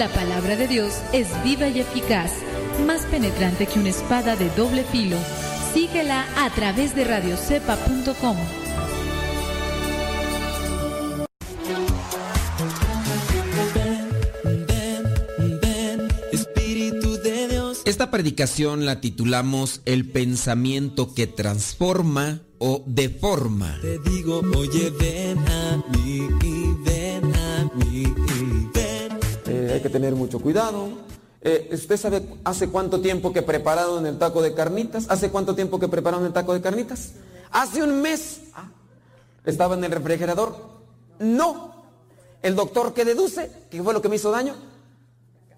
La 0.00 0.08
palabra 0.08 0.56
de 0.56 0.66
Dios 0.66 0.94
es 1.12 1.28
viva 1.44 1.68
y 1.68 1.80
eficaz, 1.80 2.32
más 2.86 3.02
penetrante 3.02 3.66
que 3.66 3.78
una 3.78 3.90
espada 3.90 4.34
de 4.34 4.48
doble 4.56 4.82
filo. 4.82 5.18
Síguela 5.74 6.24
a 6.38 6.48
través 6.54 6.94
de 6.94 7.04
radiocepa.com. 7.04 8.36
Esta 17.84 18.10
predicación 18.10 18.86
la 18.86 19.02
titulamos 19.02 19.82
El 19.84 20.08
pensamiento 20.08 21.12
que 21.12 21.26
transforma 21.26 22.40
o 22.56 22.82
deforma. 22.86 23.78
Te 23.82 23.98
digo, 23.98 24.40
oye, 24.56 24.88
ven 24.98 25.38
a 25.46 25.84
mí. 25.92 26.59
Hay 29.72 29.80
que 29.80 29.90
tener 29.90 30.14
mucho 30.14 30.40
cuidado. 30.40 30.88
Eh, 31.42 31.70
¿Usted 31.72 31.96
sabe 31.96 32.22
hace 32.44 32.68
cuánto 32.68 33.00
tiempo 33.00 33.32
que 33.32 33.42
prepararon 33.42 34.04
el 34.04 34.18
taco 34.18 34.42
de 34.42 34.52
carnitas? 34.52 35.06
¿Hace 35.08 35.30
cuánto 35.30 35.54
tiempo 35.54 35.78
que 35.78 35.88
prepararon 35.88 36.26
el 36.26 36.32
taco 36.32 36.52
de 36.54 36.60
carnitas? 36.60 37.12
Hace 37.50 37.82
un 37.82 38.02
mes. 38.02 38.40
¿Estaba 39.44 39.76
en 39.76 39.84
el 39.84 39.92
refrigerador? 39.92 40.56
No. 41.18 41.74
¿El 42.42 42.56
doctor 42.56 42.94
qué 42.94 43.04
deduce? 43.04 43.50
¿Qué 43.70 43.82
fue 43.82 43.94
lo 43.94 44.02
que 44.02 44.08
me 44.08 44.16
hizo 44.16 44.30
daño? 44.30 44.54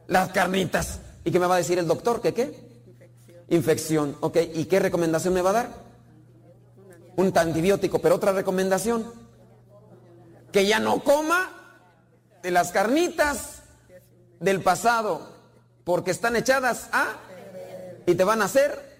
Las 0.08 0.30
carnitas. 0.30 1.00
¿Y 1.24 1.30
qué 1.30 1.40
me 1.40 1.46
va 1.46 1.54
a 1.54 1.58
decir 1.58 1.78
el 1.78 1.86
doctor? 1.86 2.20
¿Qué 2.20 2.34
qué? 2.34 2.42
Infección. 2.86 3.44
Infección, 3.48 4.16
ok. 4.20 4.38
¿Y 4.54 4.64
qué 4.66 4.78
recomendación 4.78 5.32
me 5.34 5.42
va 5.42 5.50
a 5.50 5.54
dar? 5.54 5.68
Un 7.16 7.32
antibiótico, 7.36 7.98
pero 8.00 8.16
otra 8.16 8.32
recomendación. 8.32 9.10
Que 10.52 10.66
ya 10.66 10.78
no 10.80 11.02
coma 11.02 11.50
de 12.42 12.50
las 12.50 12.72
carnitas 12.72 13.61
del 14.42 14.60
pasado, 14.60 15.22
porque 15.84 16.10
están 16.10 16.36
echadas 16.36 16.88
a 16.92 17.16
y 18.06 18.14
te 18.14 18.24
van 18.24 18.42
a 18.42 18.46
hacer. 18.46 18.92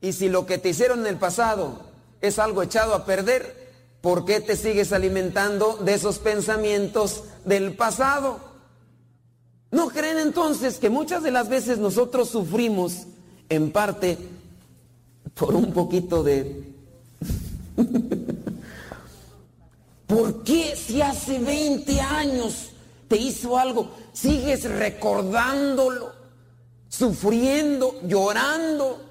Y 0.00 0.14
si 0.14 0.28
lo 0.28 0.46
que 0.46 0.58
te 0.58 0.70
hicieron 0.70 1.00
en 1.00 1.06
el 1.06 1.16
pasado 1.16 1.82
es 2.20 2.38
algo 2.38 2.62
echado 2.62 2.94
a 2.94 3.04
perder, 3.04 3.70
¿por 4.00 4.24
qué 4.24 4.40
te 4.40 4.56
sigues 4.56 4.92
alimentando 4.92 5.76
de 5.76 5.94
esos 5.94 6.18
pensamientos 6.18 7.24
del 7.44 7.74
pasado? 7.74 8.40
¿No 9.70 9.88
creen 9.88 10.18
entonces 10.18 10.78
que 10.78 10.90
muchas 10.90 11.22
de 11.22 11.30
las 11.30 11.48
veces 11.48 11.78
nosotros 11.78 12.28
sufrimos 12.28 13.06
en 13.48 13.70
parte 13.72 14.18
por 15.34 15.54
un 15.54 15.72
poquito 15.72 16.22
de... 16.22 16.72
¿Por 20.06 20.42
qué 20.44 20.76
si 20.76 21.00
hace 21.00 21.38
20 21.38 22.00
años 22.00 22.71
te 23.12 23.18
hizo 23.18 23.58
algo, 23.58 23.90
sigues 24.14 24.64
recordándolo, 24.64 26.12
sufriendo, 26.88 28.00
llorando? 28.04 29.02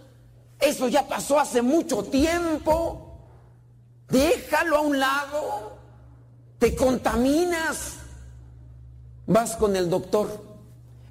Eso 0.59 0.87
ya 0.87 1.07
pasó 1.07 1.39
hace 1.39 1.61
mucho 1.61 2.01
tiempo. 2.05 3.19
Déjalo 4.09 4.77
a 4.77 4.81
un 4.81 4.99
lado. 4.99 5.73
Te 6.57 6.75
contaminas. 6.75 7.97
Vas 9.27 9.55
con 9.55 9.75
el 9.75 9.87
doctor 9.87 10.45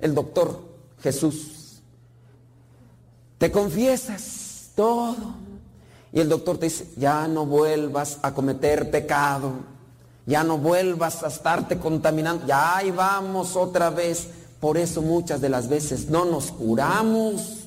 el 0.01 0.13
doctor 0.13 0.61
Jesús. 1.01 1.83
Te 3.39 3.53
confiesas 3.53 4.73
todo. 4.75 5.37
Y 6.13 6.19
el 6.19 6.29
doctor 6.29 6.59
te 6.59 6.67
dice, 6.67 6.89
ya 6.97 7.29
no 7.29 7.47
vuelvas 7.47 8.19
a 8.23 8.35
cometer 8.35 8.91
pecado. 8.91 9.53
Ya 10.31 10.45
no 10.45 10.59
vuelvas 10.59 11.25
a 11.25 11.27
estarte 11.27 11.81
contaminando. 11.81 12.47
Ya 12.47 12.77
ahí 12.77 12.93
vamos 12.93 13.57
otra 13.57 13.91
vez. 13.91 14.29
Por 14.61 14.79
eso 14.79 15.03
muchas 15.03 15.41
de 15.41 15.49
las 15.49 15.69
veces 15.69 16.09
no 16.09 16.25
nos 16.25 16.53
curamos. 16.53 17.65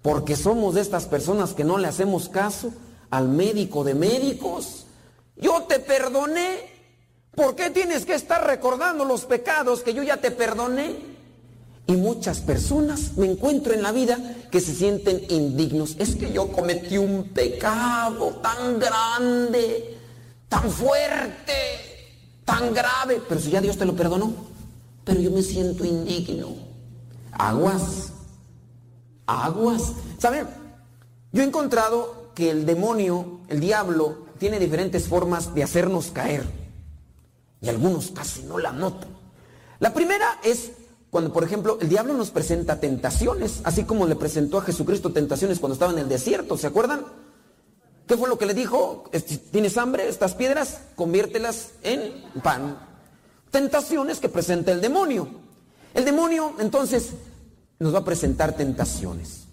Porque 0.00 0.34
somos 0.34 0.76
de 0.76 0.80
estas 0.80 1.04
personas 1.04 1.52
que 1.52 1.62
no 1.62 1.76
le 1.76 1.86
hacemos 1.86 2.30
caso 2.30 2.72
al 3.10 3.28
médico 3.28 3.84
de 3.84 3.92
médicos. 3.92 4.86
Yo 5.36 5.64
te 5.64 5.78
perdoné. 5.78 6.72
¿Por 7.34 7.54
qué 7.54 7.68
tienes 7.68 8.06
que 8.06 8.14
estar 8.14 8.46
recordando 8.46 9.04
los 9.04 9.26
pecados 9.26 9.82
que 9.82 9.92
yo 9.92 10.02
ya 10.02 10.16
te 10.16 10.30
perdoné? 10.30 10.96
Y 11.86 11.96
muchas 11.96 12.40
personas 12.40 13.18
me 13.18 13.26
encuentro 13.26 13.74
en 13.74 13.82
la 13.82 13.92
vida 13.92 14.18
que 14.50 14.60
se 14.60 14.74
sienten 14.74 15.26
indignos. 15.28 15.96
Es 15.98 16.16
que 16.16 16.32
yo 16.32 16.50
cometí 16.50 16.96
un 16.96 17.24
pecado 17.24 18.40
tan 18.42 18.78
grande, 18.78 19.93
tan 20.54 20.70
fuerte, 20.70 21.52
tan 22.44 22.72
grave. 22.72 23.20
Pero 23.28 23.40
si 23.40 23.50
ya 23.50 23.60
Dios 23.60 23.76
te 23.76 23.84
lo 23.84 23.96
perdonó, 23.96 24.32
pero 25.04 25.20
yo 25.20 25.30
me 25.30 25.42
siento 25.42 25.84
indigno. 25.84 26.54
Aguas, 27.32 28.12
aguas. 29.26 29.92
¿Saben? 30.18 30.46
Yo 31.32 31.42
he 31.42 31.46
encontrado 31.46 32.30
que 32.34 32.50
el 32.50 32.66
demonio, 32.66 33.40
el 33.48 33.58
diablo, 33.60 34.26
tiene 34.38 34.60
diferentes 34.60 35.08
formas 35.08 35.54
de 35.54 35.64
hacernos 35.64 36.12
caer. 36.12 36.44
Y 37.60 37.68
algunos 37.68 38.10
casi 38.12 38.42
no 38.44 38.58
la 38.58 38.72
notan. 38.72 39.08
La 39.80 39.92
primera 39.92 40.38
es 40.44 40.70
cuando, 41.10 41.32
por 41.32 41.42
ejemplo, 41.42 41.78
el 41.80 41.88
diablo 41.88 42.14
nos 42.14 42.30
presenta 42.30 42.78
tentaciones, 42.78 43.60
así 43.64 43.84
como 43.84 44.06
le 44.06 44.16
presentó 44.16 44.58
a 44.58 44.62
Jesucristo 44.62 45.12
tentaciones 45.12 45.58
cuando 45.58 45.74
estaba 45.74 45.92
en 45.92 45.98
el 45.98 46.08
desierto, 46.08 46.56
¿se 46.56 46.66
acuerdan? 46.66 47.04
¿Qué 48.06 48.16
fue 48.16 48.28
lo 48.28 48.36
que 48.38 48.46
le 48.46 48.54
dijo? 48.54 49.10
¿Tienes 49.50 49.78
hambre? 49.78 50.08
Estas 50.08 50.34
piedras, 50.34 50.80
conviértelas 50.94 51.70
en 51.82 52.24
pan. 52.42 52.76
Tentaciones 53.50 54.20
que 54.20 54.28
presenta 54.28 54.72
el 54.72 54.80
demonio. 54.80 55.28
El 55.94 56.04
demonio, 56.04 56.54
entonces, 56.58 57.10
nos 57.78 57.94
va 57.94 58.00
a 58.00 58.04
presentar 58.04 58.56
tentaciones. 58.56 59.44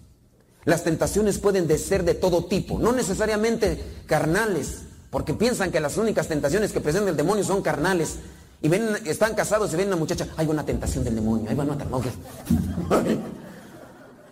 Las 0.64 0.84
tentaciones 0.84 1.38
pueden 1.38 1.66
ser 1.78 2.04
de 2.04 2.14
todo 2.14 2.44
tipo, 2.44 2.78
no 2.78 2.92
necesariamente 2.92 3.82
carnales, 4.06 4.82
porque 5.10 5.34
piensan 5.34 5.72
que 5.72 5.80
las 5.80 5.96
únicas 5.96 6.28
tentaciones 6.28 6.72
que 6.72 6.80
presenta 6.80 7.10
el 7.10 7.16
demonio 7.16 7.44
son 7.44 7.62
carnales. 7.62 8.16
Y 8.60 8.68
ven, 8.68 8.96
están 9.06 9.34
casados 9.34 9.72
y 9.72 9.76
ven 9.76 9.88
una 9.88 9.96
muchacha, 9.96 10.28
hay 10.36 10.46
una 10.46 10.64
tentación 10.64 11.02
del 11.02 11.16
demonio, 11.16 11.48
ahí 11.48 11.56
van 11.56 11.70
a 11.70 11.74
matar. 11.74 11.88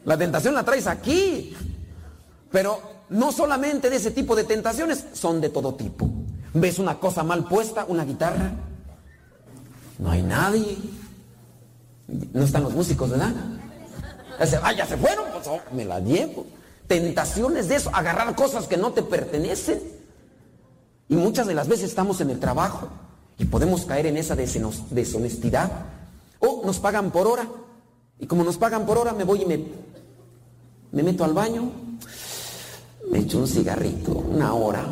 La 0.05 0.17
tentación 0.17 0.55
la 0.55 0.65
traes 0.65 0.87
aquí. 0.87 1.57
Pero 2.51 2.81
no 3.11 3.33
solamente 3.33 3.91
de 3.91 3.97
ese 3.97 4.13
tipo 4.13 4.35
de 4.35 4.45
tentaciones, 4.45 5.05
son 5.13 5.41
de 5.41 5.51
todo 5.51 5.75
tipo. 5.75 6.09
Ves 6.55 6.79
una 6.79 6.99
cosa 6.99 7.23
mal 7.23 7.45
puesta, 7.45 7.85
una 7.87 8.05
guitarra, 8.05 8.53
no 9.99 10.11
hay 10.11 10.23
nadie. 10.23 10.79
No 12.33 12.45
están 12.45 12.63
los 12.63 12.73
músicos, 12.73 13.11
¿verdad? 13.11 13.33
Ya 14.39 14.73
ya 14.73 14.87
se 14.87 14.97
fueron, 14.97 15.27
pues 15.33 15.47
oh, 15.47 15.61
me 15.73 15.85
la 15.85 16.01
llevo. 16.01 16.47
Tentaciones 16.87 17.69
de 17.69 17.77
eso, 17.77 17.91
agarrar 17.93 18.35
cosas 18.35 18.67
que 18.67 18.77
no 18.77 18.93
te 18.93 19.03
pertenecen. 19.03 19.81
Y 21.09 21.17
muchas 21.17 21.47
de 21.47 21.55
las 21.55 21.69
veces 21.69 21.91
estamos 21.91 22.21
en 22.21 22.31
el 22.31 22.41
trabajo 22.41 22.89
y 23.39 23.45
podemos 23.45 23.85
caer 23.85 24.07
en 24.07 24.17
esa 24.17 24.35
deshonestidad. 24.35 25.71
O 26.39 26.63
nos 26.65 26.79
pagan 26.79 27.11
por 27.11 27.27
hora. 27.27 27.47
Y 28.19 28.27
como 28.27 28.43
nos 28.43 28.57
pagan 28.57 28.87
por 28.87 28.99
hora, 28.99 29.13
me 29.13 29.25
voy 29.25 29.43
y 29.43 29.47
me, 29.47 29.65
me 30.93 31.03
meto 31.03 31.25
al 31.25 31.33
baño, 31.33 31.71
me 33.11 33.19
echo 33.19 33.39
un 33.39 33.49
cigarrito, 33.49 34.13
una 34.13 34.55
hora, 34.55 34.87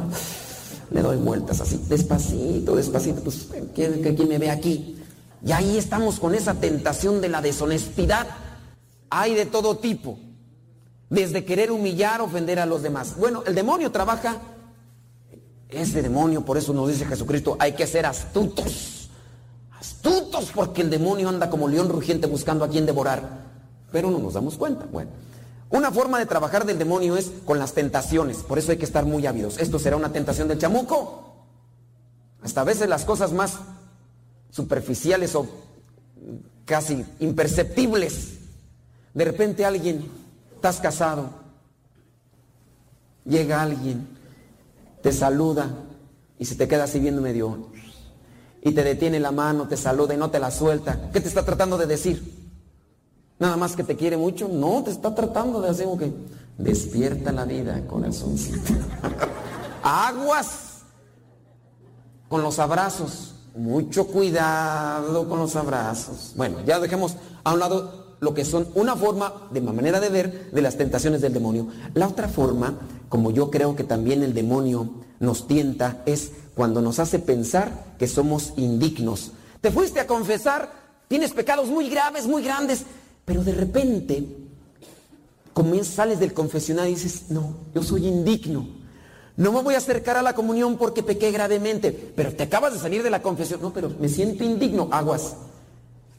le 0.91 1.03
doy 1.03 1.17
vueltas 1.17 1.61
así, 1.61 1.81
despacito, 1.89 2.75
despacito, 2.77 3.23
pues 3.23 3.49
¿quién, 3.75 4.03
quién 4.03 4.29
me 4.29 4.39
ve 4.39 4.51
aquí? 4.51 4.97
Y 5.45 5.53
ahí 5.53 5.79
estamos 5.79 6.19
con 6.19 6.35
esa 6.35 6.55
tentación 6.55 7.21
de 7.21 7.29
la 7.29 7.41
deshonestidad. 7.41 8.27
Hay 9.11 9.35
de 9.35 9.47
todo 9.47 9.77
tipo. 9.77 10.19
Desde 11.11 11.45
querer 11.45 11.71
humillar, 11.71 12.21
ofender 12.21 12.59
a 12.59 12.67
los 12.67 12.83
demás. 12.83 13.15
Bueno, 13.17 13.43
el 13.47 13.55
demonio 13.55 13.91
trabaja 13.93 14.39
ese 15.69 16.03
demonio, 16.03 16.45
por 16.45 16.59
eso 16.59 16.73
nos 16.73 16.89
dice 16.89 17.07
Jesucristo, 17.07 17.57
hay 17.59 17.73
que 17.73 17.87
ser 17.87 18.05
astutos. 18.07 19.11
Astutos 19.79 20.51
porque 20.55 20.83
el 20.83 20.91
demonio 20.91 21.29
anda 21.29 21.49
como 21.49 21.69
león 21.69 21.89
rugiente 21.89 22.27
buscando 22.27 22.65
a 22.65 22.69
quien 22.69 22.85
devorar. 22.85 23.47
Pero 23.93 24.11
no 24.11 24.19
nos 24.19 24.35
damos 24.35 24.57
cuenta. 24.57 24.87
Bueno, 24.91 25.11
una 25.71 25.91
forma 25.91 26.19
de 26.19 26.27
trabajar 26.27 26.65
del 26.65 26.79
demonio 26.79 27.17
es 27.17 27.31
con 27.45 27.59
las 27.59 27.75
tentaciones. 27.75 28.39
Por 28.39 28.59
eso 28.59 28.73
hay 28.73 28.79
que 28.79 28.85
estar 28.85 29.05
muy 29.05 29.27
ávidos. 29.27 29.59
Esto 29.59 29.79
será 29.79 29.97
una 29.97 30.13
tentación 30.13 30.49
del 30.49 30.59
chamuco. 30.59 31.35
Hasta 32.43 32.63
a 32.63 32.65
veces 32.65 32.89
las 32.89 33.05
cosas 33.05 33.33
más 33.33 33.59
superficiales 34.51 35.35
o 35.35 35.47
casi 36.65 37.05
imperceptibles. 37.21 38.39
De 39.15 39.25
repente 39.25 39.65
alguien, 39.65 40.07
estás 40.55 40.81
casado, 40.81 41.31
llega 43.25 43.63
alguien 43.63 44.19
te 45.03 45.13
saluda 45.13 45.71
y 46.39 46.45
se 46.45 46.55
te 46.55 46.69
queda 46.69 46.85
así 46.85 46.99
viendo 46.99 47.23
medio 47.23 47.69
y 48.63 48.73
te 48.73 48.83
detiene 48.83 49.21
la 49.21 49.31
mano, 49.31 49.69
te 49.69 49.77
saluda 49.77 50.15
y 50.15 50.17
no 50.17 50.31
te 50.31 50.41
la 50.41 50.51
suelta. 50.51 51.11
¿Qué 51.13 51.21
te 51.21 51.29
está 51.29 51.45
tratando 51.45 51.79
de 51.79 51.87
decir? 51.87 52.38
Nada 53.39 53.57
más 53.57 53.77
que 53.77 53.85
te 53.85 53.97
quiere 53.97 54.17
mucho. 54.17 54.49
No, 54.49 54.83
te 54.83 54.91
está 54.91 55.15
tratando 55.15 55.61
de 55.61 55.71
hacer 55.71 55.85
como 55.85 55.99
que 55.99 56.13
despierta 56.57 57.33
la 57.33 57.45
vida, 57.45 57.87
corazoncito. 57.87 58.73
Aguas 59.83 60.83
con 62.29 62.43
los 62.43 62.59
abrazos. 62.59 63.35
Mucho 63.55 64.07
cuidado 64.07 65.29
con 65.29 65.39
los 65.39 65.57
abrazos. 65.57 66.33
Bueno, 66.37 66.59
ya 66.65 66.79
dejemos 66.79 67.17
a 67.43 67.55
un 67.55 67.59
lado 67.59 68.17
lo 68.21 68.35
que 68.35 68.45
son 68.45 68.69
una 68.75 68.97
forma 68.97 69.49
de 69.51 69.61
manera 69.61 70.01
de 70.01 70.09
ver 70.09 70.51
de 70.51 70.63
las 70.63 70.77
tentaciones 70.77 71.21
del 71.21 71.33
demonio. 71.33 71.69
La 71.95 72.09
otra 72.09 72.29
forma 72.29 72.75
como 73.09 73.31
yo 73.31 73.51
creo 73.51 73.75
que 73.75 73.85
también 73.85 74.23
el 74.23 74.35
demonio 74.35 74.91
nos 75.21 75.47
tienta, 75.47 76.03
es 76.07 76.33
cuando 76.55 76.81
nos 76.81 76.99
hace 76.99 77.19
pensar 77.19 77.95
que 77.99 78.07
somos 78.07 78.53
indignos. 78.57 79.33
Te 79.61 79.71
fuiste 79.71 80.01
a 80.01 80.07
confesar, 80.07 80.71
tienes 81.09 81.33
pecados 81.33 81.69
muy 81.69 81.89
graves, 81.89 82.27
muy 82.27 82.43
grandes, 82.43 82.85
pero 83.29 83.45
de 83.45 83.53
repente 83.53 84.25
sales 85.83 86.19
del 86.19 86.33
confesionario 86.33 86.93
y 86.93 86.95
dices, 86.95 87.25
no, 87.29 87.57
yo 87.75 87.83
soy 87.83 88.07
indigno. 88.07 88.67
No 89.37 89.53
me 89.53 89.63
voy 89.63 89.75
a 89.75 89.79
acercar 89.79 90.17
a 90.17 90.23
la 90.23 90.35
comunión 90.35 90.79
porque 90.79 91.03
pequé 91.03 91.31
gravemente, 91.31 91.93
pero 91.93 92.33
te 92.33 92.45
acabas 92.45 92.73
de 92.73 92.79
salir 92.79 93.03
de 93.03 93.11
la 93.11 93.21
confesión. 93.21 93.61
No, 93.61 93.73
pero 93.73 93.91
me 94.01 94.09
siento 94.09 94.45
indigno. 94.45 94.89
Aguas. 94.91 95.37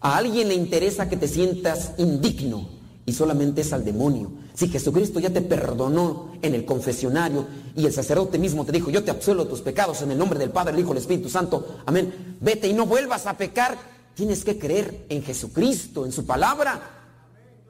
A 0.01 0.18
alguien 0.18 0.49
le 0.49 0.53
interesa 0.53 1.10
que 1.10 1.18
te 1.18 1.28
sientas 1.28 1.93
indigno 1.97 2.70
y 3.05 3.14
solamente 3.14 3.62
es 3.62 3.74
al 3.74 3.84
demonio. 3.84 4.32
Si 4.53 4.68
Jesucristo 4.68 5.20
ya 5.20 5.32
te 5.32 5.41
perdonó 5.41 6.34
en 6.41 6.53
el 6.53 6.64
confesionario 6.64 7.47
y 7.76 7.86
el 7.86 7.93
sacerdote 7.93 8.38
mismo 8.38 8.66
te 8.66 8.72
dijo, 8.72 8.91
yo 8.91 9.03
te 9.03 9.12
absuelvo 9.12 9.47
tus 9.47 9.62
pecados 9.62 10.01
en 10.03 10.12
el 10.12 10.18
nombre 10.18 10.38
del 10.38 10.51
Padre, 10.51 10.74
el 10.74 10.80
Hijo, 10.80 10.91
el 10.91 10.99
Espíritu 10.99 11.28
Santo, 11.28 11.80
amén, 11.86 12.38
vete 12.39 12.68
y 12.68 12.74
no 12.74 12.86
vuelvas 12.86 13.26
a 13.26 13.36
pecar, 13.36 13.78
tienes 14.14 14.43
que 14.43 14.60
creer 14.60 15.05
en 15.10 15.24
Jesucristo, 15.24 16.05
en 16.05 16.12
su 16.12 16.26
palabra. 16.26 16.98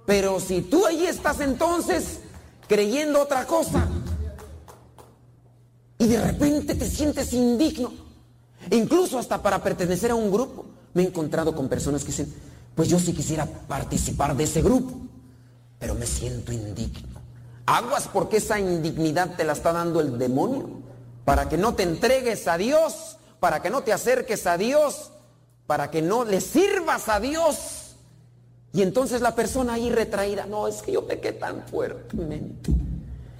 Pero 0.09 0.39
si 0.39 0.61
tú 0.61 0.87
ahí 0.87 1.05
estás 1.05 1.39
entonces 1.39 2.21
creyendo 2.67 3.21
otra 3.21 3.45
cosa, 3.45 3.87
y 5.99 6.07
de 6.07 6.19
repente 6.19 6.73
te 6.73 6.89
sientes 6.89 7.31
indigno. 7.31 7.93
Incluso 8.71 9.19
hasta 9.19 9.39
para 9.43 9.61
pertenecer 9.61 10.09
a 10.09 10.15
un 10.15 10.31
grupo. 10.31 10.65
Me 10.95 11.03
he 11.03 11.05
encontrado 11.05 11.53
con 11.53 11.69
personas 11.69 12.01
que 12.01 12.07
dicen, 12.07 12.33
pues 12.73 12.89
yo 12.89 12.97
sí 12.97 13.13
quisiera 13.13 13.45
participar 13.45 14.35
de 14.35 14.45
ese 14.45 14.63
grupo, 14.63 14.97
pero 15.77 15.93
me 15.93 16.07
siento 16.07 16.51
indigno. 16.51 17.21
Aguas 17.67 18.09
porque 18.11 18.37
esa 18.37 18.59
indignidad 18.59 19.35
te 19.35 19.43
la 19.43 19.53
está 19.53 19.73
dando 19.73 19.99
el 20.01 20.17
demonio, 20.17 20.71
para 21.23 21.47
que 21.47 21.57
no 21.59 21.75
te 21.75 21.83
entregues 21.83 22.47
a 22.47 22.57
Dios, 22.57 23.19
para 23.39 23.61
que 23.61 23.69
no 23.69 23.83
te 23.83 23.93
acerques 23.93 24.47
a 24.47 24.57
Dios, 24.57 25.11
para 25.67 25.91
que 25.91 26.01
no 26.01 26.25
le 26.25 26.41
sirvas 26.41 27.09
a 27.09 27.19
Dios. 27.19 27.78
Y 28.73 28.81
entonces 28.81 29.21
la 29.21 29.35
persona 29.35 29.73
ahí 29.73 29.89
retraída, 29.89 30.45
no, 30.45 30.67
es 30.67 30.81
que 30.81 30.91
yo 30.91 31.05
pequé 31.07 31.33
tan 31.33 31.63
fuertemente. 31.63 32.71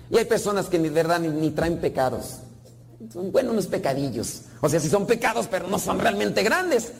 Y 0.10 0.18
hay 0.18 0.26
personas 0.26 0.68
que 0.68 0.80
ni 0.80 0.90
verdad 0.90 1.20
ni, 1.20 1.52
traen 1.52 1.78
pecados. 1.78 2.40
Son 3.14 3.32
buenos 3.32 3.54
unos 3.54 3.68
pecadillos. 3.68 4.42
O 4.62 4.68
sea, 4.68 4.80
si 4.80 4.90
son 4.90 5.06
pecados, 5.06 5.48
pero 5.50 5.68
no 5.68 5.78
son 5.78 6.00
realmente 6.00 6.42
grandes. 6.42 6.92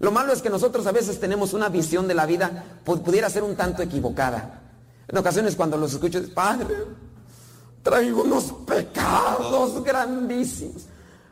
Lo 0.00 0.10
malo 0.10 0.32
es 0.32 0.42
que 0.42 0.50
nosotros 0.50 0.86
a 0.86 0.92
veces 0.92 1.20
tenemos 1.20 1.52
una 1.52 1.68
visión 1.68 2.08
de 2.08 2.14
la 2.14 2.26
vida, 2.26 2.64
pudiera 2.84 3.30
ser 3.30 3.44
un 3.44 3.54
tanto 3.54 3.82
equivocada. 3.82 4.62
En 5.06 5.16
ocasiones 5.16 5.54
cuando 5.54 5.76
los 5.76 5.92
escucho, 5.92 6.20
Padre, 6.34 6.74
traigo 7.82 8.22
unos 8.22 8.52
pecados 8.66 9.82
grandísimos. 9.84 10.86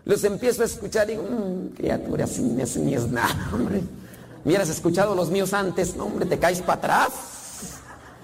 Los 0.04 0.22
empiezo 0.24 0.62
a 0.62 0.66
escuchar 0.66 1.08
y 1.10 1.12
digo, 1.12 1.24
mmm, 1.24 1.74
criatura, 1.74 2.24
así 2.24 2.42
ni 2.42 2.94
es 2.94 3.08
nada, 3.08 3.50
hombre. 3.52 3.82
Hubieras 4.48 4.70
escuchado 4.70 5.14
los 5.14 5.28
míos 5.28 5.52
antes, 5.52 5.94
no, 5.94 6.06
hombre, 6.06 6.24
te 6.24 6.38
caes 6.38 6.62
para 6.62 6.78
atrás. 6.78 7.12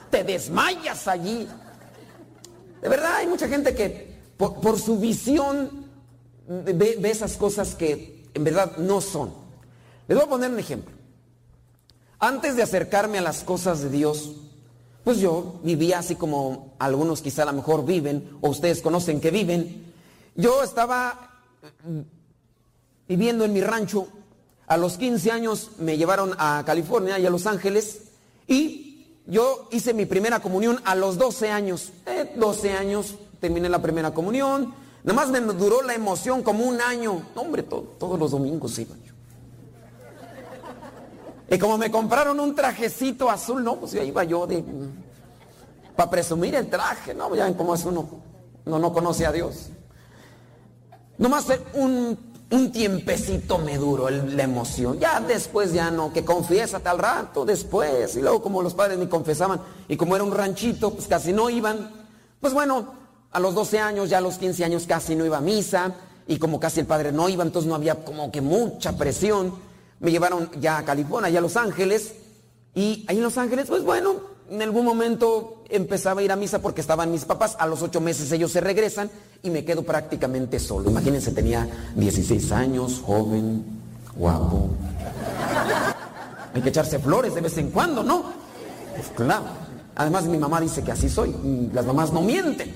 Te 0.08 0.24
desmayas 0.24 1.06
allí. 1.06 1.46
De 2.80 2.88
verdad, 2.88 3.16
hay 3.16 3.26
mucha 3.26 3.46
gente 3.46 3.74
que 3.74 4.16
por, 4.38 4.78
su 4.78 4.98
visión 4.98 5.84
ve, 6.48 6.98
esas 7.04 7.36
cosas 7.36 7.74
que 7.74 8.24
en 8.32 8.42
verdad 8.42 8.78
no 8.78 9.02
son. 9.02 9.34
Les 10.08 10.16
voy 10.16 10.24
a 10.24 10.30
poner 10.30 10.50
un 10.50 10.58
ejemplo. 10.58 10.94
Antes 12.18 12.56
de 12.56 12.62
acercarme 12.62 13.18
a 13.18 13.20
las 13.20 13.44
cosas 13.44 13.82
de 13.82 13.90
Dios, 13.90 14.32
pues 15.04 15.18
yo 15.18 15.60
vivía 15.62 15.98
así 15.98 16.14
como 16.14 16.72
algunos 16.78 17.20
quizá 17.20 17.42
a 17.42 17.46
lo 17.46 17.52
mejor 17.52 17.84
viven, 17.84 18.38
o 18.40 18.48
ustedes 18.48 18.80
conocen 18.80 19.20
que 19.20 19.30
viven. 19.30 19.92
Yo 20.36 20.62
estaba 20.62 21.42
viviendo 23.06 23.44
en 23.44 23.52
mi 23.52 23.60
rancho. 23.60 24.08
A 24.66 24.76
los 24.76 24.96
15 24.96 25.30
años 25.30 25.70
me 25.78 25.96
llevaron 25.96 26.34
a 26.38 26.62
California 26.64 27.18
y 27.18 27.26
a 27.26 27.30
Los 27.30 27.46
Ángeles 27.46 28.02
y 28.46 29.20
yo 29.26 29.68
hice 29.70 29.94
mi 29.94 30.06
primera 30.06 30.40
comunión 30.40 30.80
a 30.84 30.94
los 30.94 31.18
12 31.18 31.50
años. 31.50 31.92
12 32.36 32.68
eh, 32.68 32.72
años, 32.72 33.14
terminé 33.40 33.68
la 33.68 33.80
primera 33.80 34.12
comunión. 34.12 34.74
Nada 35.02 35.14
más 35.14 35.28
me 35.28 35.40
duró 35.40 35.82
la 35.82 35.94
emoción 35.94 36.42
como 36.42 36.64
un 36.64 36.80
año. 36.80 37.22
hombre, 37.34 37.62
todos 37.62 38.18
los 38.18 38.30
domingos 38.30 38.78
iba 38.78 38.94
yo. 39.04 39.14
Y 41.50 41.58
como 41.58 41.76
me 41.76 41.90
compraron 41.90 42.40
un 42.40 42.54
trajecito 42.54 43.30
azul, 43.30 43.62
no, 43.62 43.76
pues 43.76 43.92
ya 43.92 44.02
iba 44.02 44.24
yo 44.24 44.46
de. 44.46 44.64
Para 45.94 46.10
presumir 46.10 46.54
el 46.54 46.68
traje, 46.68 47.14
¿no? 47.14 47.34
Ya 47.34 47.44
ven 47.44 47.54
cómo 47.54 47.74
es 47.74 47.84
uno. 47.84 48.08
No, 48.64 48.78
no 48.78 48.92
conoce 48.92 49.26
a 49.26 49.32
Dios. 49.32 49.68
Nomás 51.18 51.46
un, 51.74 52.18
un 52.54 52.70
tiempecito 52.70 53.58
me 53.58 53.76
duró 53.76 54.08
la 54.08 54.44
emoción. 54.44 54.98
Ya 55.00 55.20
después 55.20 55.72
ya 55.72 55.90
no, 55.90 56.12
que 56.12 56.24
confiésate 56.24 56.88
al 56.88 56.98
rato, 56.98 57.44
después. 57.44 58.14
Y 58.16 58.20
luego 58.20 58.40
como 58.40 58.62
los 58.62 58.74
padres 58.74 58.98
ni 58.98 59.08
confesaban, 59.08 59.60
y 59.88 59.96
como 59.96 60.14
era 60.14 60.24
un 60.24 60.32
ranchito, 60.32 60.94
pues 60.94 61.08
casi 61.08 61.32
no 61.32 61.50
iban. 61.50 61.90
Pues 62.40 62.54
bueno, 62.54 62.94
a 63.32 63.40
los 63.40 63.54
12 63.54 63.80
años, 63.80 64.08
ya 64.08 64.18
a 64.18 64.20
los 64.20 64.38
15 64.38 64.64
años 64.64 64.84
casi 64.86 65.16
no 65.16 65.26
iba 65.26 65.38
a 65.38 65.40
misa 65.40 65.94
y 66.26 66.38
como 66.38 66.60
casi 66.60 66.80
el 66.80 66.86
padre 66.86 67.10
no 67.10 67.28
iba, 67.28 67.42
entonces 67.42 67.68
no 67.68 67.74
había 67.74 68.04
como 68.04 68.30
que 68.30 68.40
mucha 68.40 68.96
presión. 68.96 69.54
Me 69.98 70.12
llevaron 70.12 70.50
ya 70.60 70.78
a 70.78 70.84
California, 70.84 71.30
ya 71.30 71.40
a 71.40 71.42
Los 71.42 71.56
Ángeles 71.56 72.14
y 72.74 73.04
ahí 73.08 73.16
en 73.16 73.22
Los 73.24 73.36
Ángeles, 73.36 73.66
pues 73.68 73.82
bueno, 73.82 74.33
en 74.50 74.62
algún 74.62 74.84
momento 74.84 75.62
empezaba 75.68 76.20
a 76.20 76.24
ir 76.24 76.32
a 76.32 76.36
misa 76.36 76.60
porque 76.60 76.80
estaban 76.80 77.10
mis 77.10 77.24
papás, 77.24 77.56
a 77.58 77.66
los 77.66 77.82
ocho 77.82 78.00
meses 78.00 78.30
ellos 78.32 78.52
se 78.52 78.60
regresan 78.60 79.10
y 79.42 79.50
me 79.50 79.64
quedo 79.64 79.82
prácticamente 79.82 80.58
solo. 80.58 80.90
Imagínense, 80.90 81.32
tenía 81.32 81.66
16 81.96 82.52
años, 82.52 83.02
joven, 83.04 83.64
guapo. 84.16 84.70
Hay 86.54 86.62
que 86.62 86.68
echarse 86.68 86.98
flores 86.98 87.34
de 87.34 87.40
vez 87.40 87.56
en 87.58 87.70
cuando, 87.70 88.02
¿no? 88.02 88.24
Pues 88.94 89.08
claro. 89.16 89.64
Además 89.96 90.24
mi 90.24 90.38
mamá 90.38 90.60
dice 90.60 90.82
que 90.82 90.92
así 90.92 91.08
soy. 91.08 91.34
Las 91.72 91.84
mamás 91.84 92.12
no 92.12 92.20
mienten. 92.20 92.74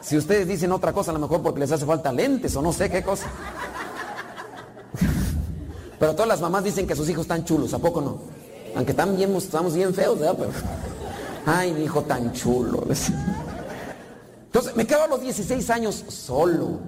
Si 0.00 0.16
ustedes 0.16 0.48
dicen 0.48 0.72
otra 0.72 0.92
cosa, 0.92 1.10
a 1.10 1.14
lo 1.14 1.20
mejor 1.20 1.42
porque 1.42 1.60
les 1.60 1.72
hace 1.72 1.84
falta 1.84 2.12
lentes 2.12 2.54
o 2.56 2.62
no 2.62 2.72
sé 2.72 2.88
qué 2.88 3.02
cosa. 3.02 3.26
Pero 5.98 6.12
todas 6.12 6.28
las 6.28 6.40
mamás 6.40 6.64
dicen 6.64 6.86
que 6.86 6.94
sus 6.94 7.08
hijos 7.08 7.22
están 7.22 7.44
chulos, 7.44 7.74
¿a 7.74 7.78
poco 7.78 8.00
no? 8.00 8.37
Aunque 8.78 8.92
están 8.92 9.16
bien, 9.16 9.34
estamos 9.34 9.74
bien 9.74 9.92
feos, 9.92 10.20
¿verdad? 10.20 10.36
Pero, 10.38 10.52
ay, 11.46 11.72
mi 11.72 11.82
hijo 11.82 12.02
tan 12.02 12.32
chulo. 12.32 12.84
Entonces, 14.46 14.76
me 14.76 14.86
quedo 14.86 15.02
a 15.02 15.08
los 15.08 15.20
16 15.20 15.68
años 15.70 16.04
solo. 16.06 16.78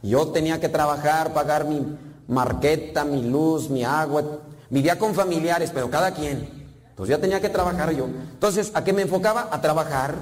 Yo 0.00 0.28
tenía 0.28 0.60
que 0.60 0.68
trabajar, 0.68 1.34
pagar 1.34 1.64
mi 1.64 1.84
marqueta, 2.28 3.04
mi 3.04 3.28
luz, 3.28 3.68
mi 3.68 3.82
agua. 3.82 4.22
Vivía 4.70 4.96
con 4.96 5.12
familiares, 5.12 5.72
pero 5.74 5.90
cada 5.90 6.14
quien. 6.14 6.48
Entonces 6.90 7.16
ya 7.16 7.20
tenía 7.20 7.40
que 7.40 7.48
trabajar 7.48 7.90
yo. 7.90 8.04
Entonces, 8.04 8.70
¿a 8.74 8.84
qué 8.84 8.92
me 8.92 9.02
enfocaba? 9.02 9.48
A 9.50 9.60
trabajar 9.60 10.14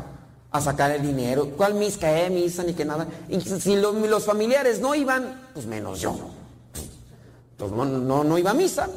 a 0.51 0.62
sacar 0.62 0.93
el 0.93 1.03
dinero. 1.03 1.51
¿Cuál 1.59 1.74
misa? 1.74 2.01
¿Qué 2.01 2.30
misa? 2.30 2.62
Ni 2.62 2.72
que 2.72 2.87
nada. 2.87 3.07
Y 3.28 3.39
si 3.43 3.76
los, 3.76 4.24
familiares 4.24 4.80
no 4.80 4.95
iban, 4.95 5.51
pues 5.53 5.66
menos 5.66 6.01
yo. 6.01 6.16
Entonces 7.51 7.76
no, 7.76 8.24
no, 8.24 8.39
iba 8.39 8.53
a 8.53 8.55
misa. 8.55 8.89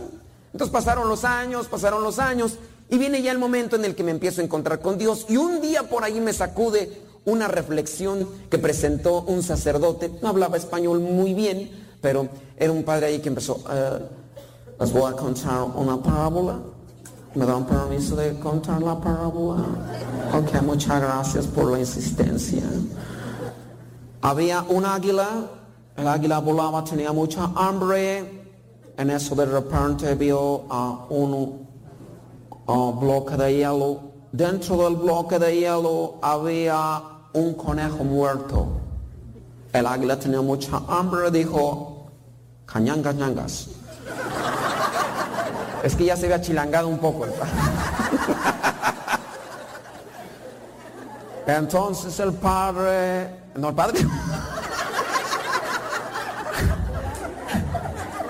Entonces 0.52 0.72
pasaron 0.72 1.08
los 1.08 1.26
años, 1.26 1.68
pasaron 1.68 2.04
los 2.04 2.20
años. 2.20 2.58
Y 2.90 2.98
viene 2.98 3.22
ya 3.22 3.32
el 3.32 3.38
momento 3.38 3.76
en 3.76 3.86
el 3.86 3.96
que 3.96 4.04
me 4.04 4.12
empiezo 4.12 4.42
a 4.42 4.44
encontrar 4.44 4.80
con 4.80 4.98
Dios. 4.98 5.26
Y 5.30 5.38
un 5.38 5.62
día 5.62 5.90
por 5.90 6.04
ahí 6.04 6.20
me 6.20 6.34
sacude 6.34 7.02
una 7.26 7.48
reflexión 7.48 8.28
que 8.50 8.58
presentó 8.58 9.22
un 9.22 9.44
sacerdote. 9.44 10.12
No 10.22 10.30
hablaba 10.30 10.58
español 10.58 11.00
muy 11.00 11.34
bien, 11.34 11.70
pero 12.02 12.30
era 12.58 12.72
un 12.72 12.84
padre 12.84 13.08
ahí 13.08 13.20
que 13.20 13.30
empezó. 13.30 13.58
Uh, 13.58 14.82
les 14.82 14.92
voy 14.92 15.12
a 15.12 15.16
contar 15.16 15.64
una 15.76 16.02
parábola 16.02 16.60
¿Me 17.36 17.46
dan 17.46 17.64
permiso 17.66 18.16
de 18.16 18.40
contar 18.40 18.82
la 18.82 19.00
parábola? 19.00 19.64
Ok, 20.34 20.64
muchas 20.64 21.00
gracias 21.00 21.46
por 21.46 21.72
la 21.72 21.80
insistencia. 21.80 22.64
Había 24.22 24.64
un 24.64 24.84
águila, 24.84 25.28
el 25.96 26.08
águila 26.08 26.40
volaba, 26.40 26.84
tenía 26.84 27.12
mucha 27.12 27.52
hambre. 27.56 28.39
En 29.00 29.10
eso 29.12 29.34
de 29.34 29.46
repente 29.46 30.14
vio 30.16 30.66
a 30.70 31.06
un 31.10 31.66
bloque 32.68 33.38
de 33.38 33.56
hielo. 33.56 34.02
Dentro 34.34 34.76
del 34.84 34.98
bloque 34.98 35.40
de 35.40 35.58
hielo 35.58 36.20
había 36.22 37.02
un 37.32 37.54
conejo 37.54 38.04
muerto. 38.04 38.68
El 39.72 39.86
águila 39.86 40.20
tenía 40.20 40.42
mucha 40.42 40.82
hambre, 40.90 41.32
dijo, 41.32 42.10
cañangas, 42.66 43.16
ñangas. 43.16 43.70
Es 45.82 45.96
que 45.96 46.04
ya 46.04 46.18
se 46.18 46.28
ve 46.28 46.34
achilangado 46.34 46.90
un 46.90 47.00
poco. 47.00 47.26
Entonces 51.48 52.20
el 52.20 52.34
padre, 52.34 53.34
no 53.56 53.70
el 53.70 53.76
padre, 53.76 54.06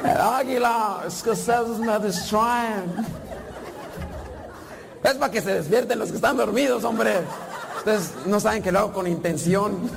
águila, 0.06 1.04
es 1.08 1.22
que 1.22 1.32
ustedes 1.32 1.80
me 1.80 2.00
distraen. 2.00 2.86
Es 5.04 5.14
para 5.16 5.32
que 5.32 5.42
se 5.42 5.54
despierten 5.54 6.00
los 6.00 6.10
que 6.10 6.16
están 6.16 6.38
dormidos, 6.38 6.84
hombre. 6.84 7.22
Ustedes 7.78 8.14
no 8.26 8.40
saben 8.40 8.62
que 8.62 8.72
lo 8.72 8.80
hago 8.80 8.94
con 8.94 9.08
intención. 9.08 9.90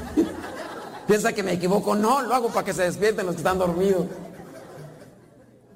Piensa 1.07 1.32
que 1.32 1.42
me 1.42 1.53
equivoco. 1.53 1.94
No, 1.94 2.22
lo 2.22 2.34
hago 2.34 2.48
para 2.48 2.64
que 2.64 2.72
se 2.72 2.82
despierten 2.82 3.26
los 3.26 3.34
que 3.34 3.40
están 3.40 3.59
dormidos. 3.59 4.07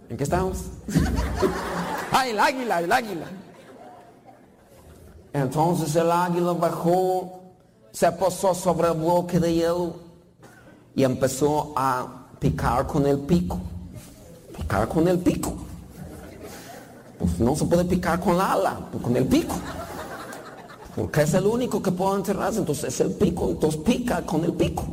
¿En 0.09 0.17
qué 0.17 0.25
estamos? 0.25 0.59
ah, 2.13 2.29
el 2.29 2.39
águila, 2.39 2.81
el 2.81 2.93
águila. 2.93 3.27
Entonces 5.33 5.95
el 5.97 6.11
águila 6.11 6.53
bajó, 6.53 7.43
se 7.93 8.11
posó 8.13 8.55
sobre 8.55 8.89
el 8.89 8.95
bloque 8.95 9.39
de 9.41 9.53
hielo 9.53 9.97
y 10.95 11.05
empezó 11.05 11.75
a 11.77 12.29
picar 12.39 12.87
con 12.87 13.07
el 13.07 13.19
pico. 13.19 13.61
Picar 14.67 14.89
con 14.89 15.07
el 15.07 15.21
pico. 15.21 15.55
Pues 17.21 17.39
no 17.39 17.55
se 17.55 17.67
puede 17.67 17.85
picar 17.85 18.19
con 18.19 18.37
la 18.37 18.55
ala, 18.55 18.81
con 19.01 19.17
el 19.17 19.25
pico. 19.25 19.55
Porque 20.97 21.23
es 21.23 21.35
el 21.35 21.47
único 21.47 21.81
que 21.81 21.93
puede 21.93 22.17
enterrarse, 22.17 22.59
entonces 22.59 22.93
es 22.93 23.01
el 23.01 23.13
pico, 23.13 23.49
entonces 23.51 23.81
pica 23.83 24.23
con 24.23 24.43
el 24.45 24.53
pico. 24.55 24.85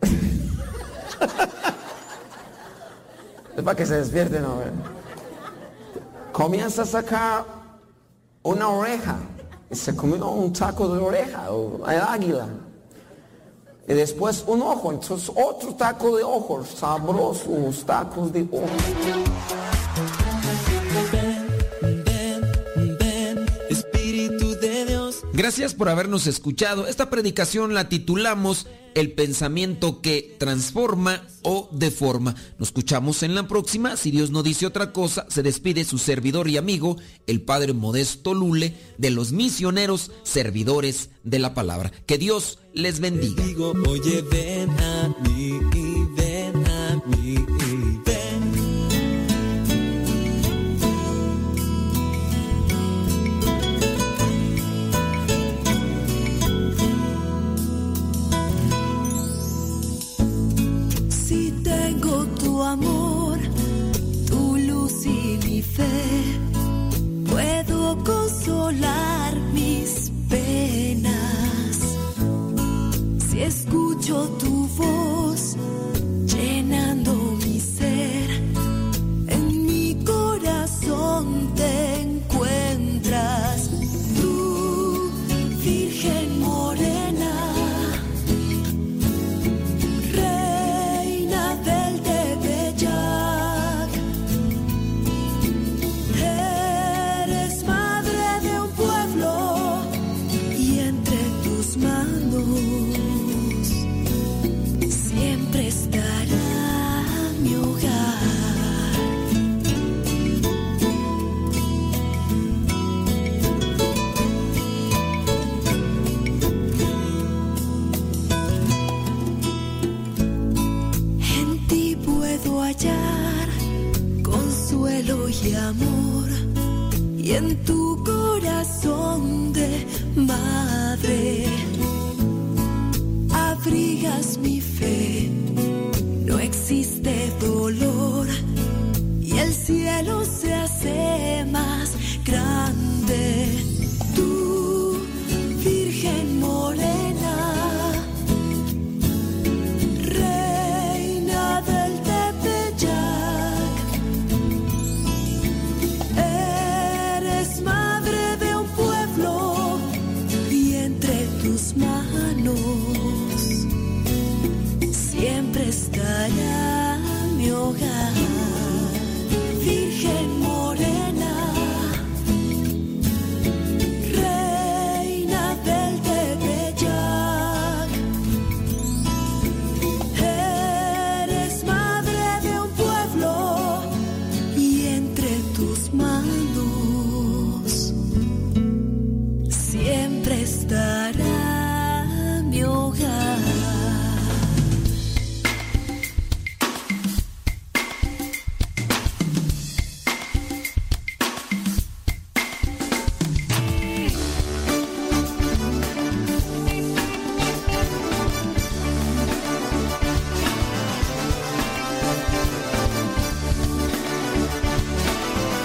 es 3.54 3.62
para 3.62 3.76
que 3.76 3.84
se 3.84 3.96
despierten, 3.96 4.40
¿no? 4.40 4.62
Comienza 6.32 6.84
a 6.84 6.86
sacar 6.86 7.44
una 8.44 8.68
oreja. 8.70 9.18
Y 9.70 9.74
se 9.76 9.94
comió 9.94 10.26
un 10.30 10.54
taco 10.54 10.88
de 10.88 11.00
oreja, 11.02 11.52
o 11.52 11.86
el 11.86 12.00
águila. 12.00 12.48
Y 13.88 13.94
después 13.94 14.44
un 14.46 14.60
ojo, 14.60 14.92
entonces 14.92 15.32
otro 15.34 15.74
taco 15.74 16.14
de 16.14 16.22
ojos, 16.22 16.68
sabrosos 16.76 17.84
tacos 17.86 18.30
de 18.30 18.46
ojos. 18.52 19.77
Gracias 25.38 25.72
por 25.72 25.88
habernos 25.88 26.26
escuchado. 26.26 26.88
Esta 26.88 27.10
predicación 27.10 27.72
la 27.72 27.88
titulamos 27.88 28.66
El 28.96 29.12
pensamiento 29.12 30.00
que 30.00 30.34
transforma 30.36 31.22
o 31.42 31.68
deforma. 31.70 32.34
Nos 32.58 32.70
escuchamos 32.70 33.22
en 33.22 33.36
la 33.36 33.46
próxima. 33.46 33.96
Si 33.96 34.10
Dios 34.10 34.32
no 34.32 34.42
dice 34.42 34.66
otra 34.66 34.92
cosa, 34.92 35.26
se 35.28 35.44
despide 35.44 35.84
su 35.84 35.98
servidor 35.98 36.48
y 36.48 36.56
amigo, 36.56 36.96
el 37.28 37.40
Padre 37.40 37.72
Modesto 37.72 38.34
Lule, 38.34 38.74
de 38.96 39.10
los 39.10 39.30
misioneros 39.30 40.10
servidores 40.24 41.10
de 41.22 41.38
la 41.38 41.54
palabra. 41.54 41.92
Que 42.06 42.18
Dios 42.18 42.58
les 42.74 42.98
bendiga. 42.98 43.40